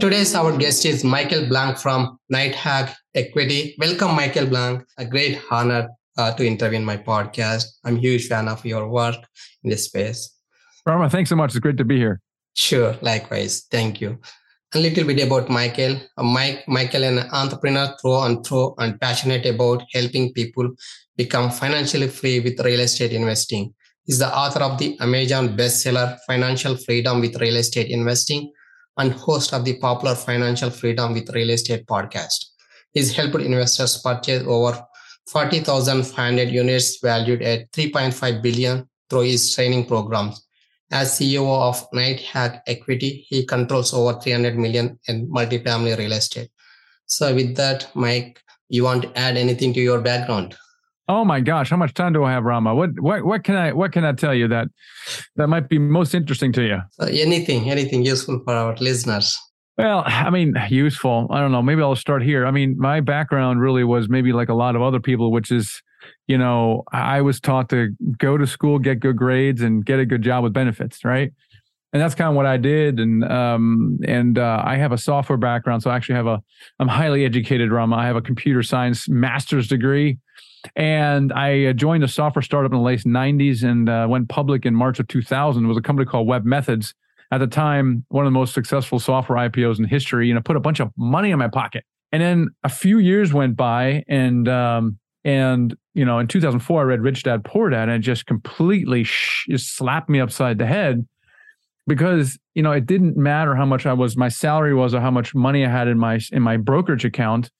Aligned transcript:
Today's 0.00 0.32
our 0.36 0.56
guest 0.56 0.84
is 0.84 1.02
Michael 1.02 1.48
Blank 1.48 1.76
from 1.76 2.20
Nighthawk 2.30 2.94
Equity. 3.16 3.74
Welcome, 3.78 4.14
Michael 4.14 4.46
Blank. 4.46 4.84
A 4.96 5.04
great 5.04 5.40
honor 5.50 5.88
uh, 6.16 6.32
to 6.34 6.46
interview 6.46 6.78
in 6.78 6.84
my 6.84 6.96
podcast. 6.96 7.64
I'm 7.84 7.96
a 7.96 7.98
huge 7.98 8.28
fan 8.28 8.46
of 8.46 8.64
your 8.64 8.88
work 8.88 9.16
in 9.64 9.70
this 9.70 9.86
space. 9.86 10.36
Rama, 10.86 11.10
thanks 11.10 11.30
so 11.30 11.34
much. 11.34 11.50
It's 11.50 11.58
great 11.58 11.78
to 11.78 11.84
be 11.84 11.96
here. 11.96 12.20
Sure, 12.54 12.96
likewise. 13.02 13.66
Thank 13.72 14.00
you. 14.00 14.20
A 14.72 14.78
little 14.78 15.04
bit 15.04 15.26
about 15.26 15.48
Michael. 15.48 15.96
Uh, 16.16 16.22
Mike, 16.22 16.62
Michael, 16.68 17.02
an 17.02 17.18
entrepreneur 17.32 17.92
through 18.00 18.20
and 18.22 18.46
through 18.46 18.76
and 18.78 19.00
passionate 19.00 19.46
about 19.46 19.82
helping 19.92 20.32
people 20.32 20.70
become 21.16 21.50
financially 21.50 22.06
free 22.06 22.38
with 22.38 22.60
real 22.60 22.80
estate 22.80 23.12
investing. 23.12 23.74
He's 24.04 24.20
the 24.20 24.32
author 24.32 24.60
of 24.60 24.78
the 24.78 24.96
Amazon 25.00 25.56
bestseller 25.56 26.18
Financial 26.24 26.76
Freedom 26.76 27.20
with 27.20 27.40
Real 27.40 27.56
Estate 27.56 27.88
Investing 27.88 28.52
and 28.98 29.12
host 29.12 29.54
of 29.54 29.64
the 29.64 29.78
popular 29.78 30.14
Financial 30.14 30.70
Freedom 30.70 31.14
with 31.14 31.30
Real 31.34 31.50
Estate 31.50 31.86
podcast. 31.86 32.46
He's 32.92 33.14
helped 33.14 33.36
investors 33.36 34.00
purchase 34.02 34.44
over 34.46 34.84
40,500 35.28 36.48
units 36.48 36.98
valued 37.02 37.42
at 37.42 37.70
3.5 37.72 38.42
billion 38.42 38.88
through 39.08 39.22
his 39.22 39.54
training 39.54 39.86
programs. 39.86 40.44
As 40.90 41.18
CEO 41.18 41.46
of 41.46 41.86
Nighthawk 41.92 42.62
Equity, 42.66 43.26
he 43.28 43.44
controls 43.44 43.92
over 43.92 44.18
300 44.18 44.56
million 44.58 44.98
in 45.06 45.28
multifamily 45.28 45.98
real 45.98 46.12
estate. 46.12 46.50
So 47.04 47.34
with 47.34 47.56
that, 47.56 47.88
Mike, 47.94 48.40
you 48.68 48.84
want 48.84 49.02
to 49.02 49.18
add 49.18 49.36
anything 49.36 49.74
to 49.74 49.80
your 49.80 50.00
background? 50.00 50.56
Oh 51.08 51.24
my 51.24 51.40
gosh, 51.40 51.70
how 51.70 51.76
much 51.76 51.94
time 51.94 52.12
do 52.12 52.22
I 52.24 52.32
have, 52.32 52.44
Rama? 52.44 52.74
What 52.74 52.90
what 53.00 53.24
what 53.24 53.44
can 53.44 53.56
I 53.56 53.72
what 53.72 53.92
can 53.92 54.04
I 54.04 54.12
tell 54.12 54.34
you 54.34 54.46
that 54.48 54.68
that 55.36 55.48
might 55.48 55.68
be 55.68 55.78
most 55.78 56.14
interesting 56.14 56.52
to 56.52 56.62
you? 56.62 56.80
Uh, 57.00 57.06
anything, 57.06 57.70
anything 57.70 58.04
useful 58.04 58.40
for 58.44 58.52
our 58.52 58.76
listeners. 58.76 59.36
Well, 59.78 60.02
I 60.06 60.28
mean, 60.30 60.54
useful. 60.68 61.28
I 61.30 61.40
don't 61.40 61.52
know. 61.52 61.62
Maybe 61.62 61.82
I'll 61.82 61.96
start 61.96 62.22
here. 62.22 62.46
I 62.46 62.50
mean, 62.50 62.76
my 62.78 63.00
background 63.00 63.60
really 63.60 63.84
was 63.84 64.08
maybe 64.08 64.32
like 64.32 64.48
a 64.48 64.54
lot 64.54 64.74
of 64.76 64.82
other 64.82 64.98
people, 64.98 65.30
which 65.30 65.52
is, 65.52 65.82
you 66.26 66.36
know, 66.36 66.82
I 66.92 67.20
was 67.22 67.40
taught 67.40 67.70
to 67.70 67.94
go 68.18 68.36
to 68.36 68.46
school, 68.46 68.80
get 68.80 68.98
good 68.98 69.16
grades, 69.16 69.62
and 69.62 69.86
get 69.86 70.00
a 70.00 70.04
good 70.04 70.22
job 70.22 70.42
with 70.42 70.52
benefits, 70.52 71.04
right? 71.04 71.32
and 71.92 72.02
that's 72.02 72.14
kind 72.14 72.28
of 72.28 72.34
what 72.34 72.46
I 72.46 72.56
did. 72.56 73.00
And 73.00 73.24
um, 73.24 73.98
and 74.04 74.38
uh, 74.38 74.62
I 74.64 74.76
have 74.76 74.92
a 74.92 74.98
software 74.98 75.38
background, 75.38 75.82
so 75.82 75.90
I 75.90 75.96
actually 75.96 76.16
have 76.16 76.26
a 76.26 76.42
I'm 76.78 76.88
highly 76.88 77.24
educated. 77.24 77.72
Rama. 77.72 77.96
I 77.96 78.06
have 78.06 78.16
a 78.16 78.22
computer 78.22 78.62
science 78.62 79.08
master's 79.08 79.68
degree, 79.68 80.18
and 80.76 81.32
I 81.32 81.66
uh, 81.66 81.72
joined 81.72 82.04
a 82.04 82.08
software 82.08 82.42
startup 82.42 82.72
in 82.72 82.78
the 82.78 82.84
late 82.84 83.04
90s 83.04 83.62
and 83.62 83.88
uh, 83.88 84.06
went 84.08 84.28
public 84.28 84.66
in 84.66 84.74
March 84.74 84.98
of 84.98 85.08
2000. 85.08 85.64
It 85.64 85.68
was 85.68 85.76
a 85.76 85.82
company 85.82 86.06
called 86.06 86.28
webMethods. 86.28 86.94
At 87.30 87.38
the 87.38 87.46
time, 87.46 88.04
one 88.08 88.24
of 88.24 88.32
the 88.32 88.38
most 88.38 88.54
successful 88.54 88.98
software 88.98 89.48
IPOs 89.48 89.78
in 89.78 89.84
history. 89.84 90.28
You 90.28 90.34
know, 90.34 90.40
put 90.40 90.56
a 90.56 90.60
bunch 90.60 90.80
of 90.80 90.90
money 90.96 91.30
in 91.30 91.38
my 91.38 91.48
pocket. 91.48 91.84
And 92.10 92.22
then 92.22 92.48
a 92.64 92.70
few 92.70 92.98
years 92.98 93.34
went 93.34 93.54
by, 93.54 94.02
and 94.08 94.48
um, 94.48 94.98
and 95.24 95.76
you 95.92 96.06
know, 96.06 96.18
in 96.18 96.26
2004, 96.26 96.80
I 96.80 96.84
read 96.84 97.02
Rich 97.02 97.24
Dad 97.24 97.44
Poor 97.44 97.68
Dad, 97.68 97.90
and 97.90 97.92
it 97.92 97.98
just 97.98 98.24
completely 98.24 99.04
sh- 99.04 99.44
just 99.50 99.76
slapped 99.76 100.08
me 100.08 100.20
upside 100.20 100.56
the 100.56 100.64
head 100.64 101.06
because 101.86 102.38
you 102.54 102.62
know 102.62 102.72
it 102.72 102.86
didn't 102.86 103.16
matter 103.16 103.54
how 103.54 103.66
much 103.66 103.84
I 103.84 103.92
was 103.92 104.16
my 104.16 104.28
salary 104.28 104.74
was 104.74 104.94
or 104.94 105.00
how 105.00 105.10
much 105.10 105.34
money 105.34 105.66
I 105.66 105.70
had 105.70 105.86
in 105.86 105.98
my 105.98 106.18
in 106.32 106.42
my 106.42 106.56
brokerage 106.56 107.04
account 107.04 107.50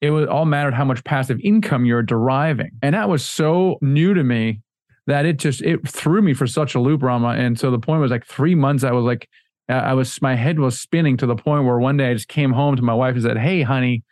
it 0.00 0.10
was 0.10 0.28
all 0.28 0.44
mattered 0.44 0.74
how 0.74 0.84
much 0.84 1.02
passive 1.04 1.40
income 1.42 1.84
you're 1.84 2.02
deriving. 2.02 2.70
And 2.82 2.94
that 2.94 3.08
was 3.08 3.24
so 3.24 3.78
new 3.80 4.14
to 4.14 4.22
me 4.22 4.60
that 5.06 5.26
it 5.26 5.38
just 5.38 5.62
it 5.62 5.86
threw 5.88 6.22
me 6.22 6.34
for 6.34 6.46
such 6.46 6.74
a 6.74 6.80
loop, 6.80 7.02
Rama. 7.02 7.30
And 7.30 7.58
so 7.58 7.70
the 7.70 7.78
point 7.78 8.00
was 8.00 8.10
like 8.10 8.26
three 8.26 8.54
months, 8.54 8.84
I 8.84 8.92
was 8.92 9.04
like, 9.04 9.28
I 9.68 9.94
was 9.94 10.20
my 10.22 10.34
head 10.34 10.58
was 10.58 10.80
spinning 10.80 11.16
to 11.18 11.26
the 11.26 11.36
point 11.36 11.64
where 11.64 11.78
one 11.78 11.96
day 11.96 12.10
I 12.10 12.14
just 12.14 12.28
came 12.28 12.52
home 12.52 12.76
to 12.76 12.82
my 12.82 12.94
wife 12.94 13.14
and 13.14 13.22
said, 13.22 13.38
Hey, 13.38 13.62
honey, 13.62 14.02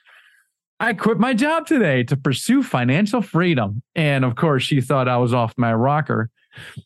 I 0.81 0.93
quit 0.93 1.19
my 1.19 1.33
job 1.33 1.67
today 1.67 2.03
to 2.05 2.17
pursue 2.17 2.63
financial 2.63 3.23
freedom. 3.23 3.83
And 3.95 4.25
of 4.25 4.37
course, 4.37 4.63
she 4.63 4.81
thought 4.81 5.09
I 5.09 5.17
was 5.17 5.33
off 5.33 5.55
my 5.57 5.73
rocker. 5.73 6.31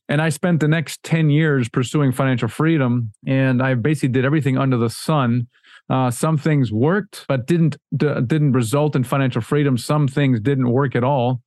And 0.08 0.20
I 0.20 0.28
spent 0.28 0.60
the 0.60 0.68
next 0.68 1.02
10 1.04 1.30
years 1.30 1.68
pursuing 1.68 2.12
financial 2.12 2.48
freedom. 2.48 3.12
And 3.26 3.62
I 3.62 3.74
basically 3.74 4.10
did 4.10 4.24
everything 4.24 4.58
under 4.58 4.76
the 4.76 4.90
sun 4.90 5.48
uh, 5.90 6.10
some 6.10 6.38
things 6.38 6.72
worked, 6.72 7.24
but 7.28 7.46
didn't 7.46 7.76
d- 7.96 8.20
didn't 8.26 8.52
result 8.52 8.94
in 8.94 9.02
financial 9.02 9.42
freedom. 9.42 9.76
Some 9.76 10.06
things 10.06 10.40
didn't 10.40 10.70
work 10.70 10.94
at 10.94 11.02
all. 11.02 11.42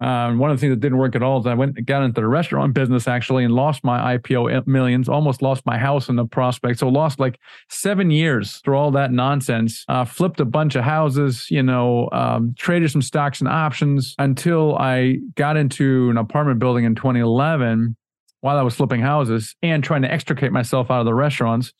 Uh, 0.00 0.32
one 0.34 0.48
of 0.48 0.56
the 0.56 0.60
things 0.60 0.70
that 0.70 0.78
didn't 0.78 0.98
work 0.98 1.16
at 1.16 1.24
all 1.24 1.40
is 1.40 1.46
I 1.46 1.54
went 1.54 1.84
got 1.84 2.04
into 2.04 2.20
the 2.20 2.28
restaurant 2.28 2.72
business 2.72 3.08
actually 3.08 3.42
and 3.42 3.52
lost 3.52 3.82
my 3.82 4.16
IPO 4.16 4.64
millions, 4.68 5.08
almost 5.08 5.42
lost 5.42 5.66
my 5.66 5.76
house 5.76 6.08
in 6.08 6.14
the 6.14 6.24
prospect. 6.24 6.78
So 6.78 6.88
lost 6.88 7.18
like 7.18 7.40
seven 7.68 8.12
years 8.12 8.58
through 8.58 8.76
all 8.76 8.92
that 8.92 9.10
nonsense. 9.10 9.84
Uh, 9.88 10.04
flipped 10.04 10.38
a 10.38 10.44
bunch 10.44 10.76
of 10.76 10.84
houses, 10.84 11.50
you 11.50 11.64
know, 11.64 12.08
um, 12.12 12.54
traded 12.56 12.92
some 12.92 13.02
stocks 13.02 13.40
and 13.40 13.48
options 13.48 14.14
until 14.20 14.76
I 14.76 15.16
got 15.34 15.56
into 15.56 16.08
an 16.10 16.16
apartment 16.16 16.60
building 16.60 16.84
in 16.84 16.94
2011 16.94 17.96
while 18.40 18.56
I 18.56 18.62
was 18.62 18.76
flipping 18.76 19.00
houses 19.00 19.56
and 19.64 19.82
trying 19.82 20.02
to 20.02 20.12
extricate 20.12 20.52
myself 20.52 20.92
out 20.92 21.00
of 21.00 21.06
the 21.06 21.14
restaurants. 21.14 21.72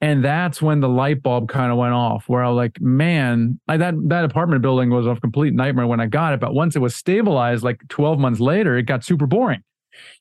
And 0.00 0.22
that's 0.22 0.60
when 0.60 0.80
the 0.80 0.88
light 0.88 1.22
bulb 1.22 1.48
kind 1.48 1.72
of 1.72 1.78
went 1.78 1.94
off, 1.94 2.28
where 2.28 2.44
I 2.44 2.48
was 2.48 2.56
like, 2.56 2.80
man, 2.80 3.58
I, 3.66 3.78
that 3.78 3.94
that 4.08 4.24
apartment 4.24 4.60
building 4.60 4.90
was 4.90 5.06
a 5.06 5.16
complete 5.16 5.54
nightmare 5.54 5.86
when 5.86 6.00
I 6.00 6.06
got 6.06 6.34
it. 6.34 6.40
But 6.40 6.52
once 6.54 6.76
it 6.76 6.80
was 6.80 6.94
stabilized, 6.94 7.64
like 7.64 7.80
12 7.88 8.18
months 8.18 8.40
later, 8.40 8.76
it 8.76 8.82
got 8.82 9.04
super 9.04 9.26
boring. 9.26 9.62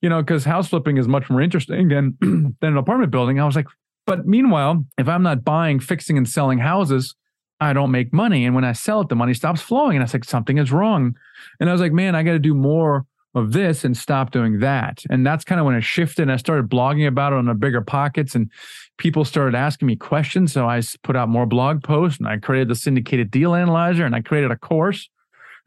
You 0.01 0.07
know, 0.07 0.21
because 0.21 0.45
house 0.45 0.69
flipping 0.69 0.95
is 0.95 1.07
much 1.07 1.29
more 1.29 1.41
interesting 1.41 1.89
than 1.89 2.17
than 2.21 2.55
an 2.61 2.77
apartment 2.77 3.11
building. 3.11 3.39
I 3.39 3.45
was 3.45 3.57
like, 3.57 3.67
but 4.05 4.25
meanwhile, 4.25 4.85
if 4.97 5.09
I'm 5.09 5.23
not 5.23 5.43
buying, 5.43 5.81
fixing, 5.81 6.17
and 6.17 6.29
selling 6.29 6.59
houses, 6.59 7.13
I 7.59 7.73
don't 7.73 7.91
make 7.91 8.13
money. 8.13 8.45
And 8.45 8.55
when 8.55 8.63
I 8.63 8.73
sell 8.73 9.01
it, 9.01 9.09
the 9.09 9.15
money 9.15 9.33
stops 9.33 9.61
flowing. 9.61 9.95
And 9.95 10.03
I 10.03 10.05
was 10.05 10.13
like, 10.13 10.23
something 10.23 10.57
is 10.57 10.71
wrong. 10.71 11.15
And 11.59 11.69
I 11.69 11.73
was 11.73 11.81
like, 11.81 11.91
man, 11.93 12.15
I 12.15 12.23
got 12.23 12.33
to 12.33 12.39
do 12.39 12.53
more 12.53 13.05
of 13.33 13.51
this 13.51 13.83
and 13.83 13.95
stop 13.95 14.31
doing 14.31 14.59
that. 14.59 15.03
And 15.09 15.25
that's 15.25 15.43
kind 15.43 15.59
of 15.59 15.65
when 15.65 15.75
it 15.75 15.83
shifted. 15.83 16.23
And 16.23 16.31
I 16.31 16.37
started 16.37 16.69
blogging 16.69 17.07
about 17.07 17.33
it 17.33 17.37
on 17.37 17.45
the 17.45 17.53
BiggerPockets 17.53 18.35
and 18.35 18.49
people 18.97 19.25
started 19.25 19.55
asking 19.55 19.87
me 19.87 19.95
questions. 19.95 20.53
So 20.53 20.67
I 20.67 20.81
put 21.03 21.15
out 21.15 21.29
more 21.29 21.45
blog 21.45 21.83
posts 21.83 22.19
and 22.19 22.27
I 22.27 22.37
created 22.37 22.69
the 22.69 22.75
syndicated 22.75 23.31
deal 23.31 23.55
analyzer 23.55 24.05
and 24.05 24.15
I 24.15 24.21
created 24.21 24.51
a 24.51 24.57
course. 24.57 25.09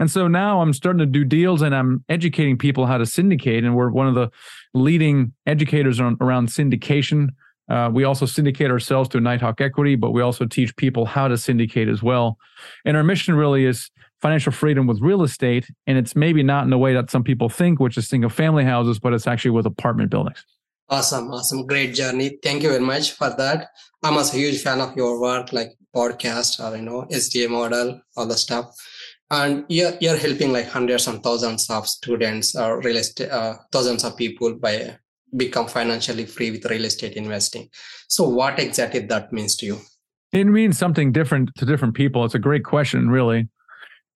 And 0.00 0.10
so 0.10 0.28
now 0.28 0.60
I'm 0.60 0.72
starting 0.72 1.00
to 1.00 1.06
do 1.06 1.24
deals 1.24 1.60
and 1.60 1.74
I'm 1.74 2.04
educating 2.08 2.56
people 2.56 2.86
how 2.86 2.98
to 2.98 3.06
syndicate. 3.06 3.64
And 3.64 3.74
we're 3.74 3.90
one 3.90 4.06
of 4.06 4.14
the 4.14 4.30
leading 4.72 5.32
educators 5.46 6.00
on, 6.00 6.16
around 6.20 6.48
syndication. 6.48 7.30
Uh, 7.68 7.90
we 7.92 8.04
also 8.04 8.24
syndicate 8.24 8.70
ourselves 8.70 9.08
through 9.10 9.20
Nighthawk 9.22 9.60
Equity, 9.60 9.96
but 9.96 10.12
we 10.12 10.22
also 10.22 10.46
teach 10.46 10.74
people 10.76 11.04
how 11.04 11.28
to 11.28 11.36
syndicate 11.36 11.88
as 11.88 12.02
well. 12.02 12.38
And 12.84 12.96
our 12.96 13.02
mission 13.02 13.34
really 13.34 13.64
is 13.64 13.90
financial 14.22 14.52
freedom 14.52 14.86
with 14.86 15.00
real 15.00 15.22
estate. 15.22 15.68
And 15.86 15.98
it's 15.98 16.16
maybe 16.16 16.42
not 16.42 16.64
in 16.64 16.70
the 16.70 16.78
way 16.78 16.94
that 16.94 17.10
some 17.10 17.24
people 17.24 17.48
think, 17.48 17.80
which 17.80 17.98
is 17.98 18.08
single 18.08 18.30
family 18.30 18.64
houses, 18.64 18.98
but 18.98 19.12
it's 19.12 19.26
actually 19.26 19.50
with 19.50 19.66
apartment 19.66 20.10
buildings. 20.10 20.44
Awesome, 20.90 21.30
awesome, 21.30 21.66
great 21.66 21.94
journey. 21.94 22.38
Thank 22.42 22.62
you 22.62 22.70
very 22.70 22.84
much 22.84 23.12
for 23.12 23.30
that. 23.36 23.68
I'm 24.02 24.16
a 24.16 24.26
huge 24.26 24.62
fan 24.62 24.80
of 24.80 24.96
your 24.96 25.20
work, 25.20 25.52
like 25.52 25.72
podcast 25.94 26.60
or 26.64 26.76
you 26.76 26.82
know 26.82 27.06
SDA 27.10 27.50
model, 27.50 28.00
all 28.16 28.26
the 28.26 28.36
stuff. 28.36 28.74
And 29.30 29.64
you're 29.68 29.92
you're 30.00 30.16
helping 30.16 30.52
like 30.52 30.68
hundreds 30.68 31.06
and 31.06 31.22
thousands 31.22 31.68
of 31.68 31.86
students 31.86 32.56
or 32.56 32.80
real 32.80 32.96
estate, 32.96 33.30
uh, 33.30 33.56
thousands 33.70 34.04
of 34.04 34.16
people 34.16 34.54
by 34.54 34.96
become 35.36 35.66
financially 35.66 36.24
free 36.24 36.50
with 36.50 36.64
real 36.66 36.84
estate 36.84 37.14
investing. 37.14 37.68
So, 38.08 38.28
what 38.28 38.58
exactly 38.58 39.00
that 39.00 39.32
means 39.32 39.56
to 39.56 39.66
you? 39.66 39.78
It 40.32 40.44
means 40.44 40.78
something 40.78 41.12
different 41.12 41.54
to 41.56 41.66
different 41.66 41.94
people. 41.94 42.24
It's 42.24 42.34
a 42.34 42.38
great 42.38 42.64
question, 42.64 43.10
really. 43.10 43.48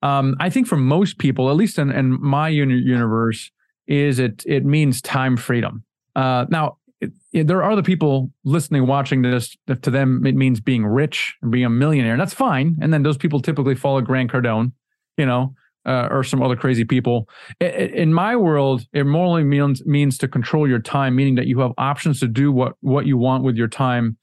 Um, 0.02 0.36
I 0.40 0.50
think 0.50 0.66
for 0.66 0.76
most 0.76 1.18
people, 1.18 1.48
at 1.48 1.56
least 1.56 1.78
in, 1.78 1.90
in 1.90 2.20
my 2.20 2.48
universe, 2.48 3.50
is 3.86 4.18
it 4.18 4.42
it 4.46 4.64
means 4.64 5.02
time 5.02 5.36
freedom. 5.36 5.84
Uh, 6.14 6.46
now, 6.50 6.78
it, 7.00 7.12
it, 7.32 7.46
there 7.46 7.62
are 7.62 7.70
other 7.70 7.82
people 7.82 8.30
listening, 8.44 8.86
watching 8.86 9.22
this. 9.22 9.56
To 9.68 9.90
them, 9.90 10.24
it 10.26 10.36
means 10.36 10.60
being 10.60 10.86
rich 10.86 11.36
and 11.42 11.50
being 11.50 11.64
a 11.64 11.70
millionaire. 11.70 12.12
And 12.12 12.20
that's 12.20 12.34
fine. 12.34 12.76
And 12.80 12.92
then 12.92 13.02
those 13.02 13.16
people 13.16 13.40
typically 13.40 13.74
follow 13.74 14.00
Grant 14.00 14.30
Cardone, 14.30 14.72
you 15.16 15.26
know, 15.26 15.54
uh, 15.84 16.08
or 16.10 16.22
some 16.24 16.42
other 16.42 16.56
crazy 16.56 16.84
people. 16.84 17.28
in 17.60 18.14
my 18.14 18.36
world, 18.36 18.86
it 18.92 19.04
morally 19.04 19.44
means 19.44 19.84
means 19.86 20.18
to 20.18 20.28
control 20.28 20.68
your 20.68 20.78
time, 20.78 21.16
meaning 21.16 21.34
that 21.36 21.46
you 21.46 21.60
have 21.60 21.72
options 21.78 22.20
to 22.20 22.28
do 22.28 22.52
what 22.52 22.74
what 22.80 23.06
you 23.06 23.18
want 23.18 23.42
with 23.44 23.56
your 23.56 23.68
time 23.68 24.16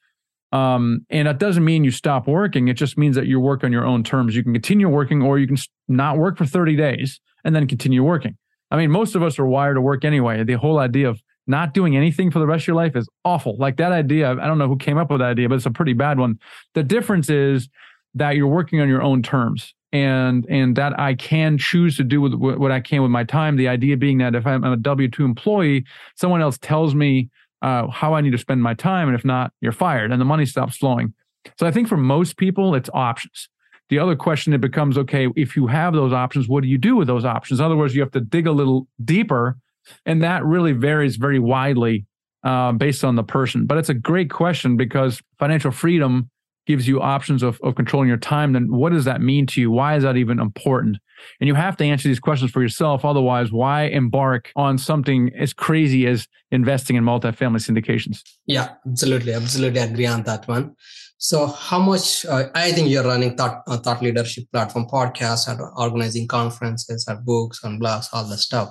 Um, 0.51 1.05
and 1.09 1.27
that 1.27 1.37
doesn't 1.39 1.63
mean 1.63 1.83
you 1.83 1.91
stop 1.91 2.27
working. 2.27 2.69
It 2.69 2.73
just 2.75 2.97
means 2.97 3.15
that 3.15 3.27
you 3.27 3.39
work 3.39 3.63
on 3.63 3.71
your 3.71 3.85
own 3.85 4.03
terms. 4.03 4.35
You 4.35 4.43
can 4.43 4.53
continue 4.53 4.89
working 4.89 5.21
or 5.21 5.37
you 5.37 5.47
can 5.47 5.57
not 5.87 6.17
work 6.17 6.37
for 6.37 6.45
30 6.45 6.75
days 6.75 7.19
and 7.43 7.55
then 7.55 7.67
continue 7.67 8.03
working. 8.03 8.37
I 8.71 8.77
mean, 8.77 8.91
most 8.91 9.15
of 9.15 9.23
us 9.23 9.37
are 9.39 9.45
wired 9.45 9.75
to 9.75 9.81
work 9.81 10.03
anyway. 10.05 10.43
The 10.43 10.53
whole 10.53 10.79
idea 10.79 11.09
of 11.09 11.21
not 11.49 11.73
doing 11.73 11.97
anything 11.97 12.31
for 12.31 12.39
the 12.39 12.47
rest 12.47 12.63
of 12.63 12.67
your 12.67 12.75
life 12.75 12.95
is 12.95 13.09
awful. 13.25 13.57
Like 13.57 13.77
that 13.77 13.91
idea, 13.91 14.31
I 14.31 14.47
don't 14.47 14.57
know 14.57 14.67
who 14.67 14.77
came 14.77 14.97
up 14.97 15.09
with 15.11 15.19
that 15.19 15.31
idea, 15.31 15.49
but 15.49 15.55
it's 15.55 15.65
a 15.65 15.71
pretty 15.71 15.93
bad 15.93 16.19
one. 16.19 16.39
The 16.75 16.83
difference 16.83 17.29
is 17.29 17.67
that 18.13 18.35
you're 18.35 18.47
working 18.47 18.79
on 18.79 18.87
your 18.87 19.01
own 19.01 19.21
terms 19.21 19.73
and 19.91 20.45
and 20.49 20.75
that 20.75 20.99
I 20.99 21.15
can 21.15 21.57
choose 21.57 21.97
to 21.97 22.03
do 22.03 22.21
with 22.21 22.35
what 22.35 22.71
I 22.71 22.79
can 22.79 23.01
with 23.01 23.11
my 23.11 23.23
time. 23.23 23.57
The 23.57 23.67
idea 23.67 23.97
being 23.97 24.19
that 24.19 24.35
if 24.35 24.45
I'm 24.45 24.63
a 24.63 24.77
W 24.77 25.09
two 25.09 25.25
employee, 25.25 25.85
someone 26.15 26.41
else 26.41 26.57
tells 26.59 26.93
me 26.93 27.29
uh, 27.61 27.87
how 27.87 28.13
I 28.13 28.21
need 28.21 28.31
to 28.31 28.37
spend 28.37 28.61
my 28.61 28.73
time, 28.73 29.07
and 29.09 29.17
if 29.17 29.25
not, 29.25 29.51
you're 29.61 29.71
fired, 29.71 30.11
and 30.11 30.21
the 30.21 30.25
money 30.25 30.45
stops 30.45 30.77
flowing. 30.77 31.13
So 31.57 31.65
I 31.65 31.71
think 31.71 31.87
for 31.87 31.97
most 31.97 32.37
people, 32.37 32.75
it's 32.75 32.89
options. 32.93 33.49
The 33.89 33.97
other 33.97 34.15
question 34.15 34.53
it 34.53 34.61
becomes 34.61 34.97
okay, 34.97 35.27
if 35.35 35.55
you 35.55 35.65
have 35.67 35.93
those 35.93 36.13
options, 36.13 36.47
what 36.47 36.61
do 36.61 36.69
you 36.69 36.77
do 36.77 36.95
with 36.95 37.07
those 37.07 37.25
options? 37.25 37.59
In 37.59 37.65
other 37.65 37.75
words, 37.75 37.95
you 37.95 38.01
have 38.01 38.11
to 38.11 38.21
dig 38.21 38.45
a 38.45 38.51
little 38.51 38.87
deeper, 39.03 39.57
and 40.05 40.23
that 40.23 40.43
really 40.45 40.73
varies 40.73 41.15
very 41.15 41.39
widely 41.39 42.05
uh, 42.43 42.71
based 42.71 43.03
on 43.03 43.15
the 43.15 43.23
person. 43.23 43.65
But 43.65 43.77
it's 43.77 43.89
a 43.89 43.93
great 43.93 44.29
question 44.29 44.77
because 44.77 45.21
financial 45.37 45.71
freedom 45.71 46.29
gives 46.69 46.87
you 46.87 47.01
options 47.01 47.41
of, 47.41 47.59
of 47.63 47.73
controlling 47.73 48.07
your 48.07 48.17
time, 48.17 48.53
then 48.53 48.71
what 48.71 48.91
does 48.93 49.05
that 49.05 49.21
mean 49.21 49.47
to 49.47 49.59
you? 49.59 49.71
Why 49.71 49.95
is 49.95 50.03
that 50.03 50.17
even 50.17 50.39
important? 50.39 50.97
And 51.41 51.47
you 51.47 51.55
have 51.55 51.75
to 51.77 51.83
answer 51.83 52.07
these 52.07 52.19
questions 52.19 52.51
for 52.51 52.61
yourself. 52.61 53.03
Otherwise, 53.03 53.51
why 53.51 53.85
embark 53.85 54.51
on 54.55 54.77
something 54.77 55.31
as 55.35 55.51
crazy 55.51 56.05
as 56.05 56.27
investing 56.51 56.95
in 56.95 57.03
multifamily 57.03 57.57
syndications? 57.57 58.21
Yeah, 58.45 58.69
absolutely. 58.87 59.33
Absolutely 59.33 59.79
agree 59.81 60.05
on 60.05 60.21
that 60.23 60.47
one. 60.47 60.75
So, 61.17 61.47
how 61.47 61.79
much 61.79 62.25
uh, 62.27 62.45
I 62.53 62.71
think 62.71 62.89
you're 62.89 63.03
running 63.03 63.35
thought, 63.35 63.63
uh, 63.67 63.77
thought 63.77 64.01
leadership 64.01 64.45
platform 64.53 64.85
podcasts 64.85 65.49
and 65.49 65.59
organizing 65.75 66.27
conferences 66.27 67.05
and 67.07 67.25
books 67.25 67.61
and 67.63 67.81
blogs, 67.81 68.05
all 68.13 68.29
the 68.29 68.37
stuff. 68.37 68.69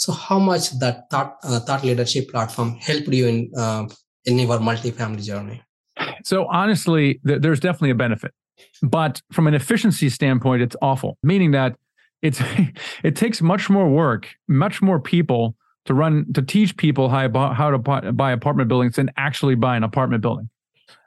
So, 0.00 0.12
how 0.12 0.38
much 0.38 0.70
that 0.78 1.10
thought, 1.10 1.36
uh, 1.44 1.60
thought 1.60 1.84
leadership 1.84 2.30
platform 2.30 2.76
helped 2.76 3.08
you 3.08 3.26
in 3.26 3.50
uh, 3.54 3.86
in 4.24 4.38
your 4.38 4.58
multifamily 4.58 5.22
journey? 5.22 5.62
So 6.24 6.46
honestly, 6.46 7.20
th- 7.26 7.42
there's 7.42 7.60
definitely 7.60 7.90
a 7.90 7.94
benefit, 8.06 8.32
but 8.82 9.20
from 9.30 9.46
an 9.46 9.52
efficiency 9.52 10.08
standpoint, 10.08 10.62
it's 10.62 10.74
awful. 10.80 11.18
Meaning 11.22 11.50
that 11.50 11.76
it's 12.22 12.40
it 13.04 13.14
takes 13.14 13.42
much 13.42 13.68
more 13.68 13.90
work, 13.90 14.28
much 14.48 14.80
more 14.80 15.00
people 15.00 15.54
to 15.84 15.92
run 15.92 16.32
to 16.32 16.40
teach 16.40 16.78
people 16.78 17.10
how 17.10 17.52
how 17.52 17.70
to 17.70 17.78
buy 18.12 18.32
apartment 18.32 18.70
buildings 18.70 18.96
than 18.96 19.10
actually 19.18 19.54
buy 19.54 19.76
an 19.76 19.84
apartment 19.84 20.22
building. 20.22 20.48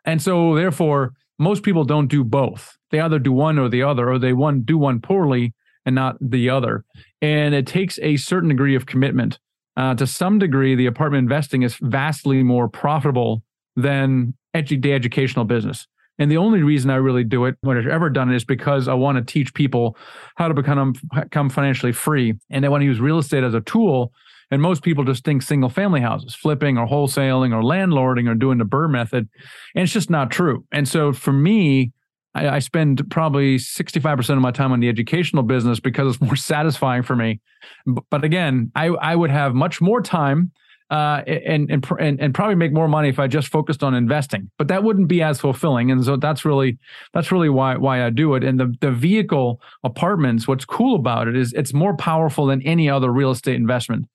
And 0.05 0.21
so 0.21 0.53
therefore, 0.53 1.13
most 1.39 1.63
people 1.63 1.83
don't 1.83 2.09
do 2.09 2.23
both. 2.23 2.77
They 2.91 2.99
either 2.99 3.17
do 3.17 3.31
one 3.31 3.57
or 3.57 3.69
the 3.69 3.81
other, 3.81 4.07
or 4.07 4.19
they 4.19 4.33
one 4.33 4.61
do 4.61 4.77
one 4.77 5.01
poorly 5.01 5.55
and 5.85 5.95
not 5.95 6.17
the 6.21 6.49
other. 6.49 6.83
And 7.21 7.53
it 7.53 7.67
takes 7.67 7.99
a 8.01 8.17
certain 8.17 8.49
degree 8.49 8.75
of 8.75 8.85
commitment. 8.85 9.39
Uh, 9.75 9.95
to 9.95 10.05
some 10.05 10.39
degree, 10.39 10.75
the 10.75 10.85
apartment 10.85 11.23
investing 11.23 11.63
is 11.63 11.77
vastly 11.81 12.43
more 12.43 12.67
profitable 12.67 13.43
than 13.75 14.35
edu- 14.55 14.81
the 14.81 14.93
educational 14.93 15.45
business. 15.45 15.87
And 16.19 16.29
the 16.29 16.37
only 16.37 16.61
reason 16.61 16.91
I 16.91 16.95
really 16.95 17.23
do 17.23 17.45
it, 17.45 17.55
when 17.61 17.77
I've 17.77 17.87
ever 17.87 18.09
done 18.09 18.31
it, 18.31 18.35
is 18.35 18.45
because 18.45 18.87
I 18.87 18.93
want 18.93 19.17
to 19.17 19.23
teach 19.23 19.53
people 19.53 19.97
how 20.35 20.47
to 20.47 20.53
become 20.53 20.93
become 21.13 21.49
financially 21.49 21.91
free, 21.91 22.35
and 22.51 22.65
I 22.65 22.69
want 22.69 22.81
to 22.81 22.85
use 22.85 22.99
real 22.99 23.17
estate 23.17 23.43
as 23.43 23.55
a 23.55 23.61
tool. 23.61 24.11
And 24.51 24.61
most 24.61 24.83
people 24.83 25.03
just 25.03 25.23
think 25.23 25.41
single 25.41 25.69
family 25.69 26.01
houses, 26.01 26.35
flipping 26.35 26.77
or 26.77 26.85
wholesaling 26.85 27.51
or 27.51 27.63
landlording 27.63 28.29
or 28.29 28.35
doing 28.35 28.59
the 28.59 28.65
BRRRR 28.65 28.91
method, 28.91 29.27
and 29.73 29.83
it's 29.83 29.93
just 29.93 30.11
not 30.11 30.29
true. 30.29 30.65
And 30.71 30.87
so 30.87 31.13
for 31.13 31.33
me, 31.33 31.91
I, 32.35 32.49
I 32.49 32.59
spend 32.59 33.09
probably 33.09 33.57
sixty 33.57 33.99
five 33.99 34.17
percent 34.17 34.37
of 34.37 34.41
my 34.41 34.51
time 34.51 34.71
on 34.71 34.79
the 34.79 34.89
educational 34.89 35.43
business 35.43 35.79
because 35.79 36.15
it's 36.15 36.21
more 36.23 36.35
satisfying 36.53 37.03
for 37.03 37.15
me. 37.15 37.41
But, 37.85 38.23
again, 38.23 38.71
I 38.75 38.87
I 38.87 39.15
would 39.15 39.31
have 39.31 39.53
much 39.53 39.81
more 39.81 40.01
time 40.01 40.51
uh, 40.93 41.23
and, 41.25 41.71
and 41.71 41.85
and 41.99 42.21
and 42.21 42.33
probably 42.35 42.53
make 42.53 42.71
more 42.71 42.87
money 42.87 43.09
if 43.09 43.17
I 43.17 43.27
just 43.27 43.47
focused 43.47 43.83
on 43.83 43.93
investing. 43.95 44.51
But 44.57 44.67
that 44.67 44.83
wouldn't 44.83 45.07
be 45.07 45.23
as 45.23 45.39
fulfilling, 45.39 45.89
and 45.89 46.03
so 46.03 46.17
that's 46.17 46.45
really 46.45 46.77
that's 47.13 47.31
really 47.31 47.49
why 47.49 47.77
why 47.77 48.05
I 48.05 48.11
do 48.11 48.35
it. 48.35 48.43
And 48.43 48.59
the 48.59 48.75
the 48.79 48.91
vehicle 48.91 49.59
apartments, 49.83 50.47
what's 50.47 50.65
cool 50.65 50.95
about 50.95 51.27
it 51.27 51.35
is 51.35 51.51
it's 51.53 51.73
more 51.73 51.95
powerful 51.95 52.45
than 52.45 52.61
any 52.61 52.89
other 52.89 53.11
real 53.11 53.31
estate 53.31 53.55
investment. 53.55 54.07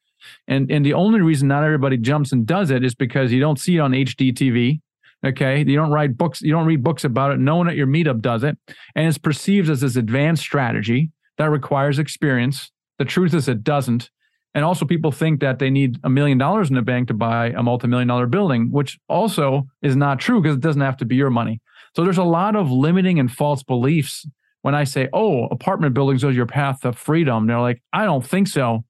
And 0.46 0.70
and 0.70 0.86
the 0.86 0.94
only 0.94 1.20
reason 1.20 1.48
not 1.48 1.64
everybody 1.64 1.96
jumps 1.96 2.32
and 2.32 2.46
does 2.46 2.70
it 2.70 2.84
is 2.84 2.94
because 2.94 3.32
you 3.32 3.40
don't 3.40 3.58
see 3.58 3.76
it 3.76 3.80
on 3.80 3.92
HGTV. 3.92 4.80
Okay, 5.26 5.64
you 5.66 5.74
don't 5.74 5.90
write 5.90 6.16
books, 6.16 6.40
you 6.40 6.52
don't 6.52 6.66
read 6.66 6.84
books 6.84 7.04
about 7.04 7.32
it. 7.32 7.40
No 7.40 7.56
one 7.56 7.68
at 7.68 7.76
your 7.76 7.88
meetup 7.88 8.20
does 8.20 8.44
it, 8.44 8.56
and 8.94 9.08
it's 9.08 9.18
perceived 9.18 9.68
as 9.68 9.80
this 9.80 9.96
advanced 9.96 10.42
strategy 10.42 11.10
that 11.38 11.50
requires 11.50 11.98
experience. 11.98 12.70
The 12.98 13.04
truth 13.04 13.34
is, 13.34 13.48
it 13.48 13.64
doesn't. 13.64 14.10
And 14.54 14.64
also, 14.64 14.86
people 14.86 15.12
think 15.12 15.40
that 15.40 15.58
they 15.58 15.70
need 15.70 15.98
a 16.04 16.08
million 16.08 16.38
dollars 16.38 16.68
in 16.68 16.76
the 16.76 16.82
bank 16.82 17.08
to 17.08 17.14
buy 17.14 17.50
a 17.50 17.62
multi-million 17.62 18.08
dollar 18.08 18.26
building, 18.26 18.70
which 18.70 18.98
also 19.08 19.66
is 19.82 19.94
not 19.94 20.20
true 20.20 20.40
because 20.40 20.56
it 20.56 20.62
doesn't 20.62 20.82
have 20.82 20.96
to 20.98 21.04
be 21.04 21.16
your 21.16 21.30
money. 21.30 21.60
So 21.94 22.04
there's 22.04 22.18
a 22.18 22.24
lot 22.24 22.56
of 22.56 22.70
limiting 22.70 23.18
and 23.18 23.30
false 23.30 23.62
beliefs 23.62 24.26
when 24.62 24.74
I 24.74 24.84
say, 24.84 25.08
"Oh, 25.12 25.46
apartment 25.46 25.94
buildings 25.94 26.24
are 26.24 26.30
your 26.30 26.46
path 26.46 26.80
to 26.80 26.92
freedom." 26.92 27.46
They're 27.46 27.60
like, 27.60 27.82
"I 27.92 28.04
don't 28.04 28.24
think 28.24 28.48
so." 28.48 28.84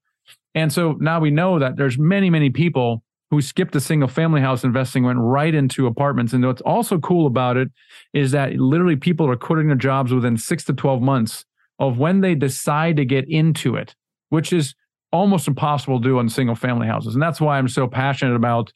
And 0.55 0.73
so 0.73 0.93
now 1.01 1.21
we 1.21 1.31
know 1.31 1.59
that 1.59 1.77
there's 1.77 1.99
many, 1.99 2.31
many 2.31 2.51
people 2.51 3.03
who 3.31 3.43
skipped 3.43 3.73
the 3.73 3.81
single 3.81 4.09
family 4.09 4.41
house 4.41 4.65
investing 4.65 5.05
went 5.05 5.19
right 5.19 5.55
into 5.55 5.87
apartments. 5.87 6.33
And 6.33 6.45
what's 6.47 6.63
also 6.63 6.99
cool 6.99 7.27
about 7.27 7.57
it 7.57 7.69
is 8.15 8.31
that 8.31 8.55
literally 8.55 8.97
people 8.97 9.31
are 9.31 9.37
quitting 9.37 9.69
their 9.69 9.77
jobs 9.77 10.13
within 10.13 10.37
six 10.37 10.65
to 10.65 10.73
12 10.73 11.03
months 11.03 11.45
of 11.79 11.99
when 11.99 12.21
they 12.21 12.35
decide 12.35 12.97
to 12.97 13.05
get 13.05 13.29
into 13.29 13.77
it, 13.77 13.95
which 14.31 14.53
is 14.53 14.75
almost 15.13 15.49
impossible 15.49 16.01
to 16.01 16.09
do 16.09 16.19
on 16.19 16.29
single 16.29 16.55
family 16.55 16.87
houses. 16.87 17.15
And 17.15 17.23
that's 17.23 17.41
why 17.41 17.59
i'm 17.59 17.69
so 17.69 17.87
passionate 17.87 18.35
about 18.35 18.73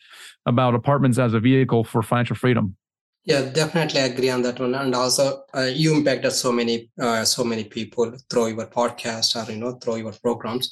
about 0.46 0.74
apartments 0.74 1.18
as 1.18 1.34
a 1.34 1.40
vehicle 1.40 1.84
for 1.84 2.02
financial 2.02 2.36
freedom. 2.36 2.76
Yeah 3.24 3.50
definitely 3.50 4.00
agree 4.00 4.30
on 4.30 4.42
that 4.42 4.58
one. 4.58 4.74
And 4.74 4.94
also 4.94 5.44
uh, 5.54 5.62
you 5.62 5.94
impacted 5.94 6.32
so 6.32 6.50
many 6.50 6.90
uh, 7.00 7.24
so 7.24 7.44
many 7.44 7.64
people 7.64 8.16
through 8.30 8.48
your 8.48 8.66
podcast 8.66 9.36
or 9.36 9.50
you 9.50 9.58
know 9.58 9.72
through 9.72 9.96
your 9.96 10.12
programs 10.12 10.70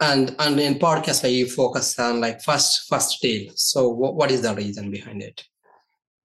and 0.00 0.34
and 0.38 0.58
in 0.58 0.74
podcast 0.74 1.30
you 1.30 1.46
focus 1.46 1.98
on 1.98 2.20
like 2.20 2.40
first 2.42 2.88
first 2.88 3.20
deal 3.20 3.50
so 3.54 3.88
what, 3.88 4.14
what 4.14 4.30
is 4.30 4.42
the 4.42 4.54
reason 4.54 4.90
behind 4.90 5.22
it 5.22 5.44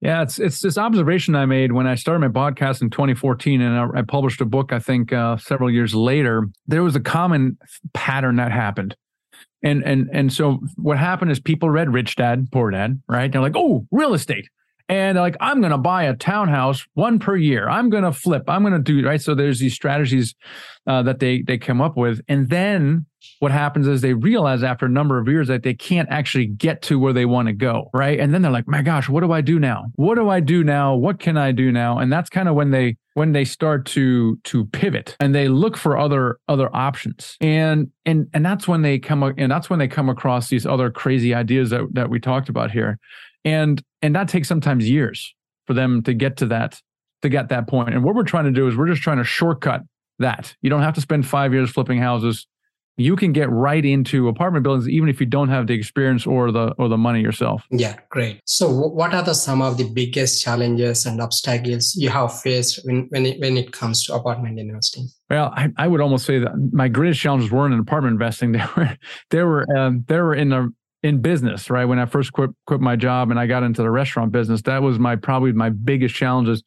yeah, 0.02 0.22
it's 0.22 0.38
it's 0.38 0.60
this 0.60 0.76
observation 0.76 1.34
I 1.34 1.46
made 1.46 1.72
when 1.72 1.86
I 1.86 1.94
started 1.94 2.20
my 2.20 2.28
podcast 2.28 2.82
in 2.82 2.90
2014, 2.90 3.62
and 3.62 3.76
I, 3.76 4.00
I 4.00 4.02
published 4.02 4.42
a 4.42 4.44
book. 4.44 4.72
I 4.72 4.78
think 4.78 5.12
uh, 5.12 5.38
several 5.38 5.70
years 5.70 5.94
later, 5.94 6.48
there 6.66 6.82
was 6.82 6.94
a 6.96 7.00
common 7.00 7.56
pattern 7.94 8.36
that 8.36 8.52
happened, 8.52 8.94
and 9.62 9.82
and 9.84 10.10
and 10.12 10.32
so 10.32 10.60
what 10.76 10.98
happened 10.98 11.30
is 11.30 11.40
people 11.40 11.70
read 11.70 11.92
Rich 11.92 12.16
Dad 12.16 12.46
Poor 12.52 12.70
Dad, 12.70 13.00
right? 13.08 13.32
They're 13.32 13.40
like, 13.40 13.56
oh, 13.56 13.86
real 13.90 14.12
estate, 14.12 14.48
and 14.88 15.18
like 15.18 15.36
I'm 15.40 15.60
going 15.60 15.72
to 15.72 15.78
buy 15.78 16.04
a 16.04 16.14
townhouse 16.14 16.86
one 16.94 17.18
per 17.18 17.36
year. 17.36 17.68
I'm 17.68 17.90
going 17.90 18.04
to 18.04 18.12
flip. 18.12 18.44
I'm 18.48 18.62
going 18.62 18.72
to 18.72 18.78
do 18.78 19.06
right. 19.06 19.20
So 19.20 19.34
there's 19.34 19.58
these 19.58 19.74
strategies 19.74 20.34
uh, 20.86 21.02
that 21.02 21.18
they 21.18 21.42
they 21.42 21.58
come 21.58 21.80
up 21.80 21.96
with, 21.96 22.20
and 22.28 22.48
then 22.48 23.06
what 23.40 23.50
happens 23.50 23.88
is 23.88 24.00
they 24.00 24.14
realize 24.14 24.62
after 24.62 24.86
a 24.86 24.90
number 24.90 25.18
of 25.18 25.26
years 25.26 25.48
that 25.48 25.62
they 25.62 25.74
can't 25.74 26.08
actually 26.10 26.46
get 26.46 26.82
to 26.82 26.98
where 26.98 27.12
they 27.12 27.26
want 27.26 27.48
to 27.48 27.52
go, 27.52 27.90
right? 27.92 28.20
And 28.20 28.32
then 28.32 28.42
they're 28.42 28.52
like, 28.52 28.68
"My 28.68 28.82
gosh, 28.82 29.08
what 29.08 29.22
do 29.22 29.32
I 29.32 29.40
do 29.40 29.58
now? 29.58 29.86
What 29.96 30.14
do 30.14 30.28
I 30.28 30.40
do 30.40 30.62
now? 30.62 30.94
What 30.94 31.18
can 31.18 31.36
I 31.36 31.50
do 31.50 31.72
now?" 31.72 31.98
And 31.98 32.12
that's 32.12 32.30
kind 32.30 32.48
of 32.48 32.54
when 32.54 32.70
they 32.70 32.96
when 33.14 33.32
they 33.32 33.44
start 33.44 33.86
to 33.86 34.36
to 34.44 34.66
pivot 34.66 35.16
and 35.18 35.34
they 35.34 35.48
look 35.48 35.76
for 35.76 35.98
other 35.98 36.38
other 36.46 36.74
options. 36.74 37.36
And 37.40 37.90
and 38.04 38.28
and 38.32 38.46
that's 38.46 38.68
when 38.68 38.82
they 38.82 39.00
come 39.00 39.24
and 39.36 39.50
that's 39.50 39.68
when 39.68 39.80
they 39.80 39.88
come 39.88 40.08
across 40.08 40.48
these 40.48 40.64
other 40.64 40.90
crazy 40.90 41.34
ideas 41.34 41.70
that 41.70 41.88
that 41.92 42.08
we 42.08 42.20
talked 42.20 42.48
about 42.48 42.70
here 42.70 43.00
and 43.46 43.80
and 44.06 44.14
that 44.14 44.28
takes 44.28 44.46
sometimes 44.46 44.88
years 44.88 45.34
for 45.66 45.74
them 45.74 46.00
to 46.04 46.14
get 46.14 46.36
to 46.36 46.46
that 46.46 46.80
to 47.22 47.28
get 47.28 47.48
that 47.48 47.66
point. 47.66 47.92
And 47.92 48.04
what 48.04 48.14
we're 48.14 48.22
trying 48.22 48.44
to 48.44 48.52
do 48.52 48.68
is 48.68 48.76
we're 48.76 48.86
just 48.86 49.02
trying 49.02 49.18
to 49.18 49.24
shortcut 49.24 49.80
that. 50.20 50.54
You 50.62 50.70
don't 50.70 50.82
have 50.82 50.94
to 50.94 51.00
spend 51.00 51.26
five 51.26 51.52
years 51.52 51.70
flipping 51.70 51.98
houses. 51.98 52.46
You 52.98 53.16
can 53.16 53.32
get 53.32 53.50
right 53.50 53.84
into 53.84 54.28
apartment 54.28 54.62
buildings 54.62 54.88
even 54.88 55.08
if 55.08 55.18
you 55.20 55.26
don't 55.26 55.48
have 55.48 55.66
the 55.66 55.74
experience 55.74 56.24
or 56.24 56.52
the 56.52 56.72
or 56.78 56.88
the 56.88 56.96
money 56.96 57.20
yourself. 57.20 57.64
Yeah 57.70 57.96
great. 58.10 58.40
So 58.46 58.70
what 58.70 59.12
are 59.12 59.24
the 59.24 59.34
some 59.34 59.60
of 59.60 59.76
the 59.76 59.90
biggest 59.92 60.42
challenges 60.42 61.04
and 61.04 61.20
obstacles 61.20 61.94
you 61.96 62.08
have 62.10 62.40
faced 62.40 62.80
when 62.84 63.08
when 63.10 63.26
it, 63.26 63.40
when 63.40 63.56
it 63.56 63.72
comes 63.72 64.04
to 64.04 64.14
apartment 64.14 64.60
investing? 64.60 65.08
Well 65.28 65.52
I, 65.54 65.68
I 65.76 65.88
would 65.88 66.00
almost 66.00 66.24
say 66.26 66.38
that 66.38 66.52
my 66.72 66.88
greatest 66.88 67.20
challenges 67.20 67.50
weren't 67.50 67.74
in 67.74 67.80
apartment 67.80 68.12
investing. 68.12 68.52
They 68.60 68.62
were 68.76 68.96
they 69.30 69.42
were 69.42 69.76
um, 69.76 70.04
they 70.08 70.20
were 70.20 70.34
in 70.34 70.50
the 70.50 70.72
in 71.06 71.20
business, 71.20 71.70
right? 71.70 71.84
When 71.84 72.00
I 72.00 72.06
first 72.06 72.32
quit 72.32 72.50
quit 72.66 72.80
my 72.80 72.96
job 72.96 73.30
and 73.30 73.38
I 73.38 73.46
got 73.46 73.62
into 73.62 73.82
the 73.82 73.90
restaurant 73.90 74.32
business, 74.32 74.62
that 74.62 74.82
was 74.82 74.98
my 74.98 75.14
probably 75.14 75.52
my 75.52 75.70
biggest 75.70 76.14
challenges. 76.14 76.62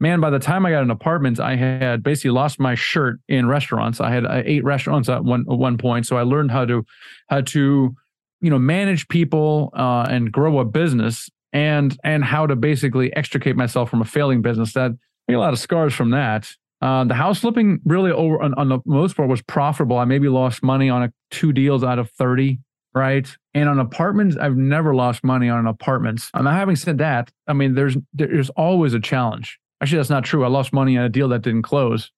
Man, 0.00 0.20
by 0.20 0.30
the 0.30 0.40
time 0.40 0.66
I 0.66 0.70
got 0.70 0.82
an 0.82 0.90
apartment, 0.90 1.38
I 1.38 1.54
had 1.54 2.02
basically 2.02 2.32
lost 2.32 2.58
my 2.58 2.74
shirt 2.74 3.20
in 3.28 3.46
restaurants. 3.46 4.00
I 4.00 4.10
had 4.10 4.26
uh, 4.26 4.42
eight 4.44 4.64
restaurants 4.64 5.08
at 5.08 5.24
one 5.24 5.44
at 5.48 5.56
one 5.56 5.78
point, 5.78 6.06
so 6.06 6.16
I 6.16 6.22
learned 6.22 6.50
how 6.50 6.64
to 6.64 6.84
how 7.28 7.42
to 7.42 7.94
you 8.40 8.50
know 8.50 8.58
manage 8.58 9.06
people 9.08 9.70
uh, 9.76 10.06
and 10.10 10.32
grow 10.32 10.58
a 10.58 10.64
business. 10.64 11.30
and 11.52 11.96
and 12.02 12.24
how 12.24 12.46
to 12.46 12.56
basically 12.56 13.14
extricate 13.16 13.56
myself 13.56 13.88
from 13.88 14.02
a 14.02 14.04
failing 14.04 14.42
business. 14.42 14.72
That 14.72 14.90
I 15.28 15.32
got 15.32 15.38
a 15.38 15.46
lot 15.46 15.52
of 15.52 15.60
scars 15.60 15.94
from 15.94 16.10
that. 16.10 16.50
Uh, 16.82 17.04
the 17.04 17.14
house 17.14 17.38
flipping 17.38 17.80
really 17.84 18.10
over 18.10 18.42
on, 18.42 18.52
on, 18.54 18.68
the 18.68 18.80
most 18.84 19.16
part 19.16 19.28
was 19.30 19.40
profitable. 19.42 19.96
I 19.96 20.04
maybe 20.04 20.28
lost 20.28 20.62
money 20.62 20.90
on 20.90 21.04
a, 21.04 21.12
two 21.30 21.52
deals 21.52 21.82
out 21.82 21.98
of 21.98 22.10
30, 22.10 22.58
right? 22.96 23.28
And 23.52 23.68
on 23.68 23.78
apartments, 23.78 24.38
I've 24.40 24.56
never 24.56 24.94
lost 24.94 25.22
money 25.22 25.50
on 25.50 25.66
apartments. 25.66 26.30
And 26.32 26.48
having 26.48 26.76
said 26.76 26.96
that, 26.98 27.30
I 27.46 27.52
mean, 27.52 27.74
there's 27.74 27.96
there's 28.14 28.48
always 28.50 28.94
a 28.94 29.00
challenge. 29.00 29.58
Actually, 29.82 29.98
that's 29.98 30.10
not 30.10 30.24
true. 30.24 30.44
I 30.44 30.48
lost 30.48 30.72
money 30.72 30.96
on 30.96 31.04
a 31.04 31.10
deal 31.10 31.28
that 31.28 31.42
didn't 31.42 31.62
close, 31.62 32.10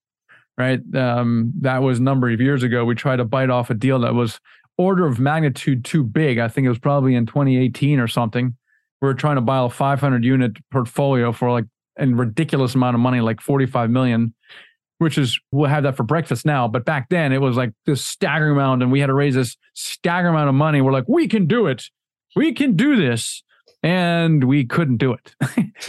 right? 0.56 0.80
Um, 0.94 1.52
that 1.60 1.82
was 1.82 1.98
a 1.98 2.02
number 2.02 2.30
of 2.30 2.40
years 2.40 2.62
ago. 2.62 2.84
We 2.84 2.94
tried 2.94 3.16
to 3.16 3.24
bite 3.24 3.50
off 3.50 3.70
a 3.70 3.74
deal 3.74 3.98
that 4.00 4.14
was 4.14 4.38
order 4.78 5.04
of 5.04 5.18
magnitude 5.18 5.84
too 5.84 6.04
big. 6.04 6.38
I 6.38 6.46
think 6.46 6.64
it 6.64 6.68
was 6.68 6.78
probably 6.78 7.16
in 7.16 7.26
2018 7.26 7.98
or 7.98 8.06
something. 8.06 8.56
We 9.02 9.06
were 9.08 9.14
trying 9.14 9.34
to 9.34 9.40
buy 9.40 9.58
a 9.64 9.68
500 9.68 10.24
unit 10.24 10.58
portfolio 10.70 11.32
for 11.32 11.50
like 11.50 11.64
a 11.98 12.06
ridiculous 12.06 12.76
amount 12.76 12.94
of 12.94 13.00
money, 13.00 13.20
like 13.20 13.40
45 13.40 13.90
million 13.90 14.32
which 14.98 15.18
is 15.18 15.38
we'll 15.52 15.68
have 15.68 15.84
that 15.84 15.96
for 15.96 16.02
breakfast 16.02 16.44
now. 16.44 16.68
But 16.68 16.84
back 16.84 17.08
then 17.08 17.32
it 17.32 17.40
was 17.40 17.56
like 17.56 17.72
this 17.86 18.04
staggering 18.04 18.52
amount, 18.52 18.82
and 18.82 18.92
we 18.92 19.00
had 19.00 19.06
to 19.06 19.14
raise 19.14 19.34
this 19.34 19.56
staggering 19.74 20.34
amount 20.34 20.48
of 20.48 20.54
money. 20.54 20.80
We're 20.80 20.92
like, 20.92 21.08
we 21.08 21.28
can 21.28 21.46
do 21.46 21.66
it, 21.66 21.84
we 22.36 22.52
can 22.52 22.76
do 22.76 22.96
this, 22.96 23.42
and 23.82 24.44
we 24.44 24.64
couldn't 24.64 24.98
do 24.98 25.14
it. 25.14 25.34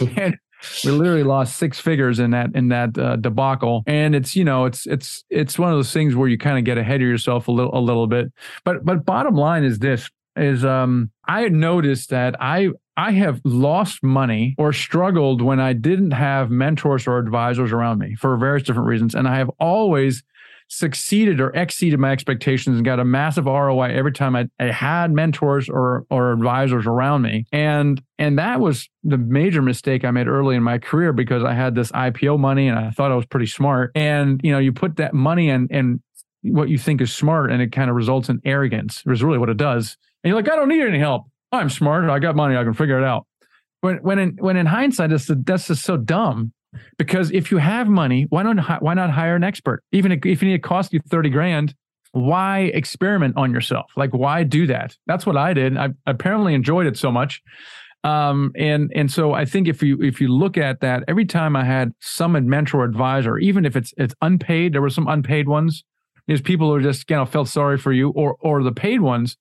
and 0.16 0.36
we 0.84 0.90
literally 0.90 1.22
lost 1.22 1.56
six 1.56 1.80
figures 1.80 2.18
in 2.18 2.30
that 2.32 2.50
in 2.54 2.68
that 2.68 2.96
uh, 2.98 3.16
debacle. 3.16 3.82
And 3.86 4.14
it's 4.14 4.36
you 4.36 4.44
know 4.44 4.64
it's 4.64 4.86
it's 4.86 5.24
it's 5.30 5.58
one 5.58 5.70
of 5.70 5.76
those 5.76 5.92
things 5.92 6.14
where 6.14 6.28
you 6.28 6.38
kind 6.38 6.58
of 6.58 6.64
get 6.64 6.78
ahead 6.78 7.00
of 7.00 7.08
yourself 7.08 7.48
a 7.48 7.52
little 7.52 7.76
a 7.76 7.80
little 7.80 8.06
bit. 8.06 8.32
But 8.64 8.84
but 8.84 9.04
bottom 9.04 9.34
line 9.34 9.64
is 9.64 9.78
this: 9.78 10.08
is 10.40 10.64
um 10.64 11.10
I 11.26 11.48
noticed 11.48 12.10
that 12.10 12.36
I 12.40 12.70
I 12.96 13.12
have 13.12 13.40
lost 13.44 14.02
money 14.02 14.54
or 14.58 14.72
struggled 14.72 15.40
when 15.40 15.60
I 15.60 15.72
didn't 15.72 16.10
have 16.10 16.50
mentors 16.50 17.06
or 17.06 17.18
advisors 17.18 17.72
around 17.72 17.98
me 17.98 18.14
for 18.14 18.36
various 18.36 18.66
different 18.66 18.88
reasons. 18.88 19.14
And 19.14 19.26
I 19.26 19.36
have 19.36 19.50
always 19.58 20.22
succeeded 20.68 21.40
or 21.40 21.50
exceeded 21.50 21.98
my 21.98 22.12
expectations 22.12 22.76
and 22.76 22.84
got 22.84 23.00
a 23.00 23.04
massive 23.04 23.46
ROI 23.46 23.88
every 23.92 24.12
time 24.12 24.36
I, 24.36 24.48
I, 24.60 24.66
had 24.66 25.10
mentors 25.12 25.68
or 25.68 26.04
or 26.10 26.32
advisors 26.32 26.86
around 26.86 27.22
me. 27.22 27.46
And 27.52 28.00
and 28.18 28.38
that 28.38 28.60
was 28.60 28.88
the 29.02 29.18
major 29.18 29.62
mistake 29.62 30.04
I 30.04 30.10
made 30.10 30.28
early 30.28 30.54
in 30.54 30.62
my 30.62 30.78
career 30.78 31.12
because 31.12 31.42
I 31.42 31.54
had 31.54 31.74
this 31.74 31.90
IPO 31.92 32.38
money 32.38 32.68
and 32.68 32.78
I 32.78 32.90
thought 32.90 33.10
I 33.10 33.16
was 33.16 33.26
pretty 33.26 33.46
smart. 33.46 33.90
And 33.94 34.40
you 34.44 34.52
know, 34.52 34.58
you 34.58 34.72
put 34.72 34.96
that 34.96 35.12
money 35.12 35.48
in 35.48 35.68
and 35.70 36.00
what 36.42 36.68
you 36.68 36.78
think 36.78 37.00
is 37.00 37.12
smart 37.12 37.50
and 37.50 37.60
it 37.60 37.72
kind 37.72 37.90
of 37.90 37.96
results 37.96 38.28
in 38.28 38.40
arrogance, 38.44 39.02
is 39.06 39.22
really 39.22 39.38
what 39.38 39.50
it 39.50 39.56
does. 39.56 39.96
And 40.22 40.30
you're 40.30 40.36
like, 40.36 40.50
I 40.50 40.56
don't 40.56 40.68
need 40.68 40.82
any 40.82 40.98
help. 40.98 41.24
I'm 41.52 41.70
smart. 41.70 42.08
I 42.08 42.18
got 42.18 42.36
money. 42.36 42.56
I 42.56 42.64
can 42.64 42.74
figure 42.74 42.98
it 42.98 43.04
out. 43.04 43.26
When 43.80 43.96
when 43.98 44.18
in 44.18 44.36
when 44.38 44.56
in 44.56 44.66
hindsight, 44.66 45.10
that's 45.10 45.30
that's 45.44 45.68
just 45.68 45.82
so 45.82 45.96
dumb. 45.96 46.52
Because 46.98 47.32
if 47.32 47.50
you 47.50 47.58
have 47.58 47.88
money, 47.88 48.26
why 48.28 48.42
don't 48.42 48.58
why 48.80 48.94
not 48.94 49.10
hire 49.10 49.34
an 49.34 49.42
expert? 49.42 49.82
Even 49.92 50.12
if, 50.12 50.24
if 50.24 50.42
it 50.42 50.62
cost 50.62 50.92
you 50.92 51.00
thirty 51.08 51.30
grand, 51.30 51.74
why 52.12 52.70
experiment 52.74 53.36
on 53.36 53.52
yourself? 53.52 53.90
Like 53.96 54.12
why 54.12 54.44
do 54.44 54.66
that? 54.66 54.96
That's 55.06 55.26
what 55.26 55.36
I 55.36 55.54
did. 55.54 55.76
I 55.76 55.90
apparently 56.06 56.54
enjoyed 56.54 56.86
it 56.86 56.96
so 56.96 57.10
much. 57.10 57.42
Um, 58.04 58.52
and 58.56 58.90
and 58.94 59.10
so 59.10 59.34
I 59.34 59.44
think 59.44 59.68
if 59.68 59.82
you 59.82 60.00
if 60.00 60.20
you 60.20 60.28
look 60.28 60.56
at 60.56 60.80
that, 60.80 61.04
every 61.08 61.26
time 61.26 61.56
I 61.56 61.64
had 61.64 61.92
some 62.00 62.32
mentor 62.48 62.84
advisor, 62.84 63.38
even 63.38 63.64
if 63.64 63.76
it's 63.76 63.92
it's 63.96 64.14
unpaid, 64.22 64.72
there 64.72 64.82
were 64.82 64.90
some 64.90 65.08
unpaid 65.08 65.48
ones. 65.48 65.84
There's 66.30 66.40
people 66.40 66.72
who 66.72 66.80
just 66.80 67.10
you 67.10 67.16
know 67.16 67.26
felt 67.26 67.48
sorry 67.48 67.76
for 67.76 67.92
you, 67.92 68.10
or 68.10 68.36
or 68.38 68.62
the 68.62 68.70
paid 68.70 69.00
ones 69.00 69.36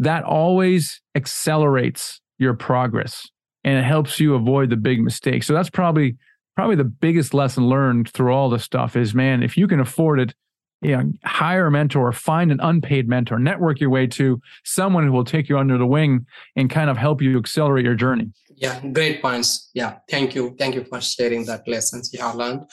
that 0.00 0.24
always 0.24 1.00
accelerates 1.14 2.20
your 2.38 2.54
progress 2.54 3.28
and 3.62 3.78
it 3.78 3.84
helps 3.84 4.18
you 4.18 4.34
avoid 4.34 4.70
the 4.70 4.76
big 4.76 5.00
mistakes. 5.00 5.46
So 5.46 5.54
that's 5.54 5.70
probably 5.70 6.16
probably 6.56 6.74
the 6.74 6.82
biggest 6.82 7.34
lesson 7.34 7.68
learned 7.68 8.10
through 8.10 8.32
all 8.32 8.50
this 8.50 8.64
stuff 8.64 8.96
is 8.96 9.14
man, 9.14 9.44
if 9.44 9.56
you 9.56 9.68
can 9.68 9.78
afford 9.78 10.18
it, 10.18 10.34
you 10.82 10.96
know, 10.96 11.12
hire 11.24 11.66
a 11.66 11.70
mentor, 11.70 12.10
find 12.10 12.50
an 12.50 12.58
unpaid 12.60 13.08
mentor, 13.08 13.38
network 13.38 13.78
your 13.78 13.90
way 13.90 14.08
to 14.08 14.40
someone 14.64 15.06
who 15.06 15.12
will 15.12 15.24
take 15.24 15.48
you 15.48 15.56
under 15.56 15.78
the 15.78 15.86
wing 15.86 16.26
and 16.56 16.68
kind 16.68 16.90
of 16.90 16.96
help 16.96 17.22
you 17.22 17.38
accelerate 17.38 17.84
your 17.84 17.94
journey. 17.94 18.32
Yeah, 18.56 18.80
great 18.88 19.22
points. 19.22 19.70
Yeah, 19.72 19.98
thank 20.10 20.34
you. 20.34 20.56
Thank 20.58 20.74
you 20.74 20.82
for 20.82 21.00
sharing 21.00 21.44
that 21.46 21.68
lessons 21.68 22.10
you 22.12 22.20
have 22.20 22.34
learned. 22.34 22.64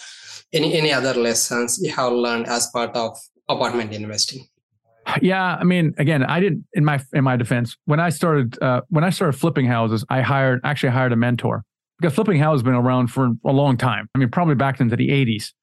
Any 0.51 0.73
any 0.73 0.91
other 0.91 1.13
lessons 1.13 1.79
you 1.79 1.91
have 1.91 2.11
learned 2.11 2.47
as 2.47 2.67
part 2.73 2.95
of 2.95 3.17
apartment 3.49 3.93
investing? 3.93 4.47
Yeah, 5.21 5.55
I 5.59 5.63
mean, 5.63 5.93
again, 5.97 6.23
I 6.23 6.39
didn't 6.39 6.65
in 6.73 6.85
my 6.85 6.99
in 7.13 7.23
my 7.23 7.35
defense 7.35 7.75
when 7.85 7.99
I 7.99 8.09
started 8.09 8.61
uh, 8.61 8.81
when 8.89 9.03
I 9.03 9.09
started 9.09 9.33
flipping 9.33 9.65
houses, 9.65 10.05
I 10.09 10.21
hired 10.21 10.61
actually 10.63 10.91
hired 10.91 11.11
a 11.11 11.15
mentor 11.15 11.63
because 11.99 12.13
flipping 12.13 12.39
houses 12.39 12.61
has 12.61 12.63
been 12.63 12.75
around 12.75 13.07
for 13.07 13.31
a 13.45 13.51
long 13.51 13.77
time. 13.77 14.07
I 14.13 14.19
mean, 14.19 14.29
probably 14.29 14.55
back 14.55 14.79
into 14.79 14.95
the 14.95 15.09
'80s, 15.09 15.53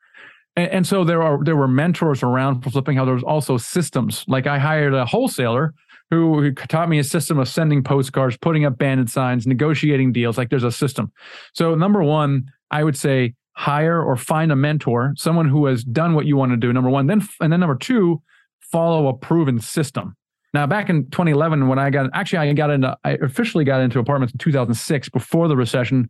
and, 0.56 0.70
and 0.70 0.86
so 0.86 1.04
there 1.04 1.22
are 1.22 1.42
there 1.42 1.56
were 1.56 1.68
mentors 1.68 2.22
around 2.22 2.62
for 2.62 2.70
flipping 2.70 2.96
houses. 2.96 3.06
There 3.06 3.14
was 3.14 3.22
also 3.24 3.56
systems. 3.58 4.24
Like 4.26 4.46
I 4.46 4.58
hired 4.58 4.92
a 4.92 5.06
wholesaler 5.06 5.72
who, 6.10 6.40
who 6.40 6.52
taught 6.52 6.88
me 6.88 6.98
a 6.98 7.04
system 7.04 7.38
of 7.38 7.48
sending 7.48 7.82
postcards, 7.84 8.36
putting 8.36 8.64
up 8.64 8.78
bandit 8.78 9.10
signs, 9.10 9.46
negotiating 9.46 10.12
deals. 10.12 10.38
Like 10.38 10.50
there's 10.50 10.64
a 10.64 10.72
system. 10.72 11.12
So 11.54 11.74
number 11.74 12.02
one, 12.02 12.50
I 12.70 12.82
would 12.82 12.96
say 12.96 13.34
hire 13.58 14.00
or 14.00 14.16
find 14.16 14.52
a 14.52 14.56
mentor, 14.56 15.12
someone 15.16 15.48
who 15.48 15.66
has 15.66 15.82
done 15.82 16.14
what 16.14 16.26
you 16.26 16.36
want 16.36 16.52
to 16.52 16.56
do. 16.56 16.72
Number 16.72 16.88
one, 16.88 17.08
then 17.08 17.26
and 17.40 17.52
then 17.52 17.58
number 17.58 17.74
two 17.74 18.22
follow 18.60 19.08
a 19.08 19.14
proven 19.14 19.58
system. 19.60 20.14
Now, 20.54 20.66
back 20.68 20.88
in 20.88 21.10
2011, 21.10 21.66
when 21.66 21.76
I 21.76 21.90
got 21.90 22.08
actually, 22.14 22.38
I 22.38 22.52
got 22.52 22.70
into, 22.70 22.96
I 23.02 23.18
officially 23.20 23.64
got 23.64 23.80
into 23.80 23.98
apartments 23.98 24.32
in 24.32 24.38
2006 24.38 25.08
before 25.08 25.48
the 25.48 25.56
recession 25.56 26.08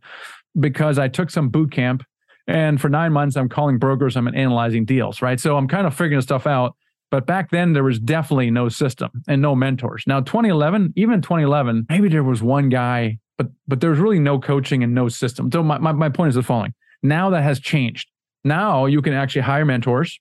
because 0.59 0.99
I 0.99 1.07
took 1.07 1.31
some 1.31 1.49
boot 1.49 1.71
camp. 1.71 2.03
And 2.47 2.79
for 2.79 2.87
nine 2.87 3.13
months, 3.13 3.35
I'm 3.35 3.49
calling 3.49 3.79
brokers, 3.79 4.15
I'm 4.15 4.27
analyzing 4.27 4.85
deals, 4.85 5.21
right? 5.23 5.39
So 5.39 5.57
I'm 5.57 5.67
kind 5.67 5.87
of 5.87 5.95
figuring 5.95 6.21
stuff 6.21 6.45
out. 6.45 6.75
But 7.09 7.25
back 7.25 7.49
then, 7.49 7.73
there 7.73 7.83
was 7.83 7.99
definitely 7.99 8.51
no 8.51 8.69
system 8.69 9.09
and 9.27 9.41
no 9.41 9.55
mentors. 9.55 10.03
Now, 10.05 10.19
2011, 10.19 10.93
even 10.95 11.15
in 11.15 11.21
2011, 11.23 11.87
maybe 11.89 12.09
there 12.09 12.23
was 12.23 12.43
one 12.43 12.69
guy, 12.69 13.17
but 13.39 13.47
but 13.67 13.81
there 13.81 13.89
was 13.89 13.97
really 13.97 14.19
no 14.19 14.39
coaching 14.39 14.83
and 14.83 14.93
no 14.93 15.09
system. 15.09 15.49
So 15.51 15.63
my, 15.63 15.79
my, 15.79 15.93
my 15.93 16.09
point 16.09 16.29
is 16.29 16.35
the 16.35 16.43
following. 16.43 16.73
Now 17.01 17.29
that 17.29 17.43
has 17.43 17.59
changed. 17.59 18.09
Now 18.43 18.85
you 18.85 19.01
can 19.01 19.13
actually 19.13 19.41
hire 19.41 19.65
mentors 19.65 20.19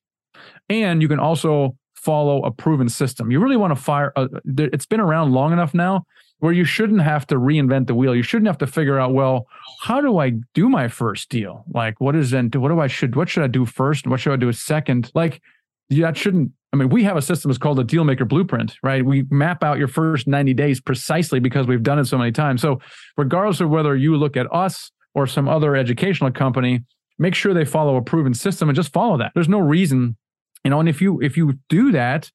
and 0.69 1.03
you 1.03 1.09
can 1.09 1.19
also 1.19 1.77
follow 1.95 2.43
a 2.43 2.51
proven 2.51 2.89
system. 2.89 3.31
You 3.31 3.41
really 3.41 3.57
want 3.57 3.77
to 3.77 3.83
fire. 3.83 4.13
A, 4.17 4.23
uh, 4.23 4.29
it's 4.45 4.87
been 4.87 5.01
around 5.01 5.33
long 5.33 5.53
enough 5.53 5.75
now 5.75 6.05
where 6.39 6.53
you 6.53 6.65
shouldn't 6.65 7.03
have 7.03 7.27
to 7.27 7.35
reinvent 7.35 7.89
the 7.89 7.95
wheel. 7.95 8.15
You 8.15 8.23
shouldn't 8.23 8.47
have 8.47 8.59
to 8.59 8.67
figure 8.67 8.99
out, 8.99 9.13
well, 9.13 9.47
how 9.83 10.01
do 10.01 10.19
I 10.19 10.35
do 10.55 10.69
my 10.69 10.89
first 10.89 11.29
deal? 11.29 11.65
Like, 11.73 12.01
what 12.01 12.15
is 12.15 12.31
then? 12.31 12.51
What 12.55 12.69
do 12.69 12.81
I 12.81 12.87
should? 12.87 13.17
What 13.17 13.29
should 13.29 13.43
I 13.43 13.49
do 13.49 13.67
first? 13.67 14.05
And 14.05 14.11
what 14.11 14.21
should 14.21 14.33
I 14.33 14.37
do 14.37 14.53
second? 14.53 15.11
Like, 15.15 15.43
that 15.91 16.17
shouldn't. 16.17 16.53
I 16.73 16.77
mean, 16.77 16.91
we 16.91 17.03
have 17.05 17.17
a 17.17 17.23
system. 17.23 17.51
It's 17.51 17.59
called 17.59 17.81
a 17.81 17.85
Dealmaker 17.85 18.29
Blueprint, 18.29 18.77
right? 18.83 19.05
We 19.05 19.25
map 19.31 19.65
out 19.65 19.79
your 19.79 19.89
first 19.89 20.29
90 20.29 20.55
days 20.55 20.81
precisely 20.81 21.41
because 21.41 21.67
we've 21.67 21.83
done 21.83 21.99
it 21.99 22.05
so 22.05 22.19
many 22.19 22.31
times. 22.31 22.61
So, 22.61 22.81
regardless 23.17 23.61
of 23.61 23.71
whether 23.71 23.97
you 23.97 24.17
look 24.17 24.37
at 24.37 24.53
us 24.53 24.93
or 25.19 25.27
some 25.27 25.49
other 25.49 25.77
educational 25.77 26.31
company, 26.31 26.85
make 27.19 27.35
sure 27.35 27.53
they 27.53 27.65
follow 27.65 27.97
a 27.97 28.03
proven 28.03 28.35
system 28.35 28.69
and 28.69 28.77
just 28.77 28.93
follow 28.93 29.19
that. 29.19 29.33
There's 29.35 29.49
no 29.49 29.59
reason 29.59 30.17
you 30.65 30.71
know 30.71 30.81
and 30.81 30.89
if 30.89 31.01
you 31.01 31.21
if 31.21 31.37
you 31.37 31.55
do 31.69 31.93
that 31.93 32.31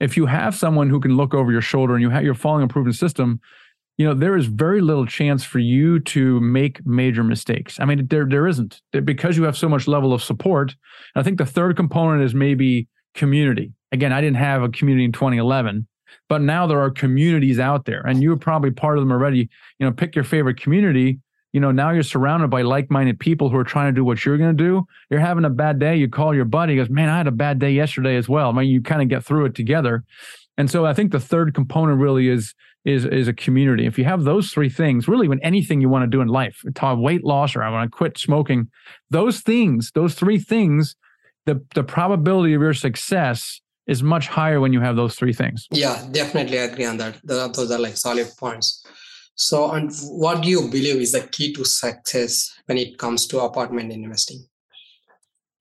if 0.00 0.16
you 0.16 0.26
have 0.26 0.54
someone 0.54 0.90
who 0.90 1.00
can 1.00 1.16
look 1.16 1.34
over 1.34 1.50
your 1.50 1.60
shoulder 1.60 1.94
and 1.94 2.02
you 2.02 2.10
have 2.10 2.24
you're 2.24 2.34
following 2.34 2.64
a 2.64 2.68
proven 2.68 2.92
system 2.92 3.40
you 3.96 4.06
know 4.06 4.14
there 4.14 4.36
is 4.36 4.46
very 4.46 4.80
little 4.80 5.06
chance 5.06 5.44
for 5.44 5.58
you 5.58 5.98
to 5.98 6.38
make 6.40 6.86
major 6.86 7.24
mistakes. 7.24 7.80
I 7.80 7.84
mean 7.84 8.06
there 8.06 8.26
there 8.26 8.46
isn't. 8.46 8.80
Because 8.92 9.36
you 9.36 9.42
have 9.44 9.56
so 9.56 9.68
much 9.68 9.88
level 9.88 10.12
of 10.12 10.22
support 10.22 10.74
i 11.16 11.22
think 11.22 11.38
the 11.38 11.46
third 11.46 11.76
component 11.76 12.22
is 12.22 12.34
maybe 12.34 12.88
community. 13.14 13.72
Again 13.92 14.12
i 14.12 14.20
didn't 14.20 14.36
have 14.36 14.62
a 14.62 14.68
community 14.68 15.04
in 15.04 15.12
2011 15.12 15.86
but 16.28 16.40
now 16.40 16.66
there 16.66 16.80
are 16.80 16.90
communities 16.90 17.58
out 17.58 17.84
there 17.84 18.02
and 18.06 18.22
you're 18.22 18.36
probably 18.36 18.70
part 18.70 18.98
of 18.98 19.02
them 19.02 19.12
already. 19.12 19.48
You 19.78 19.86
know 19.86 19.92
pick 19.92 20.14
your 20.14 20.24
favorite 20.24 20.60
community 20.60 21.20
you 21.52 21.60
know, 21.60 21.70
now 21.70 21.90
you're 21.90 22.02
surrounded 22.02 22.48
by 22.48 22.62
like-minded 22.62 23.18
people 23.18 23.48
who 23.48 23.56
are 23.56 23.64
trying 23.64 23.92
to 23.92 23.96
do 23.96 24.04
what 24.04 24.24
you're 24.24 24.36
going 24.36 24.56
to 24.56 24.64
do. 24.64 24.86
You're 25.10 25.20
having 25.20 25.44
a 25.44 25.50
bad 25.50 25.78
day. 25.78 25.96
You 25.96 26.08
call 26.08 26.34
your 26.34 26.44
buddy. 26.44 26.74
He 26.74 26.78
goes, 26.78 26.90
"Man, 26.90 27.08
I 27.08 27.16
had 27.16 27.26
a 27.26 27.32
bad 27.32 27.58
day 27.58 27.70
yesterday 27.70 28.16
as 28.16 28.28
well." 28.28 28.50
I 28.50 28.52
mean, 28.52 28.68
you 28.68 28.82
kind 28.82 29.02
of 29.02 29.08
get 29.08 29.24
through 29.24 29.46
it 29.46 29.54
together. 29.54 30.04
And 30.58 30.70
so 30.70 30.84
I 30.84 30.92
think 30.92 31.12
the 31.12 31.20
third 31.20 31.54
component 31.54 32.00
really 32.00 32.28
is 32.28 32.54
is 32.84 33.04
is 33.04 33.28
a 33.28 33.32
community. 33.32 33.86
If 33.86 33.98
you 33.98 34.04
have 34.04 34.24
those 34.24 34.50
three 34.50 34.68
things, 34.68 35.08
really, 35.08 35.28
when 35.28 35.40
anything 35.40 35.80
you 35.80 35.88
want 35.88 36.02
to 36.02 36.06
do 36.06 36.20
in 36.20 36.28
life, 36.28 36.62
weight 36.82 37.24
loss 37.24 37.56
or 37.56 37.62
I 37.62 37.70
want 37.70 37.90
to 37.90 37.96
quit 37.96 38.18
smoking, 38.18 38.68
those 39.10 39.40
things, 39.40 39.92
those 39.94 40.14
three 40.14 40.38
things, 40.38 40.96
the 41.46 41.64
the 41.74 41.84
probability 41.84 42.54
of 42.54 42.60
your 42.60 42.74
success 42.74 43.60
is 43.86 44.02
much 44.02 44.28
higher 44.28 44.60
when 44.60 44.72
you 44.72 44.80
have 44.80 44.96
those 44.96 45.14
three 45.14 45.32
things. 45.32 45.66
Yeah, 45.70 46.06
definitely 46.10 46.58
agree 46.58 46.84
on 46.84 46.98
that. 46.98 47.16
Those 47.24 47.70
are 47.70 47.78
like 47.78 47.96
solid 47.96 48.28
points. 48.38 48.84
So, 49.38 49.70
and 49.70 49.92
what 50.08 50.42
do 50.42 50.48
you 50.48 50.62
believe 50.62 50.96
is 50.96 51.12
the 51.12 51.20
key 51.20 51.52
to 51.54 51.64
success 51.64 52.52
when 52.66 52.76
it 52.76 52.98
comes 52.98 53.24
to 53.28 53.38
apartment 53.38 53.92
investing? 53.92 54.44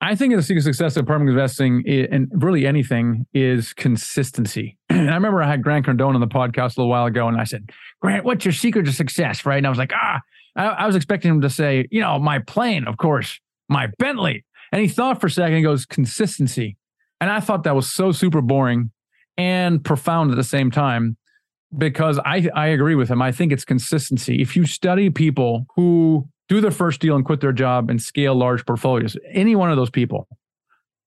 I 0.02 0.16
think 0.16 0.36
the 0.36 0.42
secret 0.42 0.64
success 0.64 0.98
of 0.98 1.04
apartment 1.04 1.30
investing 1.30 1.84
and 2.12 2.28
really 2.34 2.66
anything 2.66 3.28
is 3.36 3.74
consistency. 3.74 4.78
And 4.90 5.12
I 5.12 5.14
remember 5.14 5.44
I 5.44 5.48
had 5.48 5.62
Grant 5.62 5.86
Cardone 5.86 6.16
on 6.16 6.22
the 6.22 6.28
podcast 6.28 6.76
a 6.76 6.82
little 6.82 6.90
while 6.90 7.06
ago, 7.06 7.28
and 7.28 7.40
I 7.40 7.44
said, 7.44 7.70
Grant, 8.02 8.26
what's 8.26 8.44
your 8.44 8.52
secret 8.52 8.88
to 8.88 8.92
success? 8.92 9.46
Right. 9.46 9.58
And 9.58 9.68
I 9.68 9.70
was 9.70 9.78
like, 9.78 9.92
ah, 9.94 10.22
I, 10.56 10.66
I 10.66 10.88
was 10.88 10.96
expecting 10.96 11.30
him 11.30 11.42
to 11.42 11.50
say, 11.50 11.88
you 11.92 12.02
know, 12.02 12.18
my 12.18 12.40
plane, 12.40 12.88
of 12.88 12.98
course, 12.98 13.40
my 13.70 13.90
Bentley. 14.00 14.44
And 14.72 14.82
he 14.82 14.88
thought 14.88 15.22
for 15.22 15.28
a 15.28 15.32
second, 15.32 15.56
he 15.56 15.62
goes, 15.62 15.86
consistency. 15.86 16.78
And 17.22 17.30
I 17.30 17.42
thought 17.42 17.64
that 17.64 17.76
was 17.76 17.94
so 17.94 18.12
super 18.12 18.42
boring 18.42 18.92
and 19.38 19.86
profound 19.86 20.32
at 20.32 20.38
the 20.38 20.44
same 20.44 20.72
time 20.72 21.16
because 21.76 22.20
I, 22.20 22.48
I 22.56 22.68
agree 22.68 22.96
with 22.96 23.10
him. 23.10 23.22
I 23.22 23.32
think 23.32 23.52
it's 23.52 23.66
consistency. 23.66 24.42
If 24.42 24.56
you 24.56 24.66
study 24.66 25.10
people 25.10 25.66
who 25.76 26.28
do 26.48 26.62
their 26.62 26.72
first 26.72 27.02
deal 27.02 27.16
and 27.16 27.26
quit 27.26 27.42
their 27.42 27.52
job 27.52 27.90
and 27.90 28.02
scale 28.02 28.36
large 28.36 28.66
portfolios, 28.66 29.18
any 29.32 29.56
one 29.56 29.70
of 29.70 29.78
those 29.78 29.90
people, 29.90 30.28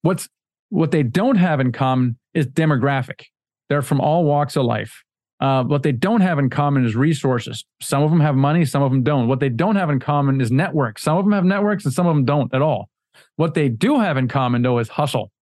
what's 0.02 0.28
what 0.68 0.90
they 0.90 1.02
don't 1.02 1.36
have 1.36 1.60
in 1.60 1.72
common 1.72 2.18
is 2.34 2.46
demographic. 2.46 3.24
They're 3.68 3.82
from 3.82 4.00
all 4.00 4.24
walks 4.24 4.56
of 4.56 4.64
life. 4.64 5.02
Uh, 5.40 5.64
what 5.64 5.82
they 5.82 5.92
don't 5.92 6.20
have 6.20 6.38
in 6.38 6.50
common 6.50 6.84
is 6.84 6.94
resources. 6.94 7.64
Some 7.80 8.02
of 8.02 8.10
them 8.10 8.20
have 8.20 8.36
money, 8.36 8.64
some 8.66 8.82
of 8.82 8.90
them 8.90 9.02
don't. 9.02 9.26
What 9.26 9.40
they 9.40 9.48
don't 9.48 9.76
have 9.76 9.88
in 9.88 9.98
common 9.98 10.40
is 10.40 10.52
networks. 10.52 11.02
Some 11.02 11.16
of 11.16 11.24
them 11.24 11.32
have 11.32 11.44
networks 11.44 11.84
and 11.86 11.94
some 11.94 12.06
of 12.06 12.14
them 12.14 12.24
don't 12.26 12.52
at 12.54 12.60
all. 12.60 12.90
What 13.36 13.54
they 13.54 13.68
do 13.68 13.98
have 13.98 14.18
in 14.18 14.28
common, 14.28 14.62
though, 14.62 14.78
is 14.78 14.88
hustle. 14.88 15.32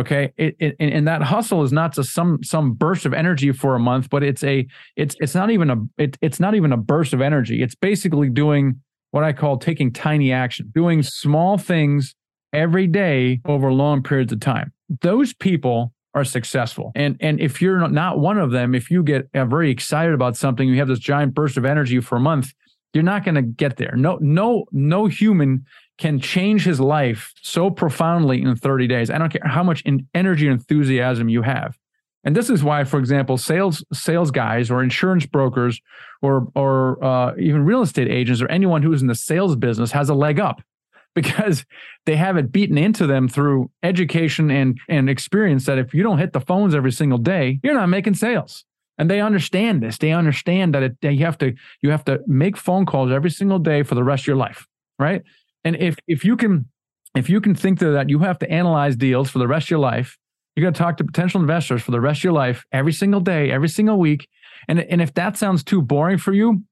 Okay, 0.00 0.32
it, 0.38 0.56
it, 0.58 0.76
and 0.78 1.06
that 1.06 1.22
hustle 1.22 1.62
is 1.64 1.72
not 1.72 1.94
just 1.94 2.14
some 2.14 2.42
some 2.42 2.72
burst 2.72 3.04
of 3.04 3.12
energy 3.12 3.52
for 3.52 3.74
a 3.74 3.78
month, 3.78 4.08
but 4.08 4.22
it's 4.22 4.42
a 4.42 4.66
it's 4.96 5.14
it's 5.20 5.34
not 5.34 5.50
even 5.50 5.68
a 5.68 5.76
it, 5.98 6.16
it's 6.22 6.40
not 6.40 6.54
even 6.54 6.72
a 6.72 6.78
burst 6.78 7.12
of 7.12 7.20
energy. 7.20 7.62
It's 7.62 7.74
basically 7.74 8.30
doing 8.30 8.80
what 9.10 9.22
I 9.22 9.34
call 9.34 9.58
taking 9.58 9.92
tiny 9.92 10.32
action, 10.32 10.72
doing 10.74 11.02
small 11.02 11.58
things 11.58 12.14
every 12.54 12.86
day 12.86 13.40
over 13.44 13.70
long 13.70 14.02
periods 14.02 14.32
of 14.32 14.40
time. 14.40 14.72
Those 15.02 15.34
people 15.34 15.92
are 16.14 16.24
successful. 16.24 16.92
And 16.94 17.16
and 17.20 17.40
if 17.40 17.62
you're 17.62 17.86
not 17.88 18.18
one 18.18 18.38
of 18.38 18.50
them, 18.50 18.74
if 18.74 18.90
you 18.90 19.02
get 19.02 19.28
uh, 19.34 19.44
very 19.44 19.70
excited 19.70 20.14
about 20.14 20.36
something, 20.36 20.68
you 20.68 20.76
have 20.76 20.88
this 20.88 20.98
giant 20.98 21.34
burst 21.34 21.56
of 21.56 21.64
energy 21.64 22.00
for 22.00 22.16
a 22.16 22.20
month, 22.20 22.52
you're 22.92 23.04
not 23.04 23.24
going 23.24 23.34
to 23.34 23.42
get 23.42 23.76
there. 23.76 23.94
No 23.96 24.18
no 24.20 24.64
no 24.72 25.06
human 25.06 25.64
can 25.98 26.18
change 26.18 26.64
his 26.64 26.80
life 26.80 27.32
so 27.42 27.70
profoundly 27.70 28.42
in 28.42 28.56
30 28.56 28.86
days. 28.86 29.10
I 29.10 29.18
don't 29.18 29.30
care 29.30 29.42
how 29.44 29.62
much 29.62 29.82
energy 30.14 30.46
and 30.46 30.54
enthusiasm 30.54 31.28
you 31.28 31.42
have. 31.42 31.76
And 32.24 32.36
this 32.36 32.50
is 32.50 32.62
why, 32.62 32.84
for 32.84 32.98
example, 32.98 33.36
sales 33.36 33.84
sales 33.92 34.30
guys 34.30 34.70
or 34.70 34.82
insurance 34.82 35.26
brokers 35.26 35.80
or 36.20 36.48
or 36.54 37.02
uh, 37.04 37.34
even 37.36 37.64
real 37.64 37.82
estate 37.82 38.08
agents 38.08 38.40
or 38.40 38.48
anyone 38.48 38.82
who's 38.82 39.02
in 39.02 39.08
the 39.08 39.14
sales 39.14 39.56
business 39.56 39.90
has 39.92 40.08
a 40.08 40.14
leg 40.14 40.38
up 40.38 40.62
because 41.14 41.64
they 42.06 42.16
have 42.16 42.36
it 42.36 42.52
beaten 42.52 42.78
into 42.78 43.06
them 43.06 43.28
through 43.28 43.70
education 43.82 44.50
and 44.50 44.78
and 44.88 45.10
experience 45.10 45.66
that 45.66 45.78
if 45.78 45.92
you 45.92 46.02
don't 46.02 46.18
hit 46.18 46.32
the 46.32 46.40
phones 46.40 46.74
every 46.74 46.92
single 46.92 47.18
day, 47.18 47.58
you're 47.62 47.74
not 47.74 47.88
making 47.88 48.14
sales. 48.14 48.64
And 48.98 49.10
they 49.10 49.20
understand 49.20 49.82
this. 49.82 49.98
They 49.98 50.12
understand 50.12 50.74
that 50.74 50.82
it, 50.82 50.96
you 51.02 51.24
have 51.24 51.38
to 51.38 51.54
you 51.80 51.90
have 51.90 52.04
to 52.04 52.20
make 52.26 52.56
phone 52.56 52.86
calls 52.86 53.10
every 53.10 53.30
single 53.30 53.58
day 53.58 53.82
for 53.82 53.96
the 53.96 54.04
rest 54.04 54.24
of 54.24 54.26
your 54.28 54.36
life, 54.36 54.68
right? 54.98 55.22
And 55.64 55.76
if 55.76 55.96
if 56.06 56.24
you 56.24 56.36
can 56.36 56.66
if 57.14 57.28
you 57.28 57.40
can 57.40 57.54
think 57.54 57.78
that 57.80 58.08
you 58.08 58.20
have 58.20 58.38
to 58.38 58.50
analyze 58.50 58.96
deals 58.96 59.30
for 59.30 59.38
the 59.38 59.48
rest 59.48 59.66
of 59.66 59.70
your 59.70 59.78
life, 59.80 60.16
you're 60.54 60.62
going 60.62 60.74
to 60.74 60.78
talk 60.78 60.96
to 60.98 61.04
potential 61.04 61.40
investors 61.40 61.82
for 61.82 61.90
the 61.90 62.00
rest 62.00 62.20
of 62.20 62.24
your 62.24 62.32
life 62.32 62.64
every 62.72 62.92
single 62.92 63.20
day, 63.20 63.50
every 63.50 63.68
single 63.68 63.98
week. 63.98 64.28
And 64.68 64.80
and 64.80 65.02
if 65.02 65.14
that 65.14 65.36
sounds 65.36 65.64
too 65.64 65.82
boring 65.82 66.18
for 66.18 66.32
you, 66.32 66.62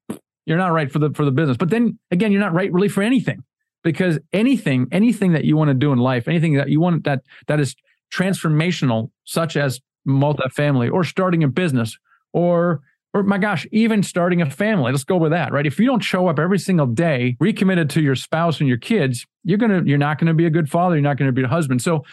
you're 0.47 0.59
not 0.59 0.73
right 0.73 0.91
for 0.91 0.99
the 0.99 1.11
for 1.11 1.25
the 1.25 1.33
business. 1.33 1.57
But 1.57 1.71
then 1.71 1.99
again, 2.11 2.33
you're 2.33 2.41
not 2.41 2.55
right 2.55 2.73
really 2.73 2.89
for 2.89 3.03
anything 3.03 3.43
because 3.83 4.19
anything 4.33 4.87
anything 4.93 5.33
that 5.33 5.45
you 5.45 5.57
want 5.57 5.69
to 5.69 5.75
do 5.75 5.93
in 5.93 5.99
life, 5.99 6.29
anything 6.29 6.55
that 6.55 6.69
you 6.69 6.81
want 6.81 7.05
that 7.05 7.23
that 7.47 7.61
is 7.61 7.75
transformational, 8.13 9.11
such 9.25 9.57
as 9.57 9.81
multifamily 10.07 10.91
or 10.91 11.05
starting 11.05 11.45
a 11.45 11.49
business 11.49 11.97
or 12.33 12.81
or 13.13 13.23
my 13.23 13.39
gosh, 13.39 13.67
even 13.73 14.03
starting 14.03 14.41
a 14.41 14.49
family. 14.49 14.93
Let's 14.93 15.05
go 15.05 15.17
with 15.17 15.33
that, 15.33 15.53
right? 15.53 15.67
If 15.67 15.79
you 15.79 15.87
don't 15.87 16.01
show 16.01 16.29
up 16.29 16.39
every 16.39 16.59
single 16.59 16.87
day, 16.87 17.37
recommitted 17.41 17.91
to 17.91 18.01
your 18.01 18.15
spouse 18.15 18.61
and 18.61 18.69
your 18.69 18.79
kids, 18.79 19.27
you're 19.45 19.59
gonna 19.59 19.83
you're 19.85 19.99
not 19.99 20.19
gonna 20.19 20.35
be 20.35 20.47
a 20.47 20.51
good 20.51 20.71
father. 20.71 20.95
You're 20.95 21.03
not 21.03 21.17
gonna 21.17 21.33
be 21.33 21.43
a 21.43 21.49
husband. 21.49 21.83
So, 21.83 22.05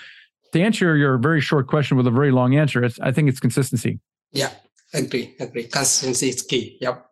to 0.53 0.62
answer 0.62 0.95
your 0.95 1.17
very 1.17 1.41
short 1.41 1.67
question 1.67 1.97
with 1.97 2.07
a 2.07 2.12
very 2.12 2.31
long 2.31 2.55
answer, 2.55 2.88
I 3.01 3.12
think 3.12 3.29
it's 3.29 3.39
consistency. 3.39 3.99
Yeah, 4.31 4.51
agree, 4.93 5.36
agree. 5.39 5.65
Consistency 5.65 6.29
is 6.29 6.41
key. 6.41 6.77
Yep. 6.81 7.05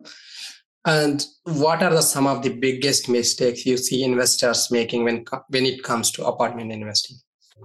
And 0.84 1.24
what 1.44 1.82
are 1.82 1.90
the 1.90 2.00
some 2.00 2.26
of 2.26 2.42
the 2.42 2.50
biggest 2.50 3.08
mistakes 3.08 3.66
you 3.66 3.76
see 3.76 4.04
investors 4.04 4.70
making 4.70 5.04
when 5.04 5.24
when 5.48 5.66
it 5.66 5.82
comes 5.82 6.10
to 6.12 6.26
apartment 6.26 6.72
investing? 6.72 7.18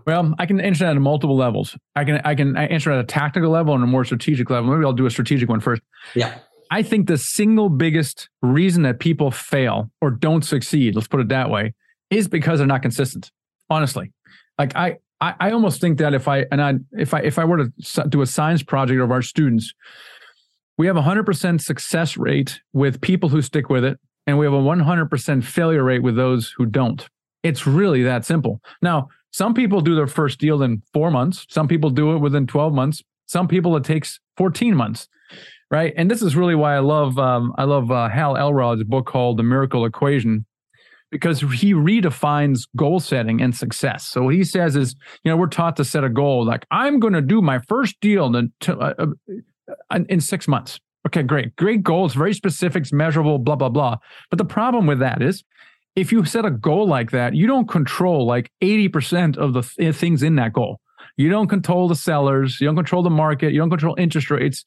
Well, 0.06 0.34
I 0.40 0.46
can 0.46 0.60
answer 0.60 0.86
that 0.86 0.96
at 0.96 1.02
multiple 1.02 1.36
levels. 1.36 1.78
I 1.96 2.06
can 2.06 2.22
I 2.24 2.36
can 2.36 2.58
answer 2.58 2.92
at 2.92 3.00
a 3.00 3.04
tactical 3.04 3.50
level 3.50 3.74
and 3.76 3.84
a 3.84 3.88
more 3.88 4.06
strategic 4.06 4.50
level. 4.50 4.72
Maybe 4.72 4.86
I'll 4.86 4.94
do 4.94 5.06
a 5.06 5.12
strategic 5.12 5.50
one 5.50 5.60
first. 5.60 5.82
Yeah. 6.16 6.40
I 6.72 6.84
think 6.84 7.08
the 7.08 7.18
single 7.18 7.70
biggest 7.70 8.30
reason 8.42 8.84
that 8.84 9.00
people 9.00 9.30
fail 9.30 9.92
or 10.00 10.10
don't 10.10 10.46
succeed, 10.46 10.96
let's 10.96 11.08
put 11.08 11.20
it 11.20 11.28
that 11.28 11.50
way, 11.50 11.74
is 12.10 12.30
because 12.30 12.60
they're 12.60 12.68
not 12.68 12.82
consistent. 12.82 13.32
Honestly, 13.70 14.12
like 14.58 14.76
I, 14.76 14.98
I, 15.20 15.36
I 15.40 15.52
almost 15.52 15.82
think 15.82 15.98
that 16.00 16.14
if 16.14 16.28
I 16.28 16.46
and 16.52 16.62
I 16.62 16.76
if 16.94 17.14
I 17.14 17.20
if 17.20 17.38
I 17.38 17.46
were 17.46 17.58
to 17.58 18.08
do 18.10 18.22
a 18.22 18.26
science 18.26 18.64
project 18.64 19.02
of 19.02 19.12
our 19.12 19.22
students, 19.22 19.74
we 20.78 20.88
have 20.88 20.98
a 20.98 21.02
hundred 21.02 21.26
percent 21.26 21.62
success 21.62 22.18
rate 22.18 22.60
with 22.74 23.02
people 23.02 23.30
who 23.30 23.42
stick 23.42 23.70
with 23.70 23.84
it, 23.84 24.00
and 24.26 24.40
we 24.40 24.46
have 24.46 24.54
a 24.54 24.60
one 24.60 24.80
hundred 24.80 25.10
percent 25.10 25.46
failure 25.46 25.84
rate 25.84 26.04
with 26.04 26.16
those 26.16 26.54
who 26.58 26.66
don't. 26.66 27.08
It's 27.44 27.68
really 27.68 28.04
that 28.04 28.26
simple. 28.26 28.62
Now, 28.82 29.10
some 29.32 29.54
people 29.54 29.82
do 29.82 29.96
their 29.96 30.08
first 30.08 30.40
deal 30.40 30.62
in 30.62 30.84
four 30.94 31.10
months. 31.10 31.46
Some 31.50 31.68
people 31.68 31.90
do 31.90 32.14
it 32.14 32.20
within 32.20 32.48
12 32.48 32.74
months. 32.74 33.02
Some 33.26 33.48
people 33.48 33.76
it 33.78 33.84
takes 33.84 34.20
14 34.38 34.76
months. 34.76 35.08
Right. 35.70 35.94
And 35.96 36.12
this 36.12 36.22
is 36.22 36.36
really 36.36 36.56
why 36.56 36.76
I 36.76 36.80
love 36.80 37.18
um, 37.18 37.54
I 37.58 37.64
love 37.64 37.92
uh, 37.92 38.10
Hal 38.10 38.36
Elrod's 38.36 38.84
book 38.84 39.06
called 39.06 39.38
The 39.38 39.44
Miracle 39.44 39.86
Equation 39.86 40.46
because 41.12 41.40
he 41.40 41.74
redefines 41.74 42.68
goal 42.76 43.00
setting 43.00 43.42
and 43.42 43.56
success. 43.56 44.06
So 44.06 44.24
what 44.24 44.34
he 44.34 44.44
says 44.44 44.76
is, 44.76 44.96
you 45.24 45.32
know, 45.32 45.38
we're 45.38 45.48
taught 45.48 45.78
to 45.78 45.86
set 45.86 46.04
a 46.04 46.10
goal 46.10 46.46
like 46.46 46.66
I'm 46.72 47.00
going 47.00 47.14
to 47.14 47.22
do 47.22 47.42
my 47.42 47.60
first 47.60 48.00
deal 48.02 48.36
in, 48.36 48.52
uh, 48.68 48.94
uh, 49.90 50.00
in 50.10 50.20
six 50.20 50.48
months. 50.48 50.80
Okay, 51.08 51.24
great, 51.24 51.56
great 51.56 51.84
goal. 51.84 52.06
It's 52.06 52.16
very 52.16 52.34
specific, 52.34 52.92
measurable, 52.92 53.40
blah 53.40 53.56
blah 53.56 53.70
blah. 53.70 53.98
But 54.30 54.40
the 54.40 54.46
problem 54.46 54.88
with 54.88 55.00
that 55.00 55.22
is 55.22 55.44
if 55.96 56.12
you 56.12 56.24
set 56.26 56.46
a 56.46 56.52
goal 56.52 56.88
like 56.88 57.12
that, 57.12 57.36
you 57.36 57.48
don't 57.48 57.68
control 57.68 58.26
like 58.26 58.52
80% 58.62 59.38
of 59.38 59.54
the 59.54 59.62
th- 59.62 59.96
things 59.96 60.24
in 60.24 60.36
that 60.36 60.54
goal. 60.54 60.80
You 61.18 61.30
don't 61.30 61.48
control 61.48 61.88
the 61.88 61.96
sellers, 61.96 62.62
you 62.62 62.68
don't 62.68 62.76
control 62.76 63.04
the 63.04 63.10
market, 63.10 63.52
you 63.52 63.60
don't 63.60 63.70
control 63.70 63.96
interest 63.98 64.32
rates, 64.32 64.64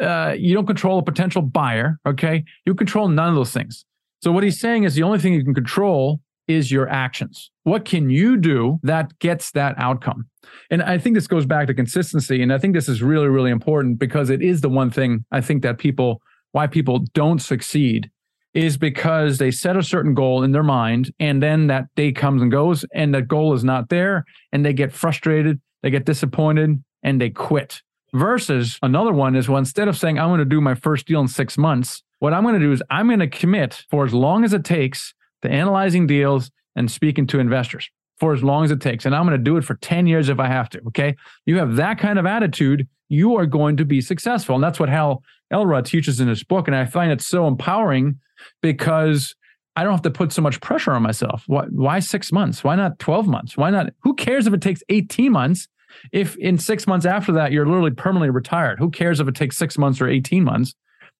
uh, 0.00 0.34
you 0.38 0.54
don't 0.54 0.66
control 0.66 0.98
a 0.98 1.02
potential 1.02 1.42
buyer. 1.42 1.98
Okay. 2.06 2.44
You 2.64 2.74
control 2.74 3.08
none 3.08 3.28
of 3.28 3.34
those 3.34 3.52
things. 3.52 3.84
So, 4.22 4.30
what 4.30 4.44
he's 4.44 4.60
saying 4.60 4.84
is 4.84 4.94
the 4.94 5.02
only 5.02 5.18
thing 5.18 5.34
you 5.34 5.44
can 5.44 5.54
control 5.54 6.20
is 6.48 6.70
your 6.70 6.88
actions. 6.88 7.50
What 7.64 7.84
can 7.84 8.10
you 8.10 8.36
do 8.36 8.80
that 8.82 9.18
gets 9.18 9.50
that 9.52 9.74
outcome? 9.78 10.28
And 10.70 10.82
I 10.82 10.98
think 10.98 11.14
this 11.14 11.26
goes 11.26 11.46
back 11.46 11.66
to 11.68 11.74
consistency. 11.74 12.42
And 12.42 12.52
I 12.52 12.58
think 12.58 12.74
this 12.74 12.88
is 12.88 13.02
really, 13.02 13.28
really 13.28 13.50
important 13.50 13.98
because 13.98 14.30
it 14.30 14.42
is 14.42 14.60
the 14.60 14.68
one 14.68 14.90
thing 14.90 15.24
I 15.30 15.40
think 15.40 15.62
that 15.62 15.78
people, 15.78 16.20
why 16.52 16.66
people 16.66 17.04
don't 17.14 17.40
succeed 17.40 18.10
is 18.54 18.76
because 18.76 19.38
they 19.38 19.50
set 19.50 19.76
a 19.76 19.82
certain 19.82 20.14
goal 20.14 20.42
in 20.42 20.52
their 20.52 20.62
mind 20.62 21.12
and 21.18 21.42
then 21.42 21.68
that 21.68 21.86
day 21.96 22.12
comes 22.12 22.42
and 22.42 22.50
goes 22.50 22.84
and 22.94 23.14
that 23.14 23.28
goal 23.28 23.54
is 23.54 23.64
not 23.64 23.88
there 23.88 24.24
and 24.52 24.64
they 24.64 24.72
get 24.72 24.92
frustrated, 24.92 25.60
they 25.82 25.90
get 25.90 26.04
disappointed 26.04 26.82
and 27.02 27.20
they 27.20 27.30
quit. 27.30 27.80
Versus 28.14 28.78
another 28.82 29.12
one 29.12 29.34
is 29.34 29.48
well, 29.48 29.58
instead 29.58 29.88
of 29.88 29.96
saying, 29.96 30.18
I'm 30.18 30.28
going 30.28 30.38
to 30.38 30.44
do 30.44 30.60
my 30.60 30.74
first 30.74 31.06
deal 31.06 31.20
in 31.20 31.28
six 31.28 31.56
months, 31.56 32.02
what 32.18 32.34
I'm 32.34 32.42
going 32.42 32.54
to 32.54 32.60
do 32.60 32.72
is 32.72 32.82
I'm 32.90 33.06
going 33.06 33.20
to 33.20 33.26
commit 33.26 33.84
for 33.90 34.04
as 34.04 34.12
long 34.12 34.44
as 34.44 34.52
it 34.52 34.64
takes 34.64 35.14
to 35.40 35.50
analyzing 35.50 36.06
deals 36.06 36.50
and 36.76 36.90
speaking 36.90 37.26
to 37.28 37.38
investors 37.38 37.88
for 38.20 38.32
as 38.32 38.42
long 38.42 38.64
as 38.64 38.70
it 38.70 38.80
takes. 38.80 39.06
And 39.06 39.16
I'm 39.16 39.26
going 39.26 39.36
to 39.36 39.42
do 39.42 39.56
it 39.56 39.64
for 39.64 39.74
10 39.76 40.06
years 40.06 40.28
if 40.28 40.38
I 40.38 40.46
have 40.46 40.68
to. 40.70 40.80
Okay. 40.88 41.16
You 41.46 41.58
have 41.58 41.76
that 41.76 41.98
kind 41.98 42.18
of 42.18 42.26
attitude, 42.26 42.86
you 43.08 43.36
are 43.36 43.46
going 43.46 43.76
to 43.78 43.84
be 43.84 44.00
successful. 44.00 44.54
And 44.54 44.62
that's 44.62 44.78
what 44.78 44.88
Hal 44.88 45.22
Elrod 45.52 45.86
teaches 45.86 46.20
in 46.20 46.28
his 46.28 46.42
book. 46.42 46.66
And 46.66 46.76
I 46.76 46.84
find 46.84 47.12
it 47.12 47.20
so 47.20 47.46
empowering 47.46 48.18
because 48.60 49.34
I 49.76 49.84
don't 49.84 49.92
have 49.92 50.02
to 50.02 50.10
put 50.10 50.32
so 50.32 50.42
much 50.42 50.60
pressure 50.60 50.92
on 50.92 51.02
myself. 51.02 51.44
Why, 51.46 51.64
why 51.70 51.98
six 52.00 52.32
months? 52.32 52.62
Why 52.64 52.74
not 52.74 52.98
12 52.98 53.26
months? 53.26 53.56
Why 53.56 53.70
not? 53.70 53.92
Who 54.02 54.14
cares 54.14 54.46
if 54.46 54.54
it 54.54 54.60
takes 54.60 54.82
18 54.88 55.32
months? 55.32 55.68
If 56.10 56.36
in 56.36 56.58
six 56.58 56.86
months 56.86 57.06
after 57.06 57.32
that, 57.32 57.52
you're 57.52 57.66
literally 57.66 57.90
permanently 57.90 58.30
retired, 58.30 58.78
who 58.78 58.90
cares 58.90 59.20
if 59.20 59.28
it 59.28 59.34
takes 59.34 59.58
six 59.58 59.76
months 59.76 60.00
or 60.00 60.08
18 60.08 60.42
months? 60.42 60.74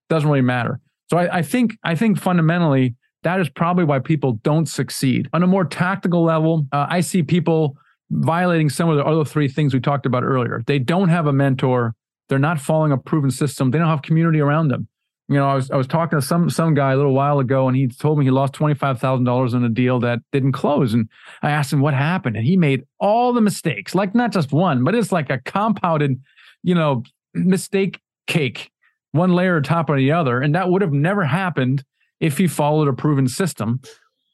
Doesn't 0.09 0.29
really 0.29 0.41
matter. 0.41 0.81
So 1.11 1.19
I, 1.19 1.39
I 1.39 1.43
think, 1.43 1.77
I 1.85 1.95
think 1.95 2.19
fundamentally, 2.19 2.95
that 3.23 3.39
is 3.39 3.49
probably 3.49 3.85
why 3.85 3.99
people 3.99 4.41
don't 4.43 4.67
succeed. 4.67 5.29
On 5.33 5.43
a 5.43 5.47
more 5.47 5.65
tactical 5.65 6.25
level, 6.25 6.67
uh, 6.73 6.87
I 6.89 7.01
see 7.01 7.23
people 7.23 7.77
violating 8.11 8.69
some 8.69 8.89
of 8.89 8.97
the 8.97 9.05
other 9.05 9.25
three 9.25 9.49
things 9.49 9.73
we 9.73 9.81
talked 9.81 10.07
about 10.07 10.25
earlier. 10.25 10.63
They 10.67 10.79
don't 10.79 11.09
have 11.09 11.27
a 11.27 11.33
mentor. 11.33 11.95
They're 12.33 12.39
not 12.39 12.59
following 12.59 12.93
a 12.93 12.97
proven 12.97 13.31
system. 13.31 13.71
They 13.71 13.77
don't 13.77 13.89
have 13.89 14.01
community 14.01 14.41
around 14.41 14.69
them 14.69 14.89
you 15.33 15.39
know, 15.39 15.49
I 15.49 15.55
was 15.55 15.71
I 15.71 15.77
was 15.77 15.87
talking 15.87 16.21
to 16.21 16.25
some 16.25 16.51
some 16.51 16.75
guy 16.75 16.93
a 16.93 16.97
little 16.97 17.15
while 17.15 17.39
ago, 17.39 17.69
and 17.69 17.77
he 17.77 17.89
told 17.89 18.19
me 18.19 18.25
he 18.25 18.31
lost 18.31 18.53
twenty 18.53 18.75
five 18.75 19.01
thousand 19.01 19.25
dollars 19.25 19.55
on 19.55 19.65
a 19.65 19.69
deal 19.69 19.99
that 20.01 20.19
didn't 20.31 20.53
close. 20.53 20.93
And 20.93 21.09
I 21.43 21.51
asked 21.51 21.73
him 21.73 21.81
what 21.81 21.95
happened, 21.95 22.37
and 22.37 22.45
he 22.45 22.57
made 22.57 22.85
all 23.01 23.33
the 23.33 23.41
mistakes, 23.41 23.95
like 23.95 24.15
not 24.15 24.33
just 24.33 24.53
one, 24.53 24.85
but 24.85 24.95
it's 24.95 25.11
like 25.11 25.31
a 25.31 25.39
compounded, 25.39 26.21
you 26.63 26.75
know, 26.75 27.03
mistake 27.35 28.01
cake, 28.27 28.71
one 29.13 29.33
layer 29.35 29.57
on 29.57 29.63
top 29.63 29.89
of 29.89 29.97
the 29.97 30.13
other, 30.13 30.41
and 30.41 30.55
that 30.55 30.69
would 30.69 30.83
have 30.83 30.93
never 30.93 31.25
happened 31.25 31.85
if 32.21 32.37
he 32.37 32.47
followed 32.47 32.89
a 32.89 32.93
proven 32.93 33.27
system 33.27 33.81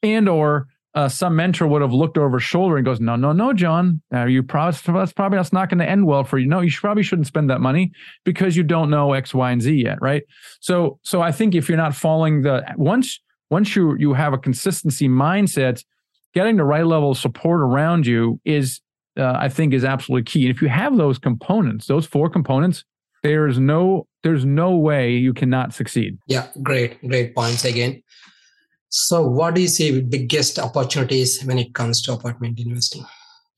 and 0.03 0.27
or 0.27 0.67
uh, 0.95 1.07
some 1.07 1.35
mentor 1.35 1.67
would 1.67 1.81
have 1.81 1.93
looked 1.93 2.17
over 2.17 2.37
his 2.37 2.43
shoulder 2.43 2.77
and 2.77 2.85
goes, 2.85 2.99
"No, 2.99 3.15
no, 3.15 3.31
no, 3.31 3.53
John, 3.53 4.01
uh, 4.13 4.25
you 4.25 4.41
probably 4.41 4.77
that's 4.93 5.13
probably 5.13 5.37
that's 5.37 5.53
not 5.53 5.69
going 5.69 5.79
to 5.79 5.89
end 5.89 6.07
well 6.07 6.23
for 6.23 6.39
you. 6.39 6.47
No, 6.47 6.61
you 6.61 6.69
should, 6.69 6.81
probably 6.81 7.03
shouldn't 7.03 7.27
spend 7.27 7.49
that 7.49 7.61
money 7.61 7.91
because 8.23 8.57
you 8.57 8.63
don't 8.63 8.89
know 8.89 9.13
X, 9.13 9.33
Y, 9.33 9.51
and 9.51 9.61
Z 9.61 9.71
yet, 9.71 10.01
right? 10.01 10.23
So, 10.61 10.99
so 11.03 11.21
I 11.21 11.31
think 11.31 11.53
if 11.53 11.69
you're 11.69 11.77
not 11.77 11.95
following 11.95 12.41
the 12.41 12.63
once 12.75 13.19
once 13.51 13.75
you 13.75 13.95
you 13.97 14.13
have 14.13 14.33
a 14.33 14.37
consistency 14.37 15.07
mindset, 15.07 15.83
getting 16.33 16.57
the 16.57 16.65
right 16.65 16.85
level 16.85 17.11
of 17.11 17.17
support 17.17 17.61
around 17.61 18.07
you 18.07 18.39
is, 18.43 18.81
uh, 19.17 19.35
I 19.37 19.47
think, 19.49 19.73
is 19.73 19.85
absolutely 19.85 20.23
key. 20.23 20.47
And 20.47 20.55
if 20.55 20.61
you 20.61 20.69
have 20.69 20.97
those 20.97 21.19
components, 21.19 21.85
those 21.85 22.07
four 22.07 22.29
components, 22.29 22.83
there 23.21 23.47
is 23.47 23.59
no 23.59 24.07
there's 24.23 24.43
no 24.43 24.75
way 24.75 25.13
you 25.13 25.33
cannot 25.33 25.73
succeed. 25.73 26.17
Yeah, 26.27 26.47
great, 26.61 26.99
great 27.07 27.33
points 27.35 27.63
again. 27.63 28.01
So, 28.89 29.25
what 29.25 29.55
do 29.55 29.61
you 29.61 29.67
see 29.67 30.01
biggest 30.01 30.59
opportunities 30.59 31.43
when 31.43 31.59
it 31.59 31.73
comes 31.75 32.01
to 32.03 32.13
apartment 32.13 32.59
investing? 32.59 33.05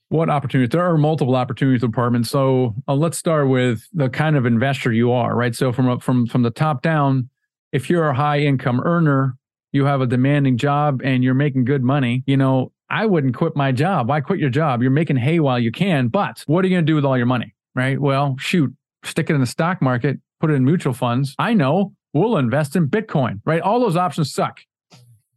What 0.10 0.30
opportunities? 0.30 0.72
There 0.72 0.84
are 0.84 0.98
multiple 0.98 1.38
opportunities 1.38 1.84
apartments. 1.84 2.30
So 2.30 2.76
uh, 2.86 2.96
let's 2.96 3.18
start 3.18 3.48
with 3.48 3.88
the 3.94 4.10
kind 4.10 4.36
of 4.36 4.46
investor 4.46 4.92
you 4.92 5.14
are, 5.14 5.34
right? 5.34 5.56
So 5.56 5.72
from 5.72 6.00
from 6.00 6.28
from 6.28 6.42
the 6.42 6.52
top 6.52 6.82
down, 6.82 7.30
if 7.72 7.90
you're 7.90 8.10
a 8.10 8.14
high 8.14 8.40
income 8.40 8.82
earner, 8.82 9.38
you 9.72 9.86
have 9.86 10.02
a 10.02 10.06
demanding 10.06 10.58
job 10.58 11.02
and 11.02 11.24
you're 11.24 11.34
making 11.34 11.64
good 11.64 11.82
money, 11.82 12.24
you 12.26 12.36
know, 12.36 12.74
I 12.90 13.06
wouldn't 13.06 13.36
quit 13.36 13.56
my 13.56 13.72
job. 13.72 14.10
Why 14.10 14.20
quit 14.20 14.40
your 14.40 14.50
job? 14.50 14.82
You're 14.82 14.92
making 14.92 15.16
hay 15.16 15.40
while 15.40 15.60
you 15.60 15.72
can, 15.72 16.10
but 16.10 16.44
what 16.46 16.66
are 16.66 16.68
you 16.68 16.76
going 16.76 16.86
to 16.86 16.92
do 16.92 16.96
with 16.96 17.06
all 17.06 17.16
your 17.16 17.26
money, 17.26 17.56
right? 17.74 18.00
Well, 18.00 18.36
shoot, 18.38 18.74
stick 19.06 19.30
it 19.30 19.34
in 19.34 19.40
the 19.40 19.48
stock 19.48 19.82
market, 19.82 20.20
put 20.42 20.52
it 20.52 20.56
in 20.56 20.66
mutual 20.66 20.92
funds. 20.92 21.36
I 21.40 21.54
know 21.54 21.94
we'll 22.14 22.36
invest 22.36 22.76
in 22.76 22.90
Bitcoin, 22.90 23.40
right? 23.46 23.62
All 23.62 23.80
those 23.80 23.96
options 23.96 24.34
suck. 24.34 24.60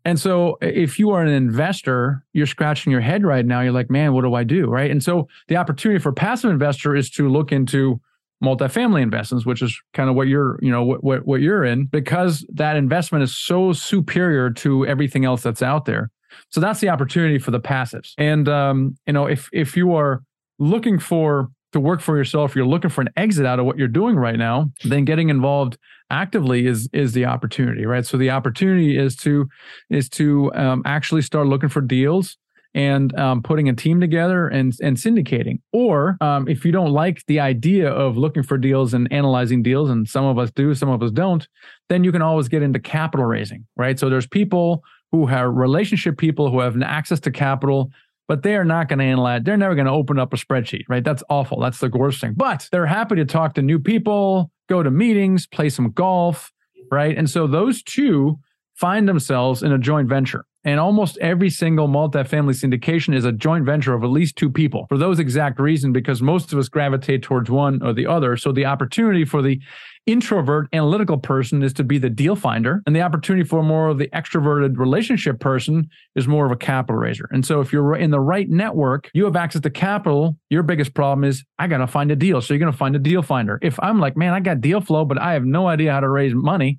And 0.05 0.21
so 0.21 0.59
if 0.61 0.99
you 0.99 1.11
are 1.11 1.23
an 1.23 1.29
investor, 1.29 2.25
you're 2.33 2.47
scratching 2.47 2.93
your 2.93 3.01
head 3.01 3.25
right 3.25 3.45
now. 3.45 3.61
You're 3.63 3.73
like, 3.73 3.91
man, 3.91 4.13
what 4.13 4.23
do 4.23 4.35
I 4.35 4.45
do? 4.45 4.67
Right. 4.67 4.91
And 4.91 5.03
so 5.03 5.29
the 5.49 5.57
opportunity 5.57 5.99
for 5.99 6.11
a 6.11 6.15
passive 6.15 6.51
investor 6.51 6.95
is 6.95 7.09
to 7.11 7.29
look 7.29 7.53
into 7.53 8.01
multifamily 8.43 9.01
investments, 9.01 9.47
which 9.47 9.63
is 9.63 9.81
kind 9.95 10.11
of 10.11 10.17
what 10.17 10.29
you're, 10.29 10.59
you 10.61 10.71
know, 10.71 10.85
what, 10.85 11.03
what, 11.03 11.27
what 11.27 11.41
you're 11.41 11.65
in, 11.65 11.87
because 11.87 12.45
that 12.53 12.77
investment 12.77 13.25
is 13.25 13.35
so 13.35 13.73
superior 13.73 14.51
to 14.51 14.87
everything 14.87 15.25
else 15.25 15.43
that's 15.43 15.63
out 15.63 15.87
there. 15.87 16.11
So 16.51 16.61
that's 16.61 16.81
the 16.81 16.89
opportunity 16.89 17.39
for 17.39 17.51
the 17.51 17.61
passives. 17.61 18.13
And 18.19 18.49
um, 18.49 18.97
you 19.07 19.13
know, 19.13 19.27
if 19.27 19.49
if 19.53 19.77
you 19.77 19.95
are 19.95 20.23
looking 20.59 20.99
for 20.99 21.49
to 21.73 21.81
work 21.81 22.01
for 22.01 22.17
yourself, 22.17 22.55
you're 22.55 22.67
looking 22.67 22.91
for 22.91 23.01
an 23.01 23.11
exit 23.17 23.47
out 23.47 23.59
of 23.59 23.67
what 23.67 23.79
you're 23.79 23.89
doing 23.89 24.17
right 24.17 24.37
now, 24.37 24.71
then 24.85 25.05
getting 25.05 25.29
involved 25.29 25.79
actively 26.15 26.67
is 26.67 26.89
is 26.93 27.13
the 27.13 27.25
opportunity, 27.25 27.85
right? 27.87 28.07
So 28.07 28.17
the 28.17 28.31
opportunity 28.31 28.97
is 28.97 29.17
to 29.17 29.49
is 29.91 30.09
to 30.11 30.53
um, 30.55 30.83
actually 30.85 31.23
start 31.23 31.47
looking 31.49 31.69
for 31.69 31.81
deals 31.81 32.37
and 32.75 33.17
um, 33.19 33.43
putting 33.43 33.69
a 33.69 33.75
team 33.75 34.01
together 34.01 34.49
and 34.49 34.73
and 34.81 34.97
syndicating. 34.97 35.61
Or 35.73 36.17
um, 36.21 36.49
if 36.49 36.65
you 36.65 36.73
don't 36.73 36.93
like 36.93 37.25
the 37.27 37.41
idea 37.41 37.91
of 37.91 38.17
looking 38.17 38.43
for 38.43 38.57
deals 38.59 38.95
and 38.95 39.13
analyzing 39.13 39.63
deals, 39.63 39.91
and 39.91 40.09
some 40.09 40.25
of 40.25 40.39
us 40.39 40.51
do, 40.51 40.75
some 40.75 40.89
of 40.89 41.03
us 41.03 41.11
don't, 41.11 41.47
then 41.89 42.05
you 42.05 42.13
can 42.13 42.23
always 42.23 42.49
get 42.49 42.63
into 42.63 42.79
capital 42.79 43.27
raising, 43.27 43.67
right? 43.77 43.99
So 43.99 44.09
there's 44.09 44.27
people 44.27 44.83
who 45.11 45.27
have 45.27 45.53
relationship 45.53 46.19
people 46.19 46.51
who 46.51 46.61
have 46.61 46.81
access 46.83 47.21
to 47.21 47.31
capital 47.31 47.91
but 48.27 48.43
they 48.43 48.57
are 48.57 48.65
not 48.65 48.89
going 48.89 48.99
to 48.99 49.05
analyze. 49.05 49.43
They're 49.45 49.57
never 49.57 49.75
going 49.75 49.87
to 49.87 49.93
open 49.93 50.19
up 50.19 50.33
a 50.33 50.37
spreadsheet, 50.37 50.85
right? 50.89 51.05
That's 51.05 51.23
awful. 51.29 51.61
That's 51.61 51.79
the 51.79 51.91
worst 51.91 52.21
thing. 52.21 52.35
But 52.35 52.69
they're 52.73 52.87
happy 52.87 53.17
to 53.17 53.25
talk 53.25 53.55
to 53.55 53.63
new 53.63 53.79
people, 53.79 54.51
go 54.69 54.83
to 54.83 54.91
meetings, 54.91 55.47
play 55.47 55.69
some 55.69 55.91
golf, 55.91 56.53
right? 56.91 57.17
And 57.17 57.29
so 57.29 57.47
those 57.47 57.83
two 57.83 58.39
find 58.75 59.09
themselves 59.09 59.63
in 59.63 59.73
a 59.73 59.79
joint 59.79 60.09
venture. 60.09 60.45
And 60.65 60.81
almost 60.81 61.19
every 61.19 61.51
single 61.51 61.89
multifamily 61.89 62.55
syndication 62.55 63.15
is 63.15 63.25
a 63.25 63.33
joint 63.33 63.65
venture 63.65 63.95
of 63.95 64.03
at 64.03 64.11
least 64.11 64.37
two 64.37 64.51
people 64.51 64.87
for 64.89 64.99
those 64.99 65.19
exact 65.19 65.61
reasons, 65.61 65.93
because 65.93 66.23
most 66.23 66.53
of 66.53 66.59
us 66.59 66.69
gravitate 66.69 67.23
towards 67.23 67.51
one 67.51 67.83
or 67.83 67.93
the 67.93 68.07
other. 68.07 68.37
So 68.37 68.53
the 68.53 68.67
opportunity 68.67 69.25
for 69.25 69.43
the 69.43 69.61
introvert 70.07 70.69
analytical 70.73 71.17
person 71.17 71.63
is 71.63 71.73
to 71.73 71.85
be 71.85 71.99
the 71.99 72.11
deal 72.11 72.37
finder 72.37 72.83
and 72.87 72.95
the 72.95 73.01
opportunity 73.01 73.47
for 73.47 73.63
more 73.63 73.89
of 73.89 73.99
the 73.99 74.09
extroverted 74.09 74.77
relationship 74.77 75.41
person 75.41 75.89
is 76.15 76.29
more 76.29 76.45
of 76.45 76.53
a 76.53 76.57
capital 76.57 76.97
raiser. 76.97 77.29
And 77.33 77.45
so 77.45 77.61
if 77.61 77.73
you're 77.73 77.97
in 77.97 78.11
the 78.11 78.21
right 78.21 78.49
network 78.49 79.11
you 79.15 79.25
have 79.25 79.37
access 79.37 79.63
to 79.63 79.71
capital 79.71 80.37
your 80.51 80.63
biggest 80.63 80.95
problem 80.95 81.25
is 81.25 81.45
i 81.59 81.67
gotta 81.67 81.87
find 81.87 82.11
a 82.11 82.17
deal. 82.17 82.41
So 82.41 82.53
you're 82.53 82.59
gonna 82.59 82.73
find 82.73 82.95
a 82.95 82.99
deal 82.99 83.23
finder. 83.23 83.59
If 83.63 83.81
i'm 83.81 83.99
like 83.99 84.17
man 84.17 84.35
i 84.35 84.41
got 84.41 84.61
deal 84.61 84.81
flow 84.81 85.05
but 85.05 85.19
i 85.19 85.33
have 85.33 85.45
no 85.45 85.67
idea 85.69 85.93
how 85.93 86.01
to 86.01 86.09
raise 86.09 86.35
money 86.35 86.79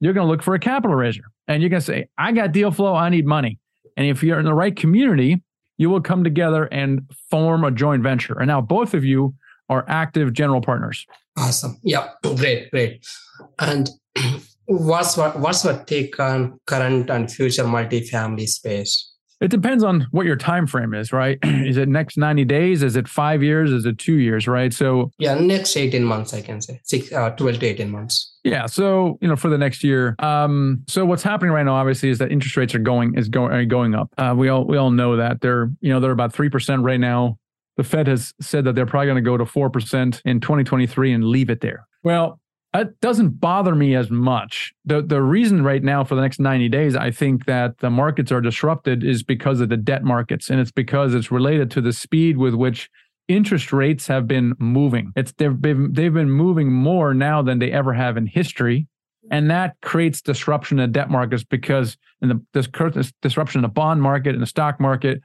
you're 0.00 0.12
gonna 0.12 0.28
look 0.28 0.42
for 0.42 0.54
a 0.54 0.58
capital 0.58 0.96
raiser 0.96 1.24
and 1.48 1.62
you're 1.62 1.70
gonna 1.70 1.80
say 1.80 2.06
i 2.18 2.32
got 2.32 2.52
deal 2.52 2.70
flow 2.70 2.94
i 2.94 3.08
need 3.08 3.26
money 3.26 3.58
and 3.96 4.06
if 4.06 4.22
you're 4.22 4.38
in 4.38 4.44
the 4.44 4.54
right 4.54 4.76
community 4.76 5.42
you 5.78 5.88
will 5.88 6.00
come 6.00 6.22
together 6.24 6.64
and 6.66 7.00
form 7.30 7.64
a 7.64 7.70
joint 7.70 8.02
venture 8.02 8.38
and 8.38 8.48
now 8.48 8.60
both 8.60 8.94
of 8.94 9.04
you 9.04 9.34
are 9.68 9.84
active 9.88 10.32
general 10.32 10.60
partners 10.60 11.06
Awesome. 11.36 11.78
Yeah, 11.82 12.08
great, 12.36 12.70
great. 12.70 13.06
And 13.58 13.90
what's 14.66 15.16
what 15.16 15.38
what's 15.38 15.64
your 15.64 15.82
take 15.84 16.18
on 16.20 16.58
current 16.66 17.10
and 17.10 17.30
future 17.30 17.64
multifamily 17.64 18.46
space? 18.46 19.09
It 19.40 19.50
depends 19.50 19.82
on 19.82 20.06
what 20.10 20.26
your 20.26 20.36
time 20.36 20.66
frame 20.66 20.92
is, 20.92 21.12
right? 21.12 21.38
is 21.44 21.76
it 21.76 21.88
next 21.88 22.16
90 22.18 22.44
days? 22.44 22.82
Is 22.82 22.96
it 22.96 23.08
five 23.08 23.42
years? 23.42 23.70
Is 23.72 23.86
it 23.86 23.98
two 23.98 24.16
years, 24.16 24.46
right? 24.46 24.72
So 24.72 25.10
yeah, 25.18 25.34
next 25.34 25.76
18 25.76 26.04
months, 26.04 26.34
I 26.34 26.42
can 26.42 26.60
say 26.60 26.80
six, 26.84 27.12
uh, 27.12 27.30
12 27.30 27.60
to 27.60 27.66
18 27.66 27.90
months. 27.90 28.36
Yeah. 28.44 28.66
So, 28.66 29.18
you 29.20 29.28
know, 29.28 29.36
for 29.36 29.48
the 29.48 29.58
next 29.58 29.82
year. 29.84 30.14
Um, 30.18 30.82
so 30.88 31.04
what's 31.04 31.22
happening 31.22 31.52
right 31.52 31.64
now, 31.64 31.74
obviously, 31.74 32.10
is 32.10 32.18
that 32.18 32.30
interest 32.30 32.56
rates 32.56 32.74
are 32.74 32.78
going 32.78 33.14
is 33.16 33.28
going 33.28 33.52
are 33.52 33.64
going 33.64 33.94
up. 33.94 34.10
Uh, 34.18 34.34
we 34.36 34.48
all 34.48 34.64
we 34.64 34.76
all 34.76 34.90
know 34.90 35.16
that 35.16 35.40
they're, 35.40 35.70
you 35.80 35.92
know, 35.92 36.00
they're 36.00 36.10
about 36.10 36.32
three 36.32 36.48
percent 36.48 36.82
right 36.82 37.00
now 37.00 37.38
the 37.76 37.84
Fed 37.84 38.08
has 38.08 38.34
said 38.40 38.64
that 38.64 38.74
they're 38.74 38.84
probably 38.84 39.06
going 39.06 39.16
to 39.16 39.22
go 39.22 39.38
to 39.38 39.44
4% 39.44 40.20
in 40.24 40.40
2023 40.40 41.12
and 41.12 41.24
leave 41.24 41.48
it 41.48 41.60
there. 41.60 41.86
Well, 42.02 42.39
it 42.74 43.00
doesn't 43.00 43.40
bother 43.40 43.74
me 43.74 43.94
as 43.94 44.10
much. 44.10 44.72
The 44.84 45.02
the 45.02 45.22
reason 45.22 45.64
right 45.64 45.82
now 45.82 46.04
for 46.04 46.14
the 46.14 46.20
next 46.20 46.38
90 46.38 46.68
days 46.68 46.94
I 46.94 47.10
think 47.10 47.46
that 47.46 47.78
the 47.78 47.90
markets 47.90 48.30
are 48.30 48.40
disrupted 48.40 49.02
is 49.02 49.22
because 49.22 49.60
of 49.60 49.68
the 49.68 49.76
debt 49.76 50.04
markets 50.04 50.50
and 50.50 50.60
it's 50.60 50.70
because 50.70 51.14
it's 51.14 51.30
related 51.30 51.70
to 51.72 51.80
the 51.80 51.92
speed 51.92 52.36
with 52.36 52.54
which 52.54 52.88
interest 53.28 53.72
rates 53.72 54.06
have 54.06 54.26
been 54.26 54.54
moving. 54.58 55.12
It's 55.16 55.32
they've 55.32 55.60
been 55.60 55.92
they've 55.92 56.14
been 56.14 56.30
moving 56.30 56.72
more 56.72 57.12
now 57.14 57.42
than 57.42 57.58
they 57.58 57.72
ever 57.72 57.92
have 57.92 58.16
in 58.16 58.26
history. 58.26 58.86
And 59.30 59.50
that 59.50 59.76
creates 59.82 60.22
disruption 60.22 60.80
in 60.80 60.90
the 60.90 60.92
debt 60.92 61.10
markets 61.10 61.44
because 61.44 61.96
in 62.22 62.28
the 62.28 62.40
this 62.52 63.12
disruption 63.20 63.58
in 63.58 63.62
the 63.62 63.68
bond 63.68 64.00
market 64.02 64.34
and 64.34 64.42
the 64.42 64.46
stock 64.46 64.80
market 64.80 65.22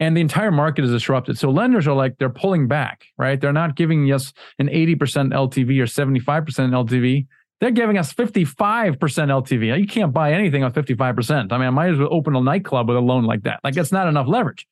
and 0.00 0.16
the 0.16 0.20
entire 0.20 0.50
market 0.50 0.84
is 0.84 0.90
disrupted. 0.90 1.38
So 1.38 1.50
lenders 1.50 1.86
are 1.86 1.94
like 1.94 2.18
they're 2.18 2.30
pulling 2.30 2.66
back, 2.68 3.06
right? 3.16 3.40
They're 3.40 3.52
not 3.52 3.76
giving 3.76 4.10
us 4.12 4.32
an 4.58 4.68
80% 4.68 4.96
LTV 5.32 5.80
or 5.80 5.86
75% 5.86 6.44
LTV. 6.44 7.26
They're 7.60 7.70
giving 7.70 7.96
us 7.96 8.12
55% 8.12 8.58
LTV. 8.98 9.78
You 9.78 9.86
can't 9.86 10.12
buy 10.12 10.32
anything 10.32 10.64
on 10.64 10.72
55%. 10.72 11.52
I 11.52 11.58
mean, 11.58 11.66
I 11.66 11.70
might 11.70 11.90
as 11.90 11.98
well 11.98 12.08
open 12.10 12.34
a 12.34 12.40
nightclub 12.40 12.88
with 12.88 12.96
a 12.96 13.00
loan 13.00 13.24
like 13.24 13.44
that. 13.44 13.60
Like 13.62 13.76
it's 13.76 13.92
not 13.92 14.08
enough 14.08 14.26
leverage. 14.26 14.66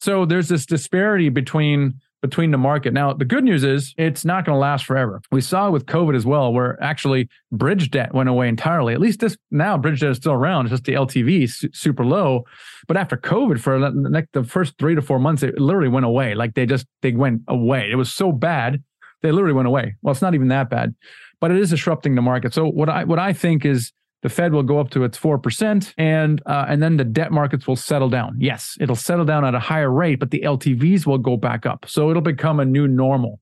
So 0.00 0.26
there's 0.26 0.48
this 0.48 0.66
disparity 0.66 1.28
between 1.28 2.00
between 2.22 2.52
the 2.52 2.58
market. 2.58 2.92
Now, 2.92 3.12
the 3.12 3.24
good 3.24 3.42
news 3.42 3.64
is 3.64 3.92
it's 3.98 4.24
not 4.24 4.44
going 4.44 4.54
to 4.54 4.60
last 4.60 4.86
forever. 4.86 5.20
We 5.32 5.40
saw 5.40 5.70
with 5.70 5.86
COVID 5.86 6.16
as 6.16 6.24
well, 6.24 6.52
where 6.52 6.80
actually 6.82 7.28
bridge 7.50 7.90
debt 7.90 8.14
went 8.14 8.28
away 8.28 8.48
entirely. 8.48 8.94
At 8.94 9.00
least 9.00 9.20
this 9.20 9.36
now 9.50 9.76
bridge 9.76 10.00
debt 10.00 10.12
is 10.12 10.18
still 10.18 10.32
around. 10.32 10.68
Just 10.68 10.84
the 10.84 10.92
LTV 10.92 11.42
is 11.42 11.66
super 11.74 12.04
low. 12.06 12.44
But 12.86 12.96
after 12.96 13.16
COVID, 13.16 13.58
for 13.58 13.78
the, 13.78 13.90
next, 13.90 14.32
the 14.32 14.44
first 14.44 14.78
three 14.78 14.94
to 14.94 15.02
four 15.02 15.18
months, 15.18 15.42
it 15.42 15.58
literally 15.58 15.88
went 15.88 16.06
away. 16.06 16.34
Like 16.34 16.54
they 16.54 16.64
just 16.64 16.86
they 17.02 17.12
went 17.12 17.42
away. 17.48 17.90
It 17.90 17.96
was 17.96 18.12
so 18.12 18.30
bad 18.30 18.82
they 19.22 19.32
literally 19.32 19.54
went 19.54 19.68
away. 19.68 19.96
Well, 20.02 20.12
it's 20.12 20.22
not 20.22 20.34
even 20.34 20.48
that 20.48 20.70
bad, 20.70 20.94
but 21.40 21.50
it 21.50 21.58
is 21.58 21.70
disrupting 21.70 22.14
the 22.14 22.22
market. 22.22 22.54
So 22.54 22.66
what 22.66 22.88
I 22.88 23.04
what 23.04 23.18
I 23.18 23.32
think 23.32 23.64
is 23.64 23.92
the 24.22 24.28
Fed 24.28 24.52
will 24.52 24.62
go 24.62 24.78
up 24.78 24.90
to 24.90 25.04
its 25.04 25.18
four 25.18 25.36
percent, 25.36 25.94
and 25.98 26.40
uh, 26.46 26.66
and 26.68 26.82
then 26.82 26.96
the 26.96 27.04
debt 27.04 27.32
markets 27.32 27.66
will 27.66 27.76
settle 27.76 28.08
down. 28.08 28.36
Yes, 28.38 28.76
it'll 28.80 28.96
settle 28.96 29.24
down 29.24 29.44
at 29.44 29.54
a 29.54 29.58
higher 29.58 29.90
rate, 29.90 30.16
but 30.16 30.30
the 30.30 30.40
LTVs 30.40 31.06
will 31.06 31.18
go 31.18 31.36
back 31.36 31.66
up. 31.66 31.84
So 31.88 32.10
it'll 32.10 32.22
become 32.22 32.60
a 32.60 32.64
new 32.64 32.86
normal, 32.86 33.40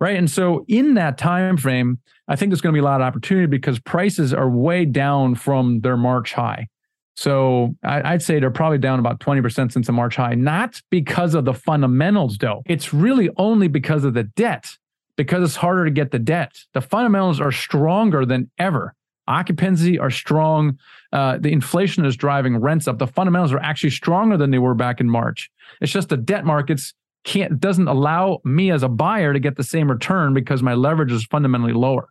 right? 0.00 0.16
And 0.16 0.30
so 0.30 0.64
in 0.68 0.94
that 0.94 1.18
time 1.18 1.56
frame, 1.56 1.98
I 2.28 2.36
think 2.36 2.50
there's 2.50 2.60
going 2.60 2.72
to 2.72 2.76
be 2.76 2.82
a 2.82 2.84
lot 2.84 3.00
of 3.00 3.06
opportunity 3.06 3.46
because 3.46 3.80
prices 3.80 4.32
are 4.32 4.48
way 4.48 4.84
down 4.84 5.34
from 5.34 5.80
their 5.80 5.96
March 5.96 6.32
high. 6.32 6.68
So 7.14 7.74
I'd 7.82 8.22
say 8.22 8.40
they're 8.40 8.50
probably 8.50 8.78
down 8.78 8.98
about 8.98 9.20
20% 9.20 9.70
since 9.70 9.86
the 9.86 9.92
March 9.92 10.16
high, 10.16 10.34
not 10.34 10.80
because 10.90 11.34
of 11.34 11.44
the 11.44 11.52
fundamentals, 11.52 12.38
though. 12.38 12.62
It's 12.64 12.94
really 12.94 13.28
only 13.36 13.68
because 13.68 14.04
of 14.04 14.14
the 14.14 14.22
debt, 14.22 14.70
because 15.16 15.42
it's 15.42 15.56
harder 15.56 15.84
to 15.84 15.90
get 15.90 16.10
the 16.10 16.18
debt. 16.18 16.52
The 16.72 16.80
fundamentals 16.80 17.38
are 17.38 17.52
stronger 17.52 18.24
than 18.24 18.50
ever 18.58 18.94
occupancy 19.28 19.98
are 19.98 20.10
strong. 20.10 20.78
Uh, 21.12 21.38
the 21.38 21.52
inflation 21.52 22.04
is 22.04 22.16
driving 22.16 22.56
rents 22.58 22.88
up. 22.88 22.98
The 22.98 23.06
fundamentals 23.06 23.52
are 23.52 23.60
actually 23.60 23.90
stronger 23.90 24.36
than 24.36 24.50
they 24.50 24.58
were 24.58 24.74
back 24.74 25.00
in 25.00 25.08
March. 25.08 25.50
It's 25.80 25.92
just 25.92 26.08
the 26.08 26.16
debt 26.16 26.44
markets 26.44 26.94
can't 27.24 27.60
doesn't 27.60 27.86
allow 27.86 28.40
me 28.44 28.70
as 28.72 28.82
a 28.82 28.88
buyer 28.88 29.32
to 29.32 29.38
get 29.38 29.56
the 29.56 29.62
same 29.62 29.90
return 29.90 30.34
because 30.34 30.62
my 30.62 30.74
leverage 30.74 31.12
is 31.12 31.24
fundamentally 31.24 31.72
lower. 31.72 32.08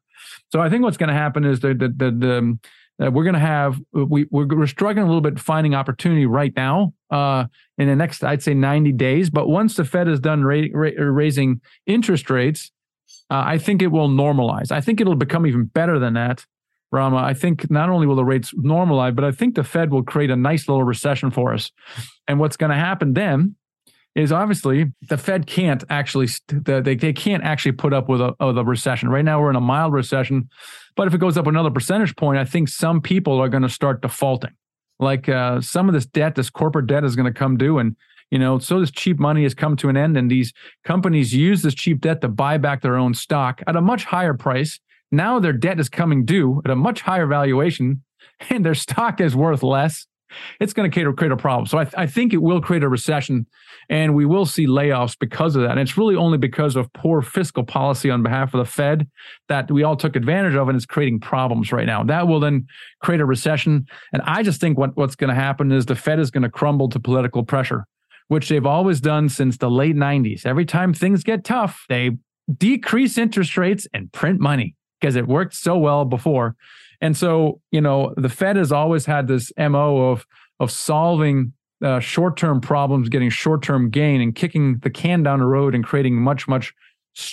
So 0.52 0.62
I 0.62 0.70
think 0.70 0.84
what's 0.84 0.98
going 0.98 1.10
to 1.10 1.14
happen 1.16 1.44
is 1.44 1.60
the 1.60 1.74
the 1.74 1.90
the, 1.90 2.12
the 2.12 2.60
Uh, 3.02 3.10
we're 3.10 3.24
going 3.24 3.34
to 3.34 3.40
have 3.40 3.80
we 3.94 4.28
we're, 4.30 4.46
we're, 4.46 4.68
struggling 4.68 5.04
a 5.04 5.08
little 5.08 5.22
bit 5.22 5.40
finding 5.40 5.74
opportunity 5.74 6.26
right 6.26 6.54
now 6.56 6.94
uh, 7.10 7.46
in 7.78 7.88
the 7.88 7.96
next 7.96 8.24
I'd 8.24 8.44
say 8.44 8.54
90 8.54 8.92
days. 8.92 9.30
But 9.30 9.48
once 9.48 9.76
the 9.76 9.86
Fed 9.86 10.08
is 10.08 10.20
done 10.20 10.44
ra- 10.44 10.72
ra- 10.74 10.92
raising 10.98 11.62
interest 11.88 12.30
rates, 12.30 12.72
uh, 13.32 13.44
I 13.46 13.58
think 13.58 13.82
it 13.82 13.88
will 13.88 14.10
normalize. 14.10 14.72
I 14.72 14.82
think 14.82 15.02
it'll 15.02 15.16
become 15.16 15.48
even 15.48 15.66
better 15.66 16.00
than 16.00 16.14
that, 16.14 16.46
Rama. 16.92 17.18
I 17.18 17.34
think 17.34 17.72
not 17.72 17.90
only 17.90 18.06
will 18.06 18.16
the 18.16 18.26
rates 18.26 18.54
normalize, 18.54 19.16
but 19.16 19.24
I 19.24 19.32
think 19.32 19.56
the 19.56 19.64
Fed 19.64 19.92
will 19.92 20.04
create 20.04 20.30
a 20.30 20.36
nice 20.36 20.68
little 20.68 20.84
recession 20.84 21.32
for 21.32 21.54
us. 21.54 21.72
And 22.28 22.40
what's 22.40 22.58
going 22.58 22.72
to 22.72 22.76
happen 22.76 23.14
then 23.14 23.56
is 24.14 24.32
obviously 24.32 24.92
the 25.08 25.18
Fed 25.18 25.48
can't 25.48 25.84
actually 25.90 26.28
they 26.50 26.96
they 26.96 27.14
can't 27.14 27.44
actually 27.44 27.72
put 27.72 27.94
up 27.94 28.10
with 28.10 28.20
a, 28.20 28.36
with 28.40 28.58
a 28.58 28.66
recession. 28.66 29.10
Right 29.10 29.24
now 29.24 29.42
we're 29.42 29.50
in 29.50 29.56
a 29.56 29.62
mild 29.62 29.94
recession, 29.94 30.50
but 30.96 31.08
if 31.08 31.14
it 31.14 31.20
goes 31.20 31.38
up 31.38 31.48
another 31.48 31.72
percentage 31.72 32.16
point, 32.18 32.38
I 32.38 32.46
think 32.46 32.68
some 32.68 33.00
people 33.02 33.40
are 33.40 33.50
going 33.50 33.64
to 33.64 33.70
start 33.70 34.02
defaulting. 34.02 34.52
Like 35.00 35.30
uh, 35.30 35.62
some 35.62 35.88
of 35.88 35.94
this 35.94 36.06
debt, 36.06 36.36
this 36.36 36.50
corporate 36.50 36.88
debt 36.88 37.06
is 37.06 37.16
going 37.16 37.32
to 37.32 37.38
come 37.38 37.58
due, 37.58 37.78
and 37.78 37.96
you 38.32 38.40
know, 38.40 38.60
so 38.60 38.80
this 38.80 38.92
cheap 38.92 39.18
money 39.18 39.44
has 39.44 39.54
come 39.54 39.76
to 39.78 39.90
an 39.90 39.98
end, 39.98 40.18
and 40.18 40.30
these 40.30 40.54
companies 40.84 41.34
use 41.34 41.62
this 41.62 41.74
cheap 41.74 42.02
debt 42.02 42.22
to 42.22 42.28
buy 42.28 42.58
back 42.58 42.82
their 42.82 42.98
own 42.98 43.14
stock 43.14 43.62
at 43.66 43.76
a 43.76 43.82
much 43.82 44.04
higher 44.04 44.34
price. 44.34 44.80
Now 45.12 45.40
their 45.40 45.54
debt 45.54 45.80
is 45.80 45.90
coming 45.90 46.26
due 46.26 46.62
at 46.64 46.72
a 46.72 46.76
much 46.76 47.02
higher 47.02 47.28
valuation, 47.28 48.04
and 48.50 48.66
their 48.66 48.76
stock 48.76 49.20
is 49.20 49.36
worth 49.36 49.64
less 49.64 50.08
it's 50.60 50.74
going 50.74 50.90
to 50.90 51.14
create 51.14 51.32
a 51.32 51.38
problem. 51.38 51.66
So 51.66 51.78
I, 51.78 51.84
th- 51.84 51.96
I, 51.98 52.08
think 52.08 52.34
it 52.34 52.42
will 52.42 52.62
create 52.62 52.84
a 52.84 52.90
recession 52.90 53.46
and 53.90 54.16
we 54.16 54.26
will 54.26 54.46
see 54.46 54.68
layoffs 54.68 55.18
because 55.18 55.56
of 55.56 55.64
that. 55.64 55.72
And 55.72 55.80
it's 55.80 55.98
really 55.98 56.16
only 56.16 56.38
because 56.38 56.76
of 56.76 56.92
poor 56.94 57.22
fiscal 57.22 57.64
policy 57.64 58.10
on 58.10 58.24
behalf 58.24 58.54
of 58.54 58.60
the 58.60 58.72
Fed 58.72 59.08
that 59.50 59.72
we 59.72 59.84
all 59.84 59.96
took 59.96 60.16
advantage 60.16 60.56
of 60.56 60.70
and 60.70 60.76
it's 60.76 60.86
creating 60.86 61.20
problems 61.20 61.72
right 61.72 61.86
now. 61.86 62.04
That 62.04 62.28
will 62.28 62.40
then 62.40 62.68
create 63.02 63.22
a 63.22 63.26
recession. 63.26 63.86
And 64.14 64.22
I 64.24 64.44
just 64.44 64.62
think 64.62 64.78
what, 64.78 64.96
what's 64.96 65.16
going 65.16 65.30
to 65.30 65.36
happen 65.36 65.72
is 65.72 65.86
the 65.86 65.96
Fed 65.96 66.20
is 66.20 66.32
going 66.32 66.44
to 66.44 66.50
crumble 66.50 66.90
to 66.90 67.00
political 67.00 67.44
pressure, 67.44 67.86
which 68.28 68.50
they've 68.50 68.66
always 68.66 69.02
done 69.02 69.30
since 69.30 69.58
the 69.58 69.70
late 69.70 69.96
90s. 69.96 70.46
Every 70.46 70.66
time 70.66 70.94
things 70.94 71.24
get 71.24 71.44
tough, 71.44 71.86
they 71.90 72.12
decrease 72.58 73.18
interest 73.18 73.58
rates 73.58 73.88
and 73.94 74.12
print 74.12 74.40
money 74.40 74.76
because 75.02 75.16
it 75.16 75.28
worked 75.28 75.56
so 75.56 75.78
well 75.78 76.06
before. 76.06 76.56
And 77.02 77.18
so, 77.18 77.60
you 77.72 77.82
know, 77.82 78.14
the 78.16 78.30
Fed 78.30 78.56
has 78.56 78.72
always 78.72 79.06
had 79.06 79.28
this 79.28 79.52
MO 79.58 80.12
of 80.12 80.26
of 80.60 80.70
solving 80.70 81.54
uh, 81.84 82.00
short-term 82.00 82.62
problems, 82.62 83.10
getting 83.10 83.32
short-term 83.32 83.90
gain, 83.90 84.22
and 84.22 84.36
kicking 84.36 84.78
the 84.84 84.92
can 84.92 85.24
down 85.24 85.40
the 85.40 85.46
road 85.46 85.74
and 85.74 85.84
creating 85.84 86.16
much, 86.22 86.48
much, 86.48 86.76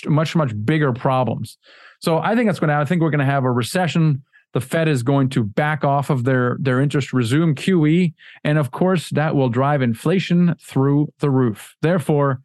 much, 0.07 0.35
much 0.35 0.51
bigger 0.65 0.91
problems. 0.91 1.59
So 1.99 2.17
I 2.17 2.35
think 2.35 2.47
that's 2.47 2.59
going 2.59 2.69
to. 2.69 2.75
I 2.75 2.85
think 2.85 3.01
we're 3.01 3.11
going 3.11 3.19
to 3.19 3.25
have 3.25 3.43
a 3.43 3.51
recession. 3.51 4.23
The 4.53 4.61
Fed 4.61 4.87
is 4.87 5.03
going 5.03 5.29
to 5.29 5.43
back 5.43 5.83
off 5.83 6.09
of 6.09 6.23
their 6.23 6.57
their 6.59 6.81
interest, 6.81 7.13
resume 7.13 7.53
QE, 7.53 8.13
and 8.43 8.57
of 8.57 8.71
course 8.71 9.11
that 9.11 9.35
will 9.35 9.49
drive 9.49 9.83
inflation 9.83 10.55
through 10.59 11.13
the 11.19 11.29
roof. 11.29 11.75
Therefore, 11.83 12.41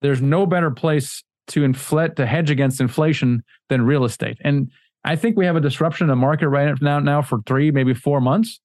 there's 0.00 0.22
no 0.22 0.46
better 0.46 0.70
place 0.70 1.24
to 1.48 1.64
inflate 1.64 2.16
to 2.16 2.26
hedge 2.26 2.50
against 2.50 2.80
inflation 2.80 3.42
than 3.68 3.82
real 3.82 4.04
estate. 4.04 4.38
And 4.42 4.70
I 5.04 5.16
think 5.16 5.36
we 5.36 5.46
have 5.46 5.56
a 5.56 5.60
disruption 5.60 6.04
in 6.04 6.08
the 6.08 6.16
market 6.16 6.48
right 6.48 6.74
now, 6.80 6.98
now 7.00 7.22
for 7.22 7.40
three, 7.46 7.70
maybe 7.70 7.94
four 7.94 8.20
months. 8.20 8.60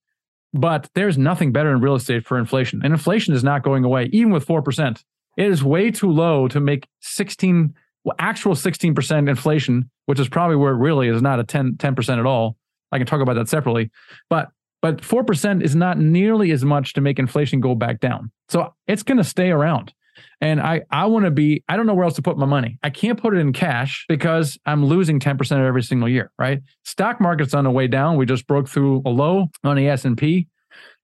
But 0.53 0.89
there's 0.93 1.17
nothing 1.17 1.51
better 1.51 1.71
in 1.71 1.81
real 1.81 1.95
estate 1.95 2.25
for 2.25 2.37
inflation. 2.37 2.81
And 2.83 2.93
inflation 2.93 3.33
is 3.33 3.43
not 3.43 3.63
going 3.63 3.83
away, 3.83 4.09
even 4.11 4.31
with 4.31 4.45
4%. 4.45 5.03
It 5.35 5.47
is 5.47 5.63
way 5.63 5.89
too 5.89 6.11
low 6.11 6.47
to 6.49 6.59
make 6.59 6.87
16, 7.01 7.73
well, 8.03 8.15
actual 8.19 8.53
16% 8.53 9.29
inflation, 9.29 9.89
which 10.05 10.19
is 10.19 10.29
probably 10.29 10.55
where 10.55 10.73
it 10.73 10.77
really 10.77 11.07
is 11.07 11.23
not 11.23 11.39
a 11.39 11.43
10, 11.43 11.77
10% 11.77 12.19
at 12.19 12.25
all. 12.25 12.55
I 12.91 12.99
can 12.99 13.07
talk 13.07 13.21
about 13.21 13.33
that 13.33 13.49
separately. 13.49 13.89
But 14.29 14.49
but 14.83 14.97
4% 14.97 15.63
is 15.63 15.77
not 15.77 15.97
nearly 15.97 16.51
as 16.51 16.65
much 16.65 16.91
to 16.93 17.01
make 17.01 17.17
inflation 17.17 17.61
go 17.61 17.73
back 17.73 18.01
down. 18.01 18.31
So 18.49 18.73
it's 18.85 19.01
going 19.01 19.17
to 19.17 19.23
stay 19.23 19.49
around. 19.49 19.93
And 20.43 20.59
I, 20.59 20.81
I 20.91 21.05
want 21.05 21.23
to 21.23 21.31
be, 21.31 21.63
I 21.69 21.77
don't 21.77 21.85
know 21.85 21.93
where 21.93 22.03
else 22.03 22.15
to 22.15 22.21
put 22.21 22.37
my 22.37 22.45
money. 22.45 22.77
I 22.83 22.89
can't 22.89 23.17
put 23.17 23.33
it 23.33 23.37
in 23.37 23.53
cash 23.53 24.03
because 24.09 24.57
I'm 24.65 24.85
losing 24.85 25.17
10% 25.17 25.65
every 25.65 25.81
single 25.81 26.09
year, 26.09 26.33
right? 26.37 26.59
Stock 26.83 27.21
market's 27.21 27.53
on 27.53 27.63
the 27.63 27.71
way 27.71 27.87
down. 27.87 28.17
We 28.17 28.25
just 28.25 28.45
broke 28.45 28.67
through 28.67 29.03
a 29.05 29.09
low 29.09 29.47
on 29.63 29.77
the 29.77 29.87
S&P. 29.87 30.49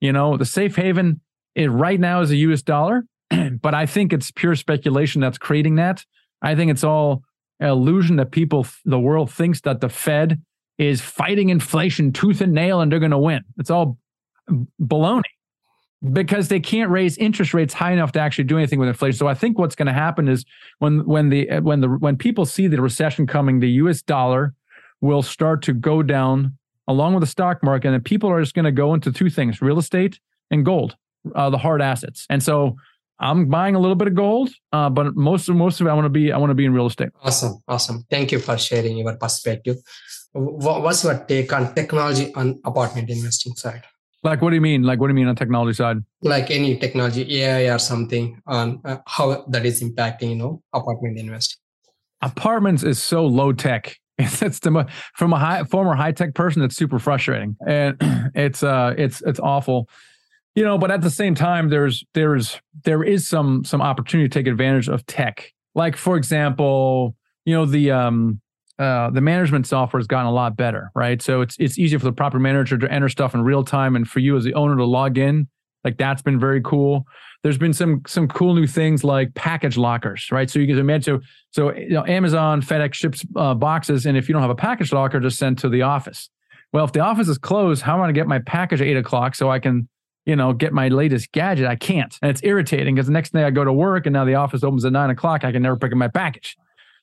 You 0.01 0.11
know, 0.11 0.35
the 0.35 0.43
safe 0.43 0.75
haven 0.75 1.21
it 1.55 1.67
right 1.67 2.01
now 2.01 2.19
is 2.19 2.31
a 2.31 2.35
US 2.35 2.61
dollar, 2.61 3.05
but 3.61 3.73
I 3.73 3.85
think 3.85 4.11
it's 4.11 4.29
pure 4.29 4.55
speculation 4.55 5.21
that's 5.21 5.37
creating 5.37 5.75
that. 5.75 6.03
I 6.41 6.53
think 6.55 6.69
it's 6.69 6.83
all 6.83 7.23
illusion 7.61 8.17
that 8.17 8.31
people, 8.31 8.67
the 8.83 8.99
world 8.99 9.31
thinks 9.31 9.61
that 9.61 9.79
the 9.79 9.87
Fed 9.87 10.41
is 10.77 10.99
fighting 10.99 11.47
inflation 11.47 12.11
tooth 12.11 12.41
and 12.41 12.51
nail 12.51 12.81
and 12.81 12.91
they're 12.91 12.99
going 12.99 13.11
to 13.11 13.17
win. 13.17 13.45
It's 13.57 13.69
all 13.69 13.97
baloney 14.81 15.23
because 16.13 16.47
they 16.47 16.59
can't 16.59 16.89
raise 16.89 17.17
interest 17.17 17.53
rates 17.53 17.73
high 17.73 17.91
enough 17.91 18.11
to 18.13 18.19
actually 18.19 18.45
do 18.45 18.57
anything 18.57 18.79
with 18.79 18.87
inflation. 18.87 19.17
So 19.17 19.27
I 19.27 19.33
think 19.33 19.57
what's 19.57 19.75
going 19.75 19.87
to 19.87 19.93
happen 19.93 20.27
is 20.27 20.45
when 20.79 21.05
when 21.05 21.29
the 21.29 21.59
when 21.59 21.81
the 21.81 21.89
when 21.89 22.17
people 22.17 22.45
see 22.45 22.67
the 22.67 22.81
recession 22.81 23.27
coming, 23.27 23.59
the 23.59 23.69
U.S. 23.83 24.01
dollar 24.01 24.53
will 25.01 25.21
start 25.21 25.61
to 25.63 25.73
go 25.73 26.01
down 26.01 26.57
along 26.87 27.13
with 27.13 27.21
the 27.21 27.27
stock 27.27 27.61
market, 27.63 27.93
and 27.93 28.03
people 28.03 28.29
are 28.29 28.41
just 28.41 28.55
going 28.55 28.65
to 28.65 28.71
go 28.71 28.93
into 28.93 29.11
two 29.11 29.29
things: 29.29 29.61
real 29.61 29.77
estate 29.77 30.19
and 30.51 30.65
gold, 30.65 30.95
uh, 31.35 31.49
the 31.49 31.57
hard 31.57 31.81
assets. 31.81 32.25
And 32.29 32.41
so 32.41 32.77
I'm 33.19 33.49
buying 33.49 33.75
a 33.75 33.79
little 33.79 33.95
bit 33.95 34.07
of 34.07 34.15
gold, 34.15 34.49
uh, 34.71 34.89
but 34.89 35.15
most 35.15 35.49
of 35.49 35.55
most 35.55 35.81
of 35.81 35.87
it 35.87 35.89
I 35.89 35.93
want 35.93 36.05
to 36.05 36.09
be 36.09 36.31
I 36.31 36.37
want 36.37 36.51
to 36.51 36.55
be 36.55 36.65
in 36.65 36.73
real 36.73 36.87
estate. 36.87 37.09
Awesome, 37.21 37.61
awesome. 37.67 38.05
Thank 38.09 38.31
you 38.31 38.39
for 38.39 38.57
sharing 38.57 38.97
your 38.97 39.17
perspective. 39.17 39.77
What's 40.31 41.03
your 41.03 41.17
take 41.27 41.51
on 41.51 41.73
technology 41.75 42.33
on 42.35 42.61
apartment 42.63 43.09
investing 43.09 43.55
side? 43.55 43.83
Like, 44.23 44.41
what 44.41 44.49
do 44.49 44.55
you 44.55 44.61
mean? 44.61 44.83
Like, 44.83 44.99
what 44.99 45.07
do 45.07 45.11
you 45.11 45.15
mean 45.15 45.27
on 45.27 45.35
technology 45.35 45.73
side? 45.73 45.97
Like 46.21 46.51
any 46.51 46.77
technology, 46.77 47.41
AI 47.41 47.73
or 47.73 47.79
something, 47.79 48.41
on 48.45 48.81
uh, 48.83 48.97
how 49.07 49.45
that 49.47 49.65
is 49.65 49.81
impacting, 49.81 50.29
you 50.29 50.35
know, 50.35 50.61
apartment 50.73 51.17
investing. 51.17 51.57
Apartments 52.21 52.83
is 52.83 53.01
so 53.01 53.25
low 53.25 53.53
tech. 53.53 53.95
It's 54.19 54.59
the 54.59 54.85
from 55.15 55.31
a 55.31 55.39
high 55.39 55.63
former 55.63 55.95
high 55.95 56.11
tech 56.11 56.33
person. 56.33 56.61
It's 56.61 56.75
super 56.75 56.99
frustrating, 56.99 57.55
and 57.65 57.95
it's 58.35 58.63
uh, 58.63 58.93
it's 58.97 59.21
it's 59.21 59.39
awful. 59.39 59.87
You 60.55 60.65
know, 60.65 60.77
but 60.77 60.91
at 60.91 60.99
the 61.01 61.09
same 61.09 61.35
time, 61.35 61.69
there's 61.69 62.03
there's 62.13 62.59
there 62.83 63.01
is 63.01 63.29
some 63.29 63.63
some 63.63 63.81
opportunity 63.81 64.27
to 64.27 64.33
take 64.33 64.47
advantage 64.47 64.89
of 64.89 65.05
tech. 65.05 65.53
Like, 65.73 65.95
for 65.95 66.17
example, 66.17 67.15
you 67.45 67.53
know 67.53 67.65
the 67.65 67.91
um 67.91 68.41
uh, 68.79 69.09
the 69.09 69.19
management 69.19 69.67
software 69.67 69.99
has 69.99 70.07
gotten 70.07 70.27
a 70.27 70.31
lot 70.31 70.55
better, 70.55 70.89
right? 70.95 71.21
So 71.21 71.41
it's 71.41 71.57
it's 71.59 71.77
easier 71.77 71.99
for 71.99 72.05
the 72.05 72.13
property 72.13 72.41
manager 72.41 72.77
to 72.77 72.91
enter 72.91 73.09
stuff 73.09 73.33
in 73.33 73.41
real 73.41 73.63
time, 73.63 73.95
and 73.95 74.07
for 74.07 74.19
you 74.19 74.37
as 74.37 74.45
the 74.45 74.53
owner 74.53 74.77
to 74.77 74.85
log 74.85 75.17
in. 75.17 75.49
Like 75.83 75.97
that's 75.97 76.21
been 76.21 76.39
very 76.39 76.61
cool. 76.61 77.05
There's 77.43 77.57
been 77.57 77.73
some 77.73 78.01
some 78.07 78.29
cool 78.29 78.53
new 78.53 78.67
things 78.67 79.03
like 79.03 79.33
package 79.35 79.77
lockers, 79.77 80.29
right? 80.31 80.49
So 80.49 80.59
you 80.59 80.67
can 80.67 80.77
imagine 80.77 81.03
so 81.03 81.19
so 81.51 81.75
you 81.75 81.89
know, 81.89 82.05
Amazon, 82.05 82.61
FedEx 82.61 82.93
ships 82.93 83.25
uh, 83.35 83.53
boxes, 83.53 84.05
and 84.05 84.17
if 84.17 84.29
you 84.29 84.33
don't 84.33 84.41
have 84.41 84.51
a 84.51 84.55
package 84.55 84.93
locker, 84.93 85.19
just 85.19 85.37
send 85.37 85.57
to 85.59 85.69
the 85.69 85.81
office. 85.81 86.29
Well, 86.71 86.85
if 86.85 86.93
the 86.93 87.01
office 87.01 87.27
is 87.27 87.37
closed, 87.37 87.81
how 87.81 87.95
am 87.95 87.99
I 87.99 88.03
going 88.03 88.13
to 88.13 88.19
get 88.19 88.27
my 88.27 88.39
package 88.39 88.81
at 88.81 88.87
eight 88.87 88.97
o'clock 88.97 89.35
so 89.35 89.51
I 89.51 89.59
can 89.59 89.89
you 90.25 90.35
know, 90.35 90.53
get 90.53 90.73
my 90.73 90.89
latest 90.89 91.31
gadget. 91.31 91.65
I 91.65 91.75
can't. 91.75 92.15
And 92.21 92.29
it's 92.29 92.41
irritating 92.43 92.93
because 92.93 93.07
the 93.07 93.13
next 93.13 93.33
day 93.33 93.45
I 93.45 93.49
go 93.49 93.63
to 93.63 93.73
work 93.73 94.05
and 94.05 94.13
now 94.13 94.25
the 94.25 94.35
office 94.35 94.63
opens 94.63 94.85
at 94.85 94.91
nine 94.91 95.09
o'clock. 95.09 95.43
I 95.43 95.51
can 95.51 95.63
never 95.63 95.75
pick 95.75 95.91
up 95.91 95.97
my 95.97 96.09
package 96.09 96.55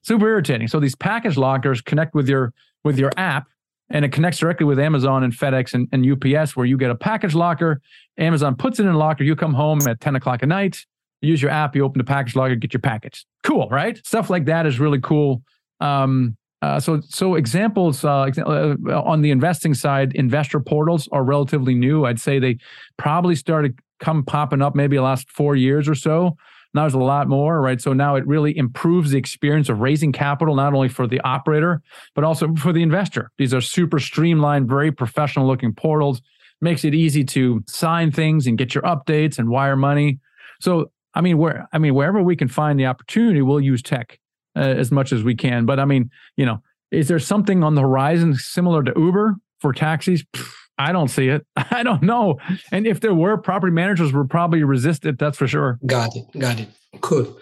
super 0.07 0.27
irritating. 0.27 0.67
So 0.67 0.79
these 0.79 0.95
package 0.95 1.37
lockers 1.37 1.81
connect 1.81 2.15
with 2.15 2.29
your 2.29 2.53
with 2.83 2.97
your 2.97 3.11
app, 3.17 3.47
and 3.89 4.05
it 4.05 4.11
connects 4.11 4.39
directly 4.39 4.65
with 4.65 4.79
Amazon 4.79 5.23
and 5.23 5.33
FedEx 5.33 5.73
and, 5.73 5.87
and 5.91 6.05
UPS, 6.05 6.55
where 6.55 6.65
you 6.65 6.77
get 6.77 6.89
a 6.89 6.95
package 6.95 7.35
locker. 7.35 7.81
Amazon 8.17 8.55
puts 8.55 8.79
it 8.79 8.83
in 8.83 8.89
a 8.89 8.97
locker. 8.97 9.23
You 9.23 9.35
come 9.35 9.53
home 9.53 9.85
at 9.87 9.99
ten 9.99 10.15
o'clock 10.15 10.41
at 10.43 10.49
night. 10.49 10.85
You 11.21 11.29
use 11.29 11.41
your 11.41 11.51
app. 11.51 11.75
You 11.75 11.83
open 11.83 11.97
the 11.97 12.05
package 12.05 12.35
locker, 12.35 12.55
get 12.55 12.73
your 12.73 12.81
package. 12.81 13.25
Cool, 13.43 13.67
right? 13.69 14.03
Stuff 14.05 14.29
like 14.29 14.45
that 14.45 14.65
is 14.65 14.79
really 14.79 15.01
cool. 15.01 15.41
Um, 15.79 16.37
uh, 16.61 16.79
so, 16.79 17.01
so 17.07 17.35
examples 17.35 18.03
uh, 18.03 18.31
uh, 18.39 18.75
on 19.03 19.21
the 19.21 19.29
investing 19.29 19.75
side, 19.75 20.13
investor 20.15 20.59
portals 20.59 21.07
are 21.11 21.23
relatively 21.23 21.75
new. 21.75 22.05
I'd 22.05 22.19
say 22.19 22.39
they 22.39 22.57
probably 22.97 23.35
started 23.35 23.77
come 23.99 24.23
popping 24.23 24.61
up 24.61 24.75
maybe 24.75 24.95
the 24.95 25.03
last 25.03 25.29
four 25.29 25.55
years 25.55 25.87
or 25.87 25.95
so. 25.95 26.35
Now 26.77 26.83
there's 26.83 26.93
a 26.93 26.99
lot 26.99 27.27
more, 27.27 27.59
right? 27.59 27.81
So 27.81 27.91
now 27.91 28.15
it 28.15 28.27
really 28.27 28.55
improves 28.55 29.09
the 29.09 29.17
experience 29.17 29.67
of 29.67 29.79
raising 29.79 30.11
capital, 30.11 30.53
not 30.53 30.75
only 30.75 30.89
for 30.89 31.07
the 31.07 31.19
operator, 31.21 31.81
but 32.13 32.23
also 32.23 32.53
for 32.53 32.71
the 32.71 32.83
investor. 32.83 33.31
These 33.39 33.51
are 33.51 33.61
super 33.61 33.99
streamlined, 33.99 34.69
very 34.69 34.91
professional 34.91 35.47
looking 35.47 35.73
portals. 35.73 36.21
Makes 36.61 36.85
it 36.85 36.93
easy 36.93 37.23
to 37.23 37.63
sign 37.67 38.11
things 38.11 38.45
and 38.45 38.59
get 38.59 38.75
your 38.75 38.83
updates 38.83 39.39
and 39.39 39.49
wire 39.49 39.75
money. 39.75 40.19
So, 40.61 40.91
I 41.15 41.21
mean, 41.21 41.39
where 41.39 41.67
I 41.73 41.79
mean, 41.79 41.95
wherever 41.95 42.21
we 42.21 42.35
can 42.35 42.47
find 42.47 42.79
the 42.79 42.85
opportunity, 42.85 43.41
we'll 43.41 43.59
use 43.59 43.81
tech 43.81 44.19
uh, 44.55 44.59
as 44.59 44.91
much 44.91 45.11
as 45.11 45.23
we 45.23 45.33
can. 45.35 45.65
But 45.65 45.79
I 45.79 45.85
mean, 45.85 46.11
you 46.35 46.45
know, 46.45 46.61
is 46.91 47.07
there 47.07 47.19
something 47.19 47.63
on 47.63 47.73
the 47.73 47.81
horizon 47.81 48.35
similar 48.35 48.83
to 48.83 48.93
Uber 48.95 49.37
for 49.61 49.73
taxis? 49.73 50.23
Pfft, 50.23 50.53
I 50.77 50.91
don't 50.91 51.09
see 51.09 51.29
it. 51.29 51.45
I 51.55 51.83
don't 51.83 52.03
know. 52.03 52.39
And 52.71 52.85
if 52.85 52.99
there 52.99 53.13
were, 53.13 53.37
property 53.37 53.71
managers 53.73 54.13
would 54.13 54.29
probably 54.29 54.63
resist 54.63 55.05
it. 55.05 55.19
That's 55.19 55.37
for 55.37 55.47
sure. 55.47 55.79
Got 55.85 56.15
it. 56.15 56.25
Got 56.37 56.59
it. 56.59 56.69
Cool. 57.01 57.37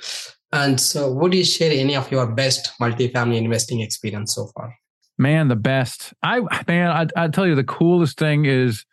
And 0.52 0.80
so, 0.80 1.12
would 1.12 1.34
you 1.34 1.43
share 1.43 1.71
any 1.71 1.95
of 1.95 2.10
your 2.12 2.28
best 2.28 2.71
multifamily 2.80 3.38
investing 3.38 3.82
experience 3.82 4.36
so 4.36 4.48
far? 4.56 4.74
Man, 5.17 5.48
the 5.48 5.56
best. 5.56 6.13
I 6.24 6.41
man, 6.67 6.91
I 6.91 7.24
I 7.24 7.28
tell 7.28 7.45
you, 7.48 7.56
the 7.56 7.63
coolest 7.63 8.17
thing 8.17 8.45
is 8.45 8.86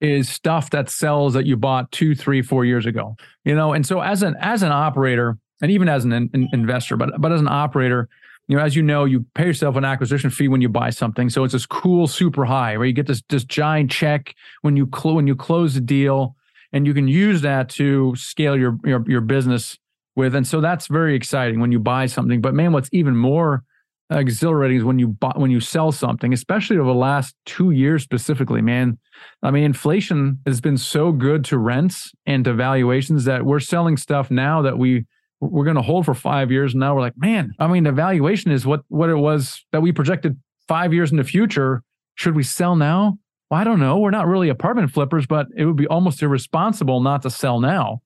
is 0.00 0.28
stuff 0.28 0.70
that 0.70 0.88
sells 0.88 1.34
that 1.34 1.46
you 1.46 1.56
bought 1.56 1.90
two, 1.92 2.14
three, 2.14 2.42
four 2.42 2.64
years 2.64 2.86
ago. 2.86 3.16
You 3.44 3.54
know, 3.54 3.72
and 3.72 3.86
so 3.86 4.00
as 4.00 4.22
an 4.22 4.36
as 4.40 4.62
an 4.62 4.72
operator, 4.72 5.36
and 5.62 5.70
even 5.70 5.88
as 5.88 6.04
an 6.04 6.12
in, 6.12 6.48
investor, 6.52 6.96
but 6.96 7.20
but 7.20 7.32
as 7.32 7.40
an 7.40 7.48
operator, 7.48 8.08
you 8.48 8.56
know, 8.56 8.62
as 8.62 8.76
you 8.76 8.82
know, 8.82 9.04
you 9.04 9.24
pay 9.34 9.46
yourself 9.46 9.76
an 9.76 9.84
acquisition 9.84 10.30
fee 10.30 10.48
when 10.48 10.60
you 10.60 10.68
buy 10.68 10.90
something. 10.90 11.30
So 11.30 11.44
it's 11.44 11.52
this 11.52 11.66
cool 11.66 12.06
super 12.06 12.44
high 12.44 12.76
where 12.76 12.86
you 12.86 12.92
get 12.92 13.06
this 13.06 13.22
this 13.28 13.44
giant 13.44 13.90
check 13.90 14.34
when 14.62 14.76
you 14.76 14.88
cl- 14.94 15.14
when 15.14 15.26
you 15.26 15.34
close 15.34 15.74
the 15.74 15.80
deal, 15.80 16.36
and 16.72 16.86
you 16.86 16.94
can 16.94 17.08
use 17.08 17.40
that 17.42 17.68
to 17.70 18.14
scale 18.16 18.56
your 18.56 18.78
your 18.84 19.04
your 19.08 19.20
business 19.20 19.78
with. 20.16 20.34
And 20.34 20.46
so 20.46 20.60
that's 20.60 20.86
very 20.86 21.14
exciting 21.14 21.60
when 21.60 21.72
you 21.72 21.78
buy 21.78 22.06
something. 22.06 22.40
But 22.40 22.54
man, 22.54 22.72
what's 22.72 22.90
even 22.92 23.16
more 23.16 23.64
exhilarating 24.10 24.76
is 24.76 24.84
when 24.84 24.98
you 24.98 25.08
buy 25.08 25.32
when 25.36 25.50
you 25.50 25.60
sell 25.60 25.90
something, 25.90 26.32
especially 26.34 26.76
over 26.76 26.88
the 26.88 26.94
last 26.94 27.34
two 27.46 27.70
years 27.70 28.02
specifically. 28.02 28.60
Man, 28.60 28.98
I 29.42 29.50
mean, 29.50 29.64
inflation 29.64 30.40
has 30.46 30.60
been 30.60 30.76
so 30.76 31.12
good 31.12 31.44
to 31.46 31.58
rents 31.58 32.12
and 32.26 32.44
to 32.44 32.52
valuations 32.52 33.24
that 33.24 33.46
we're 33.46 33.60
selling 33.60 33.96
stuff 33.96 34.30
now 34.30 34.60
that 34.62 34.76
we 34.76 35.06
we're 35.40 35.64
going 35.64 35.76
to 35.76 35.82
hold 35.82 36.04
for 36.04 36.14
five 36.14 36.50
years. 36.50 36.72
And 36.72 36.80
now 36.80 36.94
we're 36.94 37.00
like, 37.00 37.16
man, 37.16 37.52
I 37.58 37.66
mean, 37.66 37.84
the 37.84 37.92
valuation 37.92 38.50
is 38.50 38.66
what 38.66 38.82
what 38.88 39.10
it 39.10 39.16
was 39.16 39.64
that 39.72 39.82
we 39.82 39.92
projected 39.92 40.38
five 40.68 40.92
years 40.92 41.10
in 41.10 41.16
the 41.16 41.24
future. 41.24 41.82
Should 42.16 42.36
we 42.36 42.42
sell 42.42 42.76
now? 42.76 43.18
Well, 43.50 43.60
I 43.60 43.64
don't 43.64 43.80
know. 43.80 43.98
We're 43.98 44.10
not 44.10 44.26
really 44.26 44.48
apartment 44.48 44.92
flippers, 44.92 45.26
but 45.26 45.46
it 45.56 45.64
would 45.64 45.76
be 45.76 45.86
almost 45.86 46.22
irresponsible 46.22 47.00
not 47.00 47.22
to 47.22 47.30
sell 47.30 47.60
now. 47.60 48.00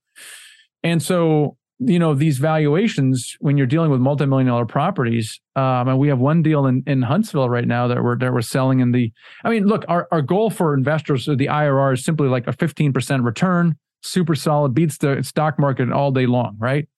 And 0.83 1.03
so, 1.03 1.57
you 1.79 1.99
know, 1.99 2.15
these 2.15 2.39
valuations 2.39 3.37
when 3.41 3.57
you're 3.57 3.67
dealing 3.67 3.91
with 3.91 4.01
multi-million 4.01 4.49
dollar 4.49 4.67
properties, 4.67 5.41
um, 5.55 5.89
and 5.89 5.99
we 5.99 6.09
have 6.09 6.19
one 6.19 6.43
deal 6.43 6.67
in, 6.67 6.83
in 6.87 7.03
Huntsville 7.03 7.49
right 7.49 7.67
now 7.67 7.87
that 7.87 8.03
we're 8.03 8.19
that 8.19 8.33
we're 8.33 8.43
selling 8.43 8.81
in 8.81 8.93
the. 8.93 9.13
I 9.45 9.51
mean, 9.51 9.65
look, 9.65 9.85
our, 9.89 10.09
our 10.11 10.23
goal 10.23 10.51
for 10.51 10.75
investors, 10.75 11.27
the 11.27 11.37
IRR 11.37 11.95
is 11.95 12.05
simply 12.05 12.29
like 12.29 12.47
a 12.47 12.53
15% 12.53 13.25
return, 13.25 13.77
super 14.03 14.35
solid, 14.35 14.75
beats 14.75 14.99
the 14.99 15.23
stock 15.23 15.59
market 15.59 15.93
all 15.93 16.11
day 16.11 16.27
long, 16.27 16.57
right? 16.59 16.89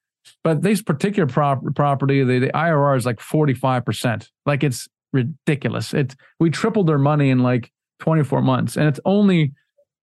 But 0.43 0.63
this 0.63 0.83
particular 0.83 1.27
prop- 1.27 1.63
property, 1.75 2.23
the, 2.25 2.39
the 2.39 2.53
IRR 2.53 2.97
is 2.97 3.07
like 3.07 3.19
45%. 3.19 4.29
Like 4.47 4.63
it's 4.63 4.89
ridiculous. 5.13 5.93
It's 5.95 6.15
we 6.39 6.51
tripled 6.51 6.87
their 6.87 6.99
money 6.99 7.31
in 7.31 7.41
like 7.41 7.71
24 8.01 8.43
months. 8.43 8.77
And 8.77 8.87
it's 8.87 9.01
only 9.05 9.53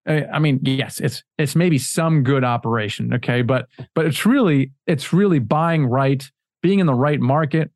I 0.07 0.39
mean, 0.39 0.61
yes, 0.63 1.01
it's 1.01 1.23
it's 1.37 1.55
maybe 1.55 1.77
some 1.77 2.23
good 2.23 2.45
operation, 2.45 3.13
okay, 3.15 3.41
but 3.41 3.67
but 3.93 4.05
it's 4.05 4.25
really 4.25 4.71
it's 4.85 5.11
really 5.11 5.39
buying 5.39 5.85
right, 5.85 6.23
being 6.61 6.79
in 6.79 6.85
the 6.85 6.93
right 6.93 7.19
market, 7.19 7.71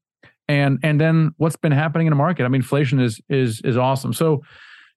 and 0.48 0.80
and 0.82 1.00
then 1.00 1.32
what's 1.38 1.58
been 1.58 1.74
happening 1.74 2.08
in 2.08 2.12
the 2.12 2.18
market. 2.18 2.46
I 2.46 2.48
mean, 2.48 2.62
inflation 2.62 3.02
is 3.02 3.20
is 3.28 3.60
is 3.66 3.76
awesome. 3.76 4.14
So 4.14 4.44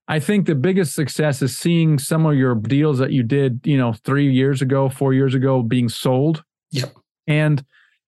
I 0.07 0.20
think 0.20 0.46
the 0.46 0.54
biggest 0.54 0.94
success 0.94 1.42
is 1.42 1.57
seeing 1.57 1.98
some 1.98 2.24
of 2.24 2.37
your 2.37 2.54
deals 2.54 2.98
that 2.98 3.11
you 3.11 3.24
did, 3.24 3.61
you 3.64 3.78
know, 3.78 3.94
three 4.04 4.30
years 4.30 4.62
ago, 4.62 4.88
four 4.88 5.12
years 5.12 5.35
ago, 5.35 5.61
being 5.62 5.88
sold. 5.88 6.44
Yep. 6.70 6.94
And 7.26 7.64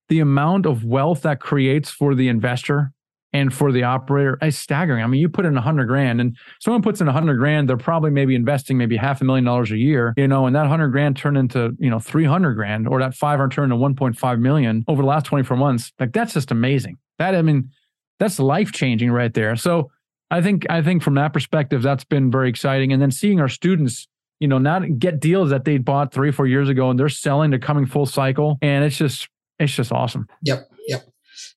the 0.08 0.20
amount 0.20 0.66
of 0.66 0.84
wealth 0.84 1.22
that 1.22 1.40
creates 1.40 1.90
for 1.90 2.14
the 2.14 2.28
investor 2.28 2.92
and 3.32 3.52
for 3.52 3.70
the 3.70 3.82
operator 3.82 4.38
is 4.40 4.56
staggering. 4.56 5.02
I 5.02 5.06
mean, 5.06 5.20
you 5.20 5.28
put 5.28 5.44
in 5.44 5.56
a 5.56 5.60
hundred 5.60 5.86
grand 5.86 6.20
and 6.20 6.36
someone 6.60 6.80
puts 6.80 7.00
in 7.00 7.08
a 7.08 7.12
hundred 7.12 7.36
grand, 7.36 7.68
they're 7.68 7.76
probably 7.76 8.10
maybe 8.10 8.34
investing 8.34 8.78
maybe 8.78 8.96
half 8.96 9.20
a 9.20 9.24
million 9.24 9.44
dollars 9.44 9.70
a 9.72 9.76
year, 9.76 10.14
you 10.16 10.26
know, 10.26 10.46
and 10.46 10.56
that 10.56 10.66
hundred 10.66 10.88
grand 10.88 11.16
turned 11.16 11.36
into, 11.36 11.72
you 11.78 11.90
know, 11.90 11.98
300 11.98 12.54
grand 12.54 12.88
or 12.88 12.98
that 13.00 13.14
500 13.14 13.50
turned 13.50 13.72
to 13.72 13.76
1.5 13.76 14.40
million 14.40 14.84
over 14.88 15.02
the 15.02 15.08
last 15.08 15.26
24 15.26 15.56
months. 15.56 15.92
Like 15.98 16.12
that's 16.12 16.32
just 16.34 16.50
amazing. 16.50 16.96
That, 17.18 17.34
I 17.34 17.42
mean, 17.42 17.70
that's 18.18 18.38
life 18.38 18.72
changing 18.72 19.10
right 19.10 19.34
there. 19.34 19.56
So 19.56 19.90
I 20.30 20.40
think, 20.40 20.64
I 20.70 20.82
think 20.82 21.02
from 21.02 21.14
that 21.14 21.32
perspective, 21.32 21.82
that's 21.82 22.04
been 22.04 22.30
very 22.30 22.48
exciting. 22.48 22.92
And 22.92 23.02
then 23.02 23.10
seeing 23.10 23.40
our 23.40 23.48
students, 23.48 24.08
you 24.40 24.48
know, 24.48 24.58
not 24.58 24.98
get 24.98 25.20
deals 25.20 25.50
that 25.50 25.64
they 25.64 25.78
bought 25.78 26.12
three, 26.12 26.30
four 26.30 26.46
years 26.46 26.68
ago 26.68 26.90
and 26.90 26.98
they're 26.98 27.08
selling, 27.08 27.50
they're 27.50 27.58
coming 27.58 27.86
full 27.86 28.06
cycle. 28.06 28.58
And 28.62 28.84
it's 28.84 28.96
just, 28.96 29.28
it's 29.58 29.72
just 29.72 29.92
awesome. 29.92 30.26
Yep. 30.42 30.68
Yep. 30.88 31.06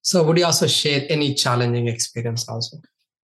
So 0.02 0.24
would 0.24 0.38
you 0.38 0.46
also 0.46 0.68
share 0.68 1.06
any 1.10 1.34
challenging 1.34 1.88
experience 1.88 2.48
also? 2.48 2.78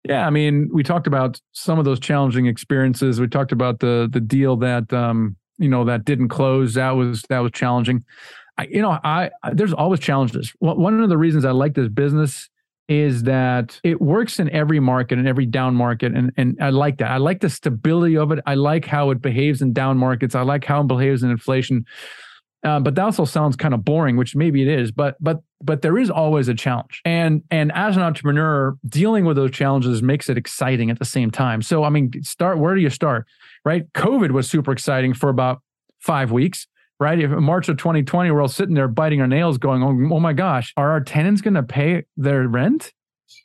Yeah, 0.07 0.27
I 0.27 0.29
mean, 0.29 0.69
we 0.71 0.83
talked 0.83 1.07
about 1.07 1.39
some 1.51 1.79
of 1.79 1.85
those 1.85 1.99
challenging 1.99 2.45
experiences. 2.45 3.19
We 3.19 3.27
talked 3.27 3.51
about 3.51 3.79
the 3.79 4.07
the 4.11 4.21
deal 4.21 4.55
that 4.57 4.93
um, 4.93 5.35
you 5.57 5.67
know 5.67 5.83
that 5.85 6.05
didn't 6.05 6.29
close. 6.29 6.75
That 6.75 6.91
was 6.91 7.23
that 7.29 7.39
was 7.39 7.51
challenging. 7.53 8.03
I, 8.57 8.67
you 8.69 8.81
know, 8.81 8.99
I, 9.03 9.31
I 9.41 9.53
there's 9.53 9.73
always 9.73 9.99
challenges. 9.99 10.53
One 10.59 11.01
of 11.01 11.09
the 11.09 11.17
reasons 11.17 11.43
I 11.43 11.51
like 11.51 11.73
this 11.73 11.89
business 11.89 12.49
is 12.87 13.23
that 13.23 13.79
it 13.83 13.99
works 14.01 14.39
in 14.39 14.49
every 14.51 14.79
market 14.79 15.17
and 15.17 15.27
every 15.27 15.45
down 15.45 15.75
market 15.75 16.15
and 16.15 16.31
and 16.37 16.57
I 16.61 16.69
like 16.69 16.97
that. 16.99 17.11
I 17.11 17.17
like 17.17 17.41
the 17.41 17.49
stability 17.49 18.17
of 18.17 18.31
it. 18.31 18.39
I 18.45 18.55
like 18.55 18.85
how 18.85 19.09
it 19.09 19.21
behaves 19.21 19.61
in 19.61 19.73
down 19.73 19.97
markets. 19.97 20.35
I 20.35 20.41
like 20.41 20.65
how 20.65 20.81
it 20.81 20.87
behaves 20.87 21.23
in 21.23 21.31
inflation. 21.31 21.85
Uh, 22.65 22.79
but 22.79 22.95
that 22.95 23.03
also 23.03 23.25
sounds 23.25 23.55
kind 23.55 23.75
of 23.75 23.85
boring, 23.85 24.17
which 24.17 24.35
maybe 24.35 24.61
it 24.61 24.67
is. 24.67 24.91
But 24.91 25.15
but 25.19 25.41
but 25.61 25.83
there 25.83 25.97
is 25.97 26.09
always 26.09 26.47
a 26.47 26.55
challenge, 26.55 27.01
and 27.05 27.43
and 27.51 27.71
as 27.73 27.95
an 27.95 28.01
entrepreneur, 28.01 28.75
dealing 28.87 29.23
with 29.23 29.35
those 29.35 29.51
challenges 29.51 30.01
makes 30.01 30.29
it 30.29 30.37
exciting 30.37 30.89
at 30.89 30.97
the 30.97 31.05
same 31.05 31.29
time. 31.29 31.61
So 31.61 31.83
I 31.83 31.89
mean, 31.89 32.11
start 32.23 32.57
where 32.57 32.73
do 32.73 32.81
you 32.81 32.89
start? 32.89 33.27
Right, 33.63 33.91
COVID 33.93 34.31
was 34.31 34.49
super 34.49 34.71
exciting 34.71 35.13
for 35.13 35.29
about 35.29 35.61
five 35.99 36.31
weeks. 36.31 36.67
Right, 36.97 37.19
if 37.19 37.29
in 37.29 37.43
March 37.43 37.67
of 37.67 37.77
2020, 37.77 38.31
we're 38.31 38.41
all 38.41 38.47
sitting 38.47 38.73
there 38.73 38.87
biting 38.87 39.19
our 39.19 39.27
nails, 39.27 39.57
going, 39.57 39.83
"Oh, 39.83 40.15
oh 40.15 40.19
my 40.19 40.31
gosh, 40.31 40.73
are 40.77 40.91
our 40.91 41.01
tenants 41.01 41.41
going 41.41 41.55
to 41.55 41.63
pay 41.63 42.05
their 42.15 42.47
rent, 42.47 42.93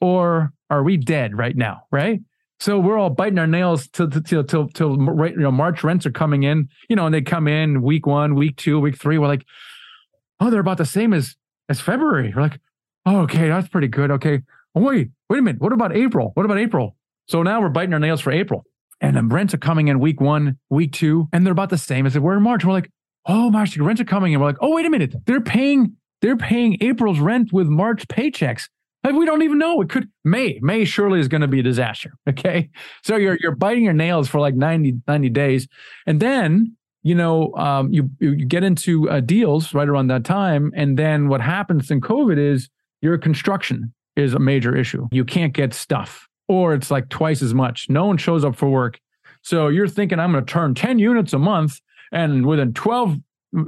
or 0.01 0.53
are 0.71 0.85
we 0.85 0.97
dead 0.97 1.37
right 1.37 1.57
now?" 1.57 1.83
Right, 1.91 2.21
so 2.61 2.79
we're 2.79 2.99
all 2.99 3.09
biting 3.09 3.39
our 3.39 3.47
nails 3.47 3.89
till 3.89 4.11
till 4.11 4.45
till 4.45 4.69
till 4.69 4.97
right, 4.99 5.33
you 5.33 5.41
know 5.41 5.51
March 5.51 5.83
rents 5.83 6.05
are 6.05 6.13
coming 6.13 6.43
in, 6.43 6.69
you 6.91 6.97
know, 6.97 7.07
and 7.07 7.15
they 7.15 7.23
come 7.23 7.49
in 7.49 7.81
week 7.81 8.07
one, 8.07 8.35
week 8.35 8.57
two, 8.57 8.79
week 8.79 8.99
three. 8.99 9.17
We're 9.17 9.29
like, 9.29 9.47
oh, 10.41 10.51
they're 10.51 10.61
about 10.61 10.77
the 10.77 10.85
same 10.85 11.15
as 11.15 11.37
as 11.71 11.81
February. 11.81 12.33
We're 12.37 12.43
like, 12.43 12.61
oh, 13.07 13.21
okay, 13.21 13.49
that's 13.49 13.69
pretty 13.69 13.89
good. 13.89 14.11
Okay, 14.11 14.43
oh, 14.75 14.83
wait, 14.83 15.09
wait 15.31 15.39
a 15.39 15.43
minute. 15.43 15.63
What 15.63 15.73
about 15.73 15.97
April? 15.97 16.33
What 16.35 16.45
about 16.45 16.59
April? 16.59 16.97
So 17.29 17.43
now 17.43 17.63
we're 17.63 17.71
biting 17.71 17.95
our 17.95 17.99
nails 17.99 18.21
for 18.21 18.31
April, 18.31 18.67
and 19.01 19.17
the 19.17 19.23
rents 19.23 19.55
are 19.55 19.59
coming 19.59 19.89
in 19.89 19.99
week 19.99 20.21
one, 20.21 20.59
week 20.69 20.93
two, 20.93 21.31
and 21.33 21.47
they're 21.47 21.53
about 21.53 21.71
the 21.71 21.79
same 21.79 22.05
as 22.05 22.13
they 22.13 22.21
were 22.21 22.37
in 22.37 22.43
March. 22.43 22.63
We're 22.63 22.73
like, 22.73 22.91
oh, 23.27 23.51
March, 23.51 23.75
the 23.75 23.83
rents 23.83 24.01
are 24.01 24.05
coming 24.05 24.35
And 24.35 24.43
We're 24.43 24.49
like, 24.49 24.59
oh, 24.61 24.75
wait 24.75 24.87
a 24.87 24.91
minute, 24.91 25.15
they're 25.27 25.41
paying 25.41 25.97
they're 26.21 26.37
paying 26.37 26.77
April's 26.83 27.19
rent 27.19 27.53
with 27.53 27.69
March 27.69 28.07
paychecks. 28.09 28.69
Like 29.03 29.15
we 29.15 29.25
don't 29.25 29.43
even 29.43 29.59
know. 29.59 29.81
It 29.81 29.89
could 29.89 30.09
May. 30.25 30.59
May 30.61 30.85
surely 30.85 31.21
is 31.21 31.29
going 31.29 31.41
to 31.41 31.49
be 31.49 31.61
a 31.61 31.63
disaster. 31.63 32.13
Okay. 32.29 32.71
So 33.03 33.17
you're 33.17 33.39
you're 33.41 33.57
biting 33.57 33.85
your 33.85 33.93
nails 33.93 34.29
for 34.29 34.41
like 34.41 34.55
90, 34.55 35.01
90 35.09 35.29
days. 35.31 35.67
And 36.07 36.21
then, 36.21 36.77
you 37.03 37.15
know, 37.15 37.55
um, 37.57 37.93
you 37.93 38.11
you 38.21 38.37
get 38.37 38.63
into 38.63 39.09
uh, 39.09 39.21
deals 39.21 39.73
right 39.75 39.89
around 39.89 40.09
that 40.09 40.25
time. 40.25 40.71
And 40.77 40.99
then 40.99 41.29
what 41.29 41.41
happens 41.41 41.91
in 41.91 42.01
COVID 42.01 42.39
is 42.39 42.69
your 43.01 43.17
construction 43.19 43.95
is 44.17 44.35
a 44.35 44.39
major 44.39 44.77
issue. 44.77 45.09
You 45.11 45.25
can't 45.25 45.55
get 45.55 45.73
stuff, 45.73 46.29
or 46.49 46.75
it's 46.75 46.91
like 46.91 47.09
twice 47.09 47.43
as 47.43 47.55
much. 47.55 47.87
No 47.89 48.07
one 48.07 48.19
shows 48.19 48.45
up 48.45 48.55
for 48.55 48.69
work. 48.69 49.01
So 49.43 49.69
you're 49.69 49.89
thinking 49.89 50.21
I'm 50.21 50.33
going 50.33 50.45
to 50.45 50.53
turn 50.53 50.75
10 50.75 50.99
units 50.99 51.33
a 51.33 51.39
month 51.39 51.81
and 52.13 52.47
within 52.47 52.73
12 52.73 53.19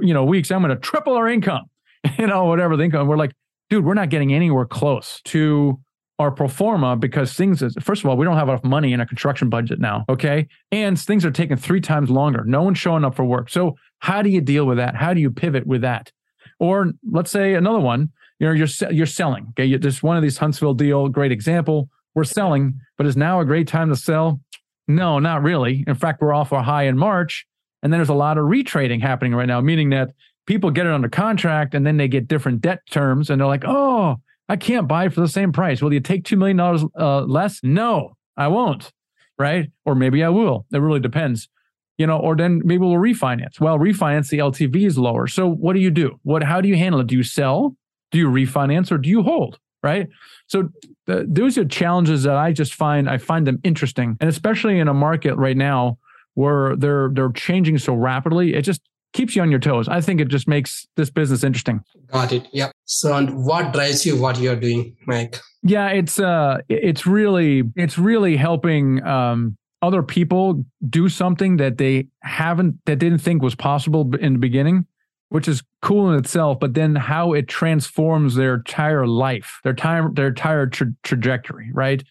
you 0.01 0.13
know 0.13 0.23
weeks 0.23 0.51
I'm 0.51 0.61
going 0.61 0.75
to 0.75 0.81
triple 0.81 1.13
our 1.13 1.27
income. 1.27 1.65
You 2.19 2.27
know, 2.27 2.43
whatever 2.43 2.75
the 2.75 2.83
income. 2.83 3.07
We're 3.07 3.15
like, 3.15 3.31
dude, 3.69 3.85
we're 3.85 3.93
not 3.93 4.09
getting 4.09 4.33
anywhere 4.33 4.65
close 4.65 5.21
to 5.23 5.79
our 6.19 6.31
pro 6.31 6.49
forma 6.49 6.97
because 6.97 7.33
things 7.33 7.61
is 7.61 7.75
first 7.81 8.03
of 8.03 8.09
all 8.09 8.17
we 8.17 8.25
don't 8.25 8.35
have 8.35 8.49
enough 8.49 8.63
money 8.63 8.91
in 8.91 8.99
our 8.99 9.05
construction 9.05 9.49
budget 9.49 9.79
now 9.79 10.03
okay? 10.09 10.47
And 10.71 10.99
things 10.99 11.25
are 11.25 11.31
taking 11.31 11.55
three 11.55 11.81
times 11.81 12.09
longer. 12.09 12.43
No 12.45 12.61
one's 12.61 12.77
showing 12.77 13.05
up 13.05 13.15
for 13.15 13.23
work. 13.23 13.49
So 13.49 13.75
how 13.99 14.21
do 14.21 14.29
you 14.29 14.41
deal 14.41 14.65
with 14.65 14.77
that? 14.77 14.95
How 14.95 15.13
do 15.13 15.21
you 15.21 15.31
pivot 15.31 15.65
with 15.65 15.81
that? 15.81 16.11
Or 16.59 16.91
let's 17.09 17.31
say 17.31 17.53
another 17.53 17.79
one 17.79 18.11
you 18.39 18.47
know 18.47 18.53
you're 18.53 18.91
you're 18.91 19.05
selling 19.05 19.47
okay? 19.51 19.65
You, 19.65 19.77
this 19.77 20.03
one 20.03 20.17
of 20.17 20.23
these 20.23 20.37
huntsville 20.37 20.73
deal 20.73 21.07
great 21.07 21.31
example. 21.31 21.89
We're 22.15 22.25
selling 22.25 22.79
but 22.97 23.07
is 23.07 23.15
now 23.15 23.39
a 23.39 23.45
great 23.45 23.67
time 23.69 23.89
to 23.89 23.95
sell? 23.95 24.41
No 24.89 25.19
not 25.19 25.41
really. 25.41 25.85
In 25.87 25.95
fact 25.95 26.21
we're 26.21 26.33
off 26.33 26.51
our 26.51 26.63
high 26.63 26.83
in 26.83 26.97
march 26.97 27.47
and 27.83 27.93
then 27.93 27.99
there's 27.99 28.09
a 28.09 28.15
lot 28.15 28.39
of 28.39 28.45
retrading 28.45 29.01
happening 29.01 29.35
right 29.35 29.45
now 29.45 29.61
meaning 29.61 29.91
that 29.91 30.09
people 30.45 30.71
get 30.71 30.85
it 30.85 30.91
under 30.91 31.09
contract 31.09 31.73
and 31.73 31.85
then 31.85 31.97
they 31.97 32.07
get 32.07 32.27
different 32.27 32.61
debt 32.61 32.81
terms 32.89 33.29
and 33.29 33.39
they're 33.39 33.47
like, 33.47 33.63
oh, 33.65 34.17
I 34.49 34.55
can't 34.55 34.87
buy 34.87 35.09
for 35.09 35.21
the 35.21 35.27
same 35.27 35.51
price. 35.51 35.81
Will 35.81 35.93
you 35.93 35.99
take 35.99 36.23
$2 36.23 36.37
million 36.37 36.59
uh, 36.59 37.21
less? 37.21 37.59
No, 37.63 38.17
I 38.35 38.47
won't. 38.47 38.91
Right. 39.39 39.71
Or 39.85 39.95
maybe 39.95 40.23
I 40.23 40.29
will. 40.29 40.65
It 40.71 40.77
really 40.77 40.99
depends. 40.99 41.49
You 41.97 42.07
know, 42.07 42.17
or 42.17 42.35
then 42.35 42.61
maybe 42.63 42.79
we'll 42.79 42.93
refinance. 42.93 43.59
Well, 43.59 43.77
refinance, 43.77 44.29
the 44.29 44.39
LTV 44.39 44.85
is 44.85 44.97
lower. 44.97 45.27
So 45.27 45.47
what 45.47 45.73
do 45.73 45.79
you 45.79 45.91
do? 45.91 46.19
What, 46.23 46.43
how 46.43 46.59
do 46.59 46.67
you 46.67 46.75
handle 46.75 47.01
it? 47.01 47.07
Do 47.07 47.15
you 47.15 47.23
sell? 47.23 47.75
Do 48.11 48.17
you 48.17 48.27
refinance 48.27 48.91
or 48.91 48.97
do 48.97 49.09
you 49.09 49.23
hold? 49.23 49.59
Right. 49.81 50.07
So 50.47 50.69
those 51.05 51.57
are 51.57 51.65
challenges 51.65 52.23
that 52.23 52.35
I 52.35 52.53
just 52.53 52.73
find, 52.73 53.09
I 53.09 53.17
find 53.17 53.45
them 53.45 53.59
interesting. 53.63 54.17
And 54.21 54.29
especially 54.29 54.79
in 54.79 54.87
a 54.87 54.93
market 54.93 55.35
right 55.35 55.57
now 55.57 55.97
where 56.33 56.75
they're, 56.75 57.09
they're 57.09 57.31
changing 57.31 57.77
so 57.77 57.93
rapidly, 57.93 58.53
it 58.53 58.63
just, 58.63 58.81
keeps 59.13 59.35
you 59.35 59.41
on 59.41 59.51
your 59.51 59.59
toes. 59.59 59.87
I 59.87 60.01
think 60.01 60.19
it 60.19 60.27
just 60.27 60.47
makes 60.47 60.87
this 60.95 61.09
business 61.09 61.43
interesting. 61.43 61.81
Got 62.11 62.33
it. 62.33 62.47
Yep. 62.51 62.71
So, 62.85 63.15
and 63.15 63.45
what 63.45 63.71
drives 63.71 64.05
you? 64.05 64.19
What 64.19 64.39
you're 64.39 64.55
doing, 64.55 64.97
Mike? 65.05 65.39
Yeah, 65.61 65.89
it's 65.89 66.19
uh, 66.19 66.57
it's 66.67 67.05
really 67.05 67.63
it's 67.75 67.97
really 67.97 68.35
helping 68.35 69.03
um, 69.03 69.55
other 69.81 70.03
people 70.03 70.65
do 70.89 71.07
something 71.09 71.57
that 71.57 71.77
they 71.77 72.07
haven't 72.21 72.83
that 72.85 72.97
didn't 72.97 73.19
think 73.19 73.41
was 73.41 73.55
possible 73.55 74.13
in 74.15 74.33
the 74.33 74.39
beginning 74.39 74.87
which 75.29 75.47
is 75.47 75.63
cool 75.81 76.11
in 76.11 76.19
itself, 76.19 76.59
but 76.59 76.75
then 76.75 76.95
how 76.95 77.33
it 77.33 77.47
transforms 77.47 78.35
their 78.35 78.53
entire 78.53 79.07
life, 79.07 79.59
their 79.63 79.73
time, 79.73 80.13
their 80.13 80.27
entire 80.27 80.67
tra- 80.67 80.93
trajectory, 81.01 81.71
right? 81.73 82.03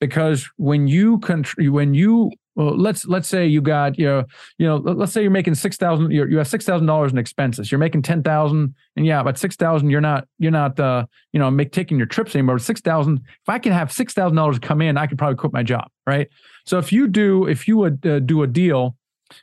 Because 0.00 0.48
when 0.56 0.88
you 0.88 1.18
contr- 1.18 1.68
when 1.68 1.92
you 1.92 2.30
well, 2.54 2.76
let's 2.76 3.04
let's 3.06 3.28
say 3.28 3.46
you 3.46 3.60
got 3.60 3.98
you 3.98 4.06
know 4.06 4.24
you 4.58 4.66
know 4.66 4.76
let's 4.76 5.12
say 5.12 5.22
you're 5.22 5.30
making 5.30 5.54
six 5.54 5.76
thousand 5.76 6.10
you 6.10 6.38
have 6.38 6.48
six 6.48 6.64
thousand 6.64 6.86
dollars 6.86 7.12
in 7.12 7.18
expenses. 7.18 7.70
You're 7.70 7.78
making 7.78 8.02
ten 8.02 8.22
thousand 8.22 8.74
and 8.96 9.06
yeah 9.06 9.22
but 9.22 9.38
six 9.38 9.56
thousand 9.56 9.90
you're 9.90 10.00
not 10.00 10.26
you're 10.38 10.52
not 10.52 10.78
uh 10.78 11.06
you 11.32 11.40
know 11.40 11.50
make 11.50 11.72
taking 11.72 11.98
your 11.98 12.06
trips 12.06 12.34
anymore 12.34 12.58
six 12.58 12.80
thousand 12.80 13.18
if 13.26 13.48
I 13.48 13.58
can 13.58 13.72
have 13.72 13.90
six 13.90 14.14
thousand 14.14 14.36
dollars 14.36 14.58
come 14.58 14.80
in 14.80 14.96
I 14.96 15.06
could 15.06 15.18
probably 15.18 15.36
quit 15.36 15.52
my 15.52 15.62
job 15.62 15.88
right? 16.06 16.28
So 16.64 16.78
if 16.78 16.92
you 16.92 17.08
do 17.08 17.46
if 17.46 17.66
you 17.66 17.76
would 17.78 18.06
uh, 18.06 18.20
do 18.20 18.42
a 18.42 18.46
deal 18.46 18.96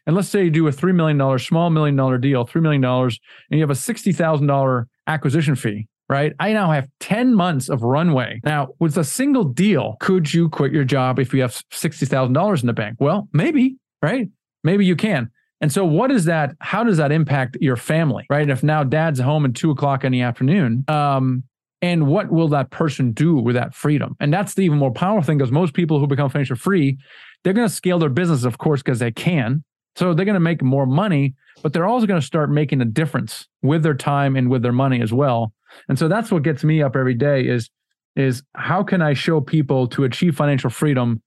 and 0.05 0.15
let's 0.15 0.29
say 0.29 0.43
you 0.43 0.51
do 0.51 0.67
a 0.67 0.71
$3 0.71 0.93
million, 0.93 1.39
small 1.39 1.69
million 1.69 1.95
dollar 1.95 2.17
deal, 2.17 2.45
$3 2.45 2.61
million, 2.61 2.83
and 2.83 3.11
you 3.49 3.61
have 3.61 3.71
a 3.71 3.73
$60,000 3.73 4.85
acquisition 5.07 5.55
fee, 5.55 5.87
right? 6.11 6.33
I 6.41 6.51
now 6.51 6.71
have 6.71 6.89
10 6.99 7.33
months 7.33 7.69
of 7.69 7.83
runway. 7.83 8.41
Now, 8.43 8.69
with 8.79 8.97
a 8.97 9.03
single 9.03 9.45
deal, 9.45 9.95
could 10.01 10.33
you 10.33 10.49
quit 10.49 10.73
your 10.73 10.83
job 10.83 11.19
if 11.19 11.33
you 11.33 11.39
have 11.41 11.51
$60,000 11.71 12.61
in 12.61 12.67
the 12.67 12.73
bank? 12.73 12.97
Well, 12.99 13.29
maybe, 13.31 13.77
right? 14.03 14.27
Maybe 14.61 14.85
you 14.85 14.97
can. 14.97 15.29
And 15.61 15.71
so, 15.71 15.85
what 15.85 16.11
is 16.11 16.25
that? 16.25 16.55
How 16.59 16.83
does 16.83 16.97
that 16.97 17.13
impact 17.13 17.55
your 17.61 17.77
family, 17.77 18.25
right? 18.29 18.49
If 18.49 18.61
now 18.61 18.83
dad's 18.83 19.19
home 19.19 19.45
at 19.45 19.55
two 19.55 19.71
o'clock 19.71 20.03
in 20.03 20.11
the 20.11 20.21
afternoon, 20.21 20.83
um, 20.89 21.43
and 21.81 22.07
what 22.07 22.29
will 22.29 22.49
that 22.49 22.71
person 22.71 23.11
do 23.11 23.35
with 23.35 23.55
that 23.55 23.73
freedom? 23.73 24.17
And 24.19 24.33
that's 24.33 24.55
the 24.55 24.63
even 24.63 24.79
more 24.79 24.91
powerful 24.91 25.25
thing 25.25 25.37
because 25.37 25.51
most 25.51 25.73
people 25.73 25.99
who 25.99 26.07
become 26.07 26.29
financial 26.29 26.57
free, 26.57 26.97
they're 27.43 27.53
going 27.53 27.67
to 27.67 27.73
scale 27.73 27.99
their 27.99 28.09
business, 28.09 28.43
of 28.43 28.57
course, 28.57 28.83
because 28.83 28.99
they 28.99 29.11
can. 29.11 29.63
So 29.95 30.13
they're 30.13 30.25
going 30.25 30.33
to 30.33 30.39
make 30.39 30.61
more 30.61 30.85
money, 30.85 31.35
but 31.63 31.73
they're 31.73 31.85
also 31.85 32.05
going 32.05 32.19
to 32.19 32.25
start 32.25 32.51
making 32.51 32.81
a 32.81 32.85
difference 32.85 33.47
with 33.61 33.83
their 33.83 33.93
time 33.93 34.35
and 34.35 34.49
with 34.49 34.61
their 34.61 34.71
money 34.71 35.01
as 35.01 35.13
well. 35.13 35.53
And 35.89 35.97
so 35.97 36.07
that's 36.07 36.31
what 36.31 36.43
gets 36.43 36.63
me 36.63 36.81
up 36.81 36.95
every 36.95 37.15
day 37.15 37.45
is 37.45 37.69
is 38.15 38.43
how 38.55 38.83
can 38.83 39.01
I 39.01 39.13
show 39.13 39.39
people 39.39 39.87
to 39.87 40.03
achieve 40.03 40.35
financial 40.35 40.69
freedom 40.69 41.21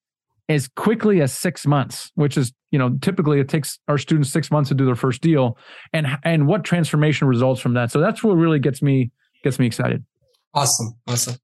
as 0.51 0.69
quickly 0.69 1.23
as 1.23 1.33
6 1.33 1.67
months, 1.67 2.13
which 2.15 2.37
is, 2.37 2.53
you 2.71 2.79
know, 2.79 2.99
typically 3.01 3.41
it 3.41 3.49
takes 3.49 3.79
our 3.89 3.97
students 3.97 4.31
6 4.31 4.51
months 4.51 4.69
to 4.69 4.75
do 4.75 4.85
their 4.85 4.95
first 4.95 5.23
deal 5.23 5.57
and 5.93 6.07
and 6.25 6.47
what 6.47 6.65
transformation 6.65 7.27
results 7.27 7.61
from 7.61 7.75
that. 7.75 7.91
So 7.91 8.01
that's 8.01 8.23
what 8.23 8.35
really 8.35 8.59
gets 8.59 8.83
me 8.83 9.11
gets 9.43 9.59
me 9.59 9.67
excited. 9.67 10.05
Awesome. 10.53 10.95
Awesome. 11.07 11.37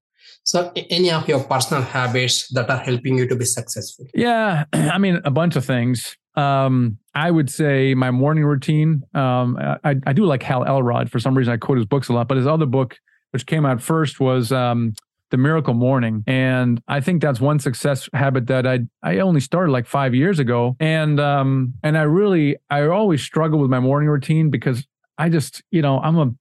So, 0.43 0.71
any 0.75 1.11
of 1.11 1.27
your 1.27 1.43
personal 1.43 1.83
habits 1.83 2.47
that 2.49 2.69
are 2.69 2.77
helping 2.77 3.17
you 3.17 3.27
to 3.27 3.35
be 3.35 3.45
successful? 3.45 4.07
Yeah, 4.13 4.65
I 4.73 4.97
mean, 4.97 5.21
a 5.23 5.31
bunch 5.31 5.55
of 5.55 5.65
things. 5.65 6.17
Um, 6.35 6.97
I 7.13 7.29
would 7.29 7.49
say 7.49 7.93
my 7.93 8.09
morning 8.09 8.45
routine. 8.45 9.03
Um, 9.13 9.57
I, 9.83 9.95
I 10.05 10.13
do 10.13 10.25
like 10.25 10.43
Hal 10.43 10.65
Elrod. 10.65 11.11
For 11.11 11.19
some 11.19 11.37
reason, 11.37 11.53
I 11.53 11.57
quote 11.57 11.77
his 11.77 11.85
books 11.85 12.09
a 12.09 12.13
lot, 12.13 12.27
but 12.27 12.37
his 12.37 12.47
other 12.47 12.65
book, 12.65 12.97
which 13.31 13.45
came 13.45 13.65
out 13.65 13.81
first, 13.81 14.19
was 14.19 14.51
um, 14.51 14.93
The 15.29 15.37
Miracle 15.37 15.73
Morning, 15.73 16.23
and 16.25 16.81
I 16.87 17.01
think 17.01 17.21
that's 17.21 17.41
one 17.41 17.59
success 17.59 18.09
habit 18.13 18.47
that 18.47 18.65
I 18.65 18.79
I 19.03 19.19
only 19.19 19.41
started 19.41 19.71
like 19.71 19.85
five 19.85 20.15
years 20.15 20.39
ago, 20.39 20.75
and 20.79 21.19
um, 21.19 21.73
and 21.83 21.97
I 21.97 22.03
really 22.03 22.55
I 22.69 22.83
always 22.87 23.21
struggle 23.21 23.59
with 23.59 23.69
my 23.69 23.79
morning 23.79 24.09
routine 24.09 24.49
because 24.49 24.87
I 25.17 25.29
just 25.29 25.61
you 25.69 25.81
know 25.81 25.99
I'm 25.99 26.17
a 26.17 26.31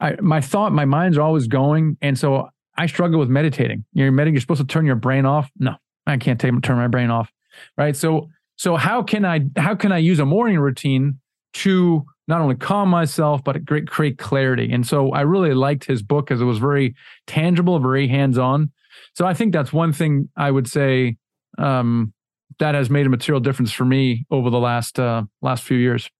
I, 0.00 0.16
my 0.20 0.40
thought, 0.40 0.72
my 0.72 0.84
mind's 0.84 1.18
always 1.18 1.46
going, 1.46 1.96
and 2.02 2.18
so 2.18 2.48
I 2.76 2.86
struggle 2.86 3.18
with 3.18 3.28
meditating. 3.28 3.84
You're 3.92 4.10
meditating. 4.12 4.34
You're 4.34 4.40
supposed 4.40 4.60
to 4.60 4.66
turn 4.66 4.86
your 4.86 4.96
brain 4.96 5.24
off. 5.24 5.50
No, 5.58 5.76
I 6.06 6.16
can't 6.16 6.40
take, 6.40 6.60
turn 6.62 6.76
my 6.76 6.88
brain 6.88 7.10
off. 7.10 7.30
Right. 7.76 7.96
So 7.96 8.28
so 8.56 8.76
how 8.76 9.02
can 9.02 9.24
I 9.24 9.40
how 9.56 9.74
can 9.74 9.92
I 9.92 9.98
use 9.98 10.18
a 10.18 10.26
morning 10.26 10.58
routine 10.58 11.20
to 11.54 12.04
not 12.28 12.40
only 12.40 12.56
calm 12.56 12.88
myself 12.88 13.44
but 13.44 13.66
create, 13.66 13.88
create 13.88 14.18
clarity? 14.18 14.72
And 14.72 14.86
so 14.86 15.12
I 15.12 15.22
really 15.22 15.54
liked 15.54 15.84
his 15.84 16.02
book 16.02 16.26
because 16.26 16.40
it 16.40 16.44
was 16.44 16.58
very 16.58 16.94
tangible, 17.26 17.78
very 17.78 18.08
hands 18.08 18.38
on. 18.38 18.72
So 19.14 19.26
I 19.26 19.34
think 19.34 19.52
that's 19.52 19.72
one 19.72 19.92
thing 19.92 20.28
I 20.36 20.50
would 20.50 20.68
say 20.68 21.16
um, 21.58 22.12
that 22.58 22.74
has 22.74 22.90
made 22.90 23.06
a 23.06 23.10
material 23.10 23.40
difference 23.40 23.72
for 23.72 23.84
me 23.84 24.26
over 24.30 24.50
the 24.50 24.58
last 24.58 24.98
uh, 24.98 25.24
last 25.42 25.62
few 25.62 25.76
years. 25.78 26.10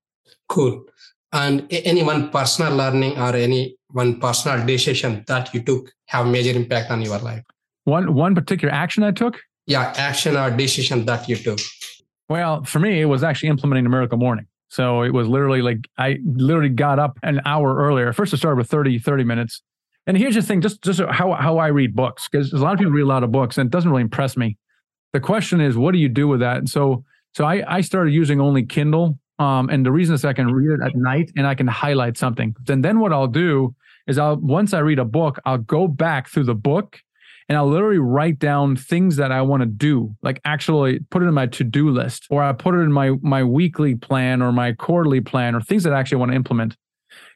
Cool. 0.48 0.84
And 1.32 1.66
any 1.70 2.02
one 2.02 2.30
personal 2.30 2.74
learning 2.74 3.18
or 3.18 3.34
any 3.34 3.76
one 3.96 4.20
personal 4.20 4.64
decision 4.66 5.24
that 5.26 5.52
you 5.54 5.62
took 5.62 5.90
have 6.06 6.26
major 6.26 6.54
impact 6.54 6.90
on 6.90 7.00
your 7.00 7.18
life? 7.18 7.42
One 7.84 8.14
one 8.14 8.34
particular 8.34 8.72
action 8.72 9.02
I 9.02 9.12
took? 9.12 9.40
Yeah, 9.66 9.92
action 9.96 10.36
or 10.36 10.50
decision 10.50 11.06
that 11.06 11.28
you 11.28 11.36
took. 11.36 11.58
Well, 12.28 12.64
for 12.64 12.78
me, 12.78 13.00
it 13.00 13.06
was 13.06 13.22
actually 13.24 13.48
implementing 13.48 13.84
the 13.84 13.90
miracle 13.90 14.18
morning. 14.18 14.46
So 14.68 15.02
it 15.02 15.12
was 15.12 15.28
literally 15.28 15.62
like 15.62 15.88
I 15.96 16.18
literally 16.24 16.74
got 16.74 16.98
up 16.98 17.18
an 17.22 17.40
hour 17.44 17.76
earlier. 17.76 18.12
First, 18.12 18.34
I 18.34 18.36
started 18.36 18.58
with 18.58 18.68
30, 18.68 18.98
30 18.98 19.24
minutes. 19.24 19.62
And 20.06 20.16
here's 20.16 20.34
the 20.34 20.42
thing, 20.42 20.60
just 20.60 20.82
just 20.82 21.00
how 21.00 21.32
how 21.32 21.58
I 21.58 21.68
read 21.68 21.96
books, 21.96 22.28
because 22.28 22.52
a 22.52 22.58
lot 22.58 22.74
of 22.74 22.78
people 22.78 22.92
read 22.92 23.02
a 23.02 23.06
lot 23.06 23.24
of 23.24 23.32
books 23.32 23.58
and 23.58 23.66
it 23.66 23.70
doesn't 23.70 23.90
really 23.90 24.02
impress 24.02 24.36
me. 24.36 24.56
The 25.12 25.20
question 25.20 25.60
is, 25.60 25.76
what 25.76 25.92
do 25.92 25.98
you 25.98 26.08
do 26.08 26.28
with 26.28 26.40
that? 26.40 26.58
And 26.58 26.68
so 26.68 27.04
so 27.34 27.44
I, 27.44 27.76
I 27.76 27.80
started 27.80 28.12
using 28.12 28.40
only 28.40 28.64
Kindle. 28.64 29.18
Um, 29.38 29.68
and 29.68 29.84
the 29.84 29.92
reason 29.92 30.14
is 30.14 30.24
I 30.24 30.32
can 30.32 30.50
read 30.50 30.80
it 30.80 30.82
at 30.82 30.96
night 30.96 31.30
and 31.36 31.46
I 31.46 31.54
can 31.54 31.66
highlight 31.66 32.16
something. 32.16 32.54
Then 32.64 32.80
then 32.82 33.00
what 33.00 33.12
I'll 33.12 33.26
do 33.26 33.74
is 34.06 34.18
I'll 34.18 34.36
once 34.36 34.72
I 34.72 34.80
read 34.80 34.98
a 34.98 35.04
book, 35.04 35.38
I'll 35.44 35.58
go 35.58 35.88
back 35.88 36.28
through 36.28 36.44
the 36.44 36.54
book 36.54 37.00
and 37.48 37.56
I'll 37.56 37.68
literally 37.68 37.98
write 37.98 38.38
down 38.38 38.76
things 38.76 39.16
that 39.16 39.30
I 39.30 39.42
want 39.42 39.62
to 39.62 39.66
do, 39.66 40.16
like 40.22 40.40
actually 40.44 41.00
put 41.10 41.22
it 41.22 41.26
in 41.26 41.34
my 41.34 41.46
to-do 41.46 41.90
list, 41.90 42.26
or 42.28 42.42
I 42.42 42.52
put 42.52 42.74
it 42.74 42.78
in 42.78 42.92
my 42.92 43.12
my 43.22 43.44
weekly 43.44 43.94
plan 43.94 44.42
or 44.42 44.52
my 44.52 44.72
quarterly 44.72 45.20
plan, 45.20 45.54
or 45.54 45.60
things 45.60 45.84
that 45.84 45.92
I 45.92 46.00
actually 46.00 46.18
want 46.18 46.32
to 46.32 46.36
implement. 46.36 46.76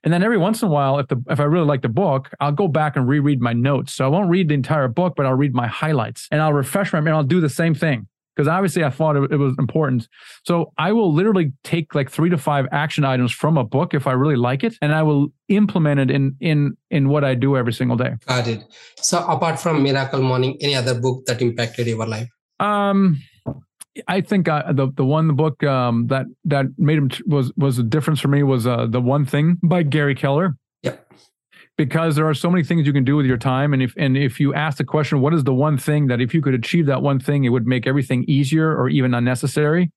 And 0.03 0.13
then 0.13 0.23
every 0.23 0.37
once 0.37 0.63
in 0.63 0.69
a 0.69 0.71
while, 0.71 0.99
if 0.99 1.09
the 1.09 1.23
if 1.29 1.41
I 1.41 1.45
really 1.45 1.67
like 1.67 1.83
the 1.83 1.89
book, 1.89 2.31
I'll 2.41 2.53
go 2.53 2.69
back 2.69 2.97
and 2.97 3.09
reread 3.09 3.41
my 3.41 3.53
notes. 3.53 3.93
So 3.93 4.05
I 4.05 4.09
won't 4.09 4.29
read 4.29 4.49
the 4.49 4.55
entire 4.55 4.89
book, 4.89 5.15
but 5.17 5.27
I'll 5.27 5.35
read 5.35 5.55
my 5.55 5.69
highlights 5.69 6.29
and 6.31 6.43
I'll 6.43 6.53
refresh 6.53 6.93
my 6.93 6.99
and 6.99 7.09
I'll 7.11 7.23
do 7.23 7.41
the 7.41 7.49
same 7.49 7.75
thing 7.75 8.07
because 8.35 8.49
obviously 8.49 8.85
I 8.85 8.91
thought 8.91 9.17
it, 9.17 9.33
it, 9.33 9.37
was 9.37 9.55
important. 9.59 10.09
So 10.45 10.73
I 10.79 10.93
will 10.93 11.13
literally 11.13 11.53
take 11.65 11.95
like 11.95 12.11
three 12.11 12.31
to 12.31 12.39
five 12.39 12.67
action 12.73 13.05
items 13.05 13.33
from 13.33 13.57
a 13.57 13.65
book 13.65 13.95
if 13.95 14.07
I 14.07 14.13
really 14.13 14.37
like 14.37 14.65
it, 14.65 14.75
and 14.81 14.95
I 14.95 15.03
will 15.03 15.29
implement 15.49 16.01
it 16.01 16.11
in 16.11 16.37
in 16.41 16.77
in 16.91 17.09
what 17.09 17.25
I 17.25 17.35
do 17.35 17.57
every 17.57 17.73
single 17.73 17.97
day. 17.97 18.15
Got 18.27 18.49
it. 18.49 18.65
So 18.97 19.25
apart 19.27 19.61
from 19.61 19.83
Miracle 19.83 20.23
Morning, 20.23 20.57
any 20.61 20.75
other 20.75 20.99
book 20.99 21.27
that 21.27 21.43
impacted 21.43 21.87
your 21.87 22.07
life? 22.07 22.29
Um, 22.59 23.21
I 24.07 24.21
think 24.21 24.49
uh, 24.49 24.73
the 24.73 24.89
the 24.95 25.05
one 25.05 25.27
the 25.27 25.33
book 25.33 25.63
um, 25.65 26.07
that 26.07 26.27
that 26.45 26.67
made 26.79 26.99
him 26.99 27.11
was 27.27 27.53
was 27.57 27.79
a 27.79 27.83
difference 27.83 28.21
for 28.21 28.29
me 28.29 28.43
was 28.43 28.67
uh, 28.67 28.87
the 28.87 29.01
one 29.01 29.27
thing 29.27 29.59
by 29.63 29.83
Gary 29.83 30.15
Keller 30.15 30.57
because 31.81 32.15
there 32.15 32.29
are 32.29 32.35
so 32.35 32.51
many 32.51 32.63
things 32.63 32.87
you 32.87 32.93
can 32.93 33.05
do 33.05 33.17
with 33.17 33.25
your 33.25 33.39
time. 33.39 33.73
And 33.73 33.83
if 33.83 33.95
and 33.97 34.15
if 34.15 34.39
you 34.39 34.53
ask 34.53 34.77
the 34.77 34.85
question 34.85 35.23
what 35.23 35.33
is 35.33 35.45
the 35.45 35.55
one 35.55 35.79
thing 35.79 36.09
that 36.09 36.21
if 36.21 36.35
you 36.35 36.43
could 36.43 36.53
achieve 36.53 36.85
that 36.85 37.01
one 37.01 37.19
thing 37.19 37.45
it 37.45 37.49
would 37.49 37.67
make 37.67 37.87
everything 37.87 38.23
easier 38.29 38.77
or 38.77 38.91
even 38.91 39.15
unnecessary? 39.15 39.91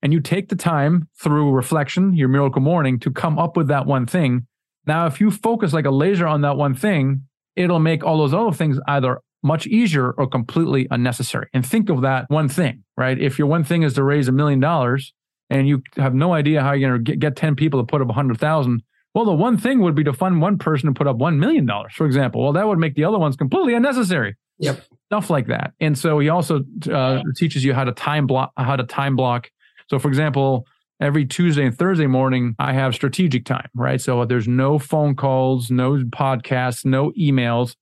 And 0.00 0.10
you 0.10 0.20
take 0.20 0.48
the 0.48 0.56
time 0.56 1.06
through 1.20 1.50
reflection 1.52 2.14
your 2.14 2.28
miracle 2.28 2.62
morning 2.62 2.98
to 3.00 3.10
come 3.10 3.38
up 3.38 3.58
with 3.58 3.68
that 3.68 3.84
one 3.84 4.06
thing. 4.06 4.46
Now 4.86 5.04
if 5.04 5.20
you 5.20 5.30
focus 5.30 5.74
like 5.74 5.84
a 5.84 5.90
laser 5.90 6.26
on 6.26 6.40
that 6.40 6.56
one 6.56 6.74
thing 6.74 7.24
it'll 7.56 7.78
make 7.78 8.02
all 8.02 8.16
those 8.16 8.32
other 8.32 8.56
things 8.56 8.80
either 8.88 9.20
much 9.42 9.66
easier 9.66 10.12
or 10.12 10.26
completely 10.26 10.88
unnecessary. 10.90 11.48
And 11.52 11.66
think 11.66 11.90
of 11.90 12.00
that 12.00 12.24
one 12.30 12.48
thing 12.48 12.84
right? 12.96 13.20
If 13.20 13.38
your 13.38 13.48
one 13.48 13.64
thing 13.64 13.82
is 13.82 13.92
to 13.94 14.02
raise 14.02 14.28
a 14.28 14.32
million 14.32 14.60
dollars 14.60 15.12
and 15.50 15.68
you 15.68 15.82
have 15.96 16.14
no 16.14 16.32
idea 16.32 16.62
how 16.62 16.72
you're 16.72 16.96
going 16.96 17.04
to 17.04 17.16
get 17.16 17.36
10 17.36 17.54
people 17.54 17.80
to 17.80 17.84
put 17.84 18.00
up 18.00 18.08
a 18.08 18.14
hundred 18.14 18.40
thousand 18.40 18.82
well, 19.18 19.24
the 19.24 19.32
one 19.32 19.56
thing 19.56 19.80
would 19.80 19.96
be 19.96 20.04
to 20.04 20.12
fund 20.12 20.40
one 20.40 20.58
person 20.58 20.86
to 20.86 20.92
put 20.96 21.08
up 21.08 21.16
$1 21.16 21.38
million, 21.38 21.68
for 21.90 22.06
example. 22.06 22.40
Well, 22.40 22.52
that 22.52 22.68
would 22.68 22.78
make 22.78 22.94
the 22.94 23.02
other 23.02 23.18
ones 23.18 23.34
completely 23.34 23.74
unnecessary. 23.74 24.36
Yep. 24.60 24.80
Stuff 25.06 25.28
like 25.28 25.48
that. 25.48 25.72
And 25.80 25.98
so 25.98 26.20
he 26.20 26.28
also 26.28 26.60
uh, 26.88 27.22
teaches 27.34 27.64
you 27.64 27.74
how 27.74 27.82
to 27.82 27.90
time 27.90 28.28
block, 28.28 28.52
how 28.56 28.76
to 28.76 28.84
time 28.84 29.16
block. 29.16 29.50
So, 29.90 29.98
for 29.98 30.06
example, 30.06 30.68
every 31.00 31.26
Tuesday 31.26 31.66
and 31.66 31.76
Thursday 31.76 32.06
morning, 32.06 32.54
I 32.60 32.74
have 32.74 32.94
strategic 32.94 33.44
time, 33.44 33.68
right? 33.74 34.00
So 34.00 34.24
there's 34.24 34.46
no 34.46 34.78
phone 34.78 35.16
calls, 35.16 35.68
no 35.68 35.96
podcasts, 35.96 36.84
no 36.84 37.10
emails. 37.18 37.74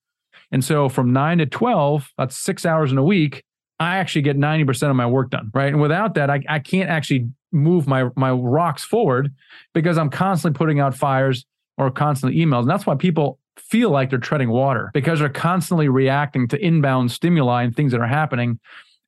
And 0.50 0.64
so 0.64 0.88
from 0.88 1.12
nine 1.12 1.36
to 1.36 1.44
12, 1.44 2.12
that's 2.16 2.38
six 2.38 2.64
hours 2.64 2.92
in 2.92 2.96
a 2.96 3.04
week. 3.04 3.44
I 3.78 3.98
actually 3.98 4.22
get 4.22 4.36
90% 4.38 4.90
of 4.90 4.96
my 4.96 5.06
work 5.06 5.30
done, 5.30 5.50
right? 5.54 5.72
And 5.72 5.80
without 5.80 6.14
that, 6.14 6.30
I, 6.30 6.40
I 6.48 6.58
can't 6.58 6.88
actually 6.88 7.28
move 7.52 7.86
my 7.86 8.10
my 8.16 8.30
rocks 8.30 8.84
forward 8.84 9.32
because 9.72 9.98
I'm 9.98 10.10
constantly 10.10 10.56
putting 10.56 10.80
out 10.80 10.94
fires 10.94 11.46
or 11.78 11.90
constantly 11.90 12.38
emails. 12.38 12.60
And 12.60 12.70
that's 12.70 12.86
why 12.86 12.94
people 12.94 13.38
feel 13.58 13.90
like 13.90 14.10
they're 14.10 14.18
treading 14.18 14.50
water 14.50 14.90
because 14.94 15.18
they're 15.18 15.28
constantly 15.28 15.88
reacting 15.88 16.48
to 16.48 16.64
inbound 16.64 17.10
stimuli 17.10 17.62
and 17.62 17.74
things 17.74 17.92
that 17.92 18.00
are 18.00 18.06
happening. 18.06 18.58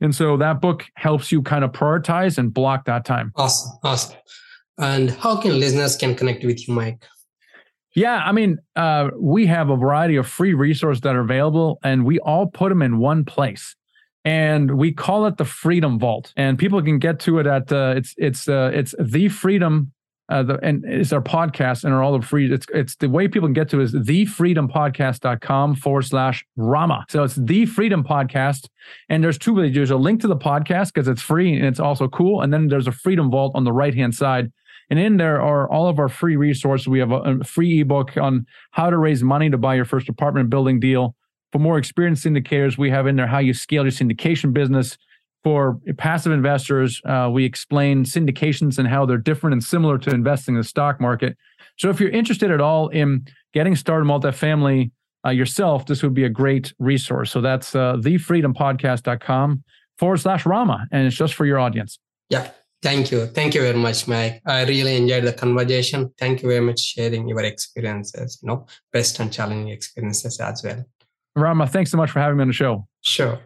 And 0.00 0.14
so 0.14 0.36
that 0.36 0.60
book 0.60 0.84
helps 0.94 1.32
you 1.32 1.42
kind 1.42 1.64
of 1.64 1.72
prioritize 1.72 2.38
and 2.38 2.52
block 2.52 2.84
that 2.86 3.04
time. 3.04 3.32
Awesome. 3.36 3.78
Awesome. 3.82 4.16
And 4.78 5.10
how 5.10 5.36
can 5.40 5.58
listeners 5.58 5.96
can 5.96 6.14
connect 6.14 6.44
with 6.44 6.66
you, 6.68 6.74
Mike? 6.74 7.04
Yeah, 7.94 8.22
I 8.24 8.30
mean, 8.30 8.58
uh, 8.76 9.08
we 9.18 9.46
have 9.46 9.70
a 9.70 9.76
variety 9.76 10.16
of 10.16 10.28
free 10.28 10.54
resources 10.54 11.00
that 11.00 11.16
are 11.16 11.20
available, 11.20 11.80
and 11.82 12.04
we 12.04 12.20
all 12.20 12.46
put 12.46 12.68
them 12.68 12.80
in 12.80 12.98
one 12.98 13.24
place, 13.24 13.74
and 14.28 14.76
we 14.76 14.92
call 14.92 15.24
it 15.24 15.38
the 15.38 15.44
Freedom 15.46 15.98
Vault. 15.98 16.34
And 16.36 16.58
people 16.58 16.82
can 16.82 16.98
get 16.98 17.18
to 17.20 17.38
it 17.38 17.46
at 17.46 17.72
uh, 17.72 17.94
it's 17.96 18.14
it's 18.18 18.46
uh, 18.46 18.70
it's 18.74 18.94
the 19.00 19.28
Freedom. 19.28 19.92
Uh, 20.30 20.42
the, 20.42 20.58
and 20.62 20.84
it's 20.84 21.10
our 21.14 21.22
podcast 21.22 21.84
and 21.84 21.94
are 21.94 22.02
all 22.02 22.18
the 22.18 22.26
free. 22.26 22.52
It's 22.52 22.66
it's 22.74 22.96
the 22.96 23.08
way 23.08 23.28
people 23.28 23.48
can 23.48 23.54
get 23.54 23.70
to 23.70 23.80
is 23.80 23.94
thefreedompodcast.com 23.94 25.76
forward 25.76 26.02
slash 26.02 26.44
Rama. 26.56 27.06
So 27.08 27.22
it's 27.22 27.36
the 27.36 27.64
Freedom 27.64 28.04
Podcast, 28.04 28.68
and 29.08 29.24
there's 29.24 29.38
two 29.38 29.54
ways. 29.54 29.74
There's 29.74 29.90
a 29.90 29.96
link 29.96 30.20
to 30.20 30.28
the 30.28 30.36
podcast 30.36 30.92
because 30.92 31.08
it's 31.08 31.22
free 31.22 31.56
and 31.56 31.64
it's 31.64 31.80
also 31.80 32.08
cool, 32.08 32.42
and 32.42 32.52
then 32.52 32.68
there's 32.68 32.86
a 32.86 32.92
Freedom 32.92 33.30
Vault 33.30 33.52
on 33.54 33.64
the 33.64 33.72
right 33.72 33.94
hand 33.94 34.14
side 34.14 34.52
and 34.90 34.98
in 34.98 35.18
there 35.18 35.40
are 35.40 35.70
all 35.70 35.86
of 35.86 35.98
our 35.98 36.08
free 36.08 36.36
resources. 36.36 36.88
We 36.88 36.98
have 36.98 37.12
a 37.12 37.44
free 37.44 37.80
ebook 37.80 38.16
on 38.16 38.46
how 38.70 38.90
to 38.90 38.96
raise 38.96 39.22
money 39.22 39.50
to 39.50 39.58
buy 39.58 39.74
your 39.74 39.84
first 39.84 40.08
apartment 40.08 40.50
building 40.50 40.80
deal. 40.80 41.14
For 41.52 41.58
more 41.58 41.78
experienced 41.78 42.24
syndicators, 42.24 42.76
we 42.76 42.90
have 42.90 43.06
in 43.06 43.16
there 43.16 43.26
how 43.26 43.38
you 43.38 43.54
scale 43.54 43.84
your 43.84 43.92
syndication 43.92 44.52
business. 44.52 44.98
For 45.44 45.78
passive 45.96 46.32
investors, 46.32 47.00
uh, 47.04 47.30
we 47.32 47.44
explain 47.44 48.04
syndications 48.04 48.78
and 48.78 48.88
how 48.88 49.06
they're 49.06 49.16
different 49.16 49.54
and 49.54 49.64
similar 49.64 49.96
to 49.98 50.10
investing 50.10 50.56
in 50.56 50.60
the 50.60 50.66
stock 50.66 51.00
market. 51.00 51.38
So 51.78 51.90
if 51.90 52.00
you're 52.00 52.10
interested 52.10 52.50
at 52.50 52.60
all 52.60 52.88
in 52.88 53.26
getting 53.54 53.76
started 53.76 54.04
multifamily 54.04 54.90
uh, 55.24 55.30
yourself, 55.30 55.86
this 55.86 56.02
would 56.02 56.12
be 56.12 56.24
a 56.24 56.28
great 56.28 56.74
resource. 56.78 57.30
So 57.30 57.40
that's 57.40 57.74
uh, 57.74 57.94
thefreedompodcast.com 57.96 59.62
forward 59.96 60.18
slash 60.18 60.44
Rama, 60.44 60.86
and 60.90 61.06
it's 61.06 61.16
just 61.16 61.34
for 61.34 61.46
your 61.46 61.58
audience. 61.58 61.98
Yeah. 62.30 62.50
Thank 62.80 63.10
you. 63.10 63.26
Thank 63.26 63.54
you 63.54 63.62
very 63.62 63.76
much, 63.76 64.06
Mike. 64.06 64.40
I 64.46 64.64
really 64.64 64.96
enjoyed 64.96 65.24
the 65.24 65.32
conversation. 65.32 66.12
Thank 66.16 66.42
you 66.42 66.48
very 66.48 66.60
much 66.60 66.78
sharing 66.78 67.26
your 67.26 67.40
experiences, 67.40 68.38
you 68.40 68.46
know, 68.46 68.66
best 68.92 69.18
and 69.18 69.32
challenging 69.32 69.70
experiences 69.70 70.38
as 70.38 70.62
well. 70.62 70.84
Rama, 71.40 71.66
thanks 71.66 71.90
so 71.90 71.96
much 71.96 72.10
for 72.10 72.20
having 72.20 72.36
me 72.36 72.42
on 72.42 72.48
the 72.48 72.54
show. 72.54 72.86
Sure. 73.02 73.38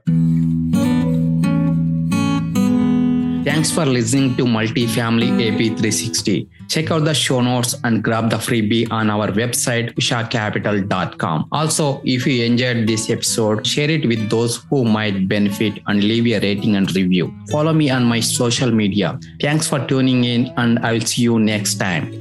Thanks 3.45 3.73
for 3.73 3.85
listening 3.85 4.37
to 4.37 4.45
Multifamily 4.45 5.31
AP360. 5.43 6.49
Check 6.69 6.93
out 6.93 7.05
the 7.05 7.13
show 7.13 7.41
notes 7.41 7.75
and 7.83 8.03
grab 8.03 8.31
the 8.31 8.37
freebie 8.37 8.91
on 8.93 9.11
our 9.11 9.29
website, 9.33 9.93
ushacapital.com. 9.95 11.49
Also, 11.51 12.01
if 12.05 12.25
you 12.25 12.45
enjoyed 12.45 12.87
this 12.87 13.11
episode, 13.11 13.67
share 13.67 13.91
it 13.91 14.07
with 14.07 14.31
those 14.31 14.59
who 14.71 14.85
might 14.85 15.29
benefit 15.29 15.81
and 15.89 16.05
leave 16.05 16.27
a 16.29 16.39
rating 16.39 16.77
and 16.77 16.95
review. 16.95 17.35
Follow 17.51 17.73
me 17.73 17.91
on 17.91 18.05
my 18.05 18.21
social 18.21 18.71
media. 18.71 19.19
Thanks 19.41 19.67
for 19.67 19.85
tuning 19.87 20.23
in, 20.23 20.55
and 20.57 20.79
I 20.79 20.93
will 20.93 21.01
see 21.01 21.23
you 21.23 21.41
next 21.41 21.75
time. 21.75 22.21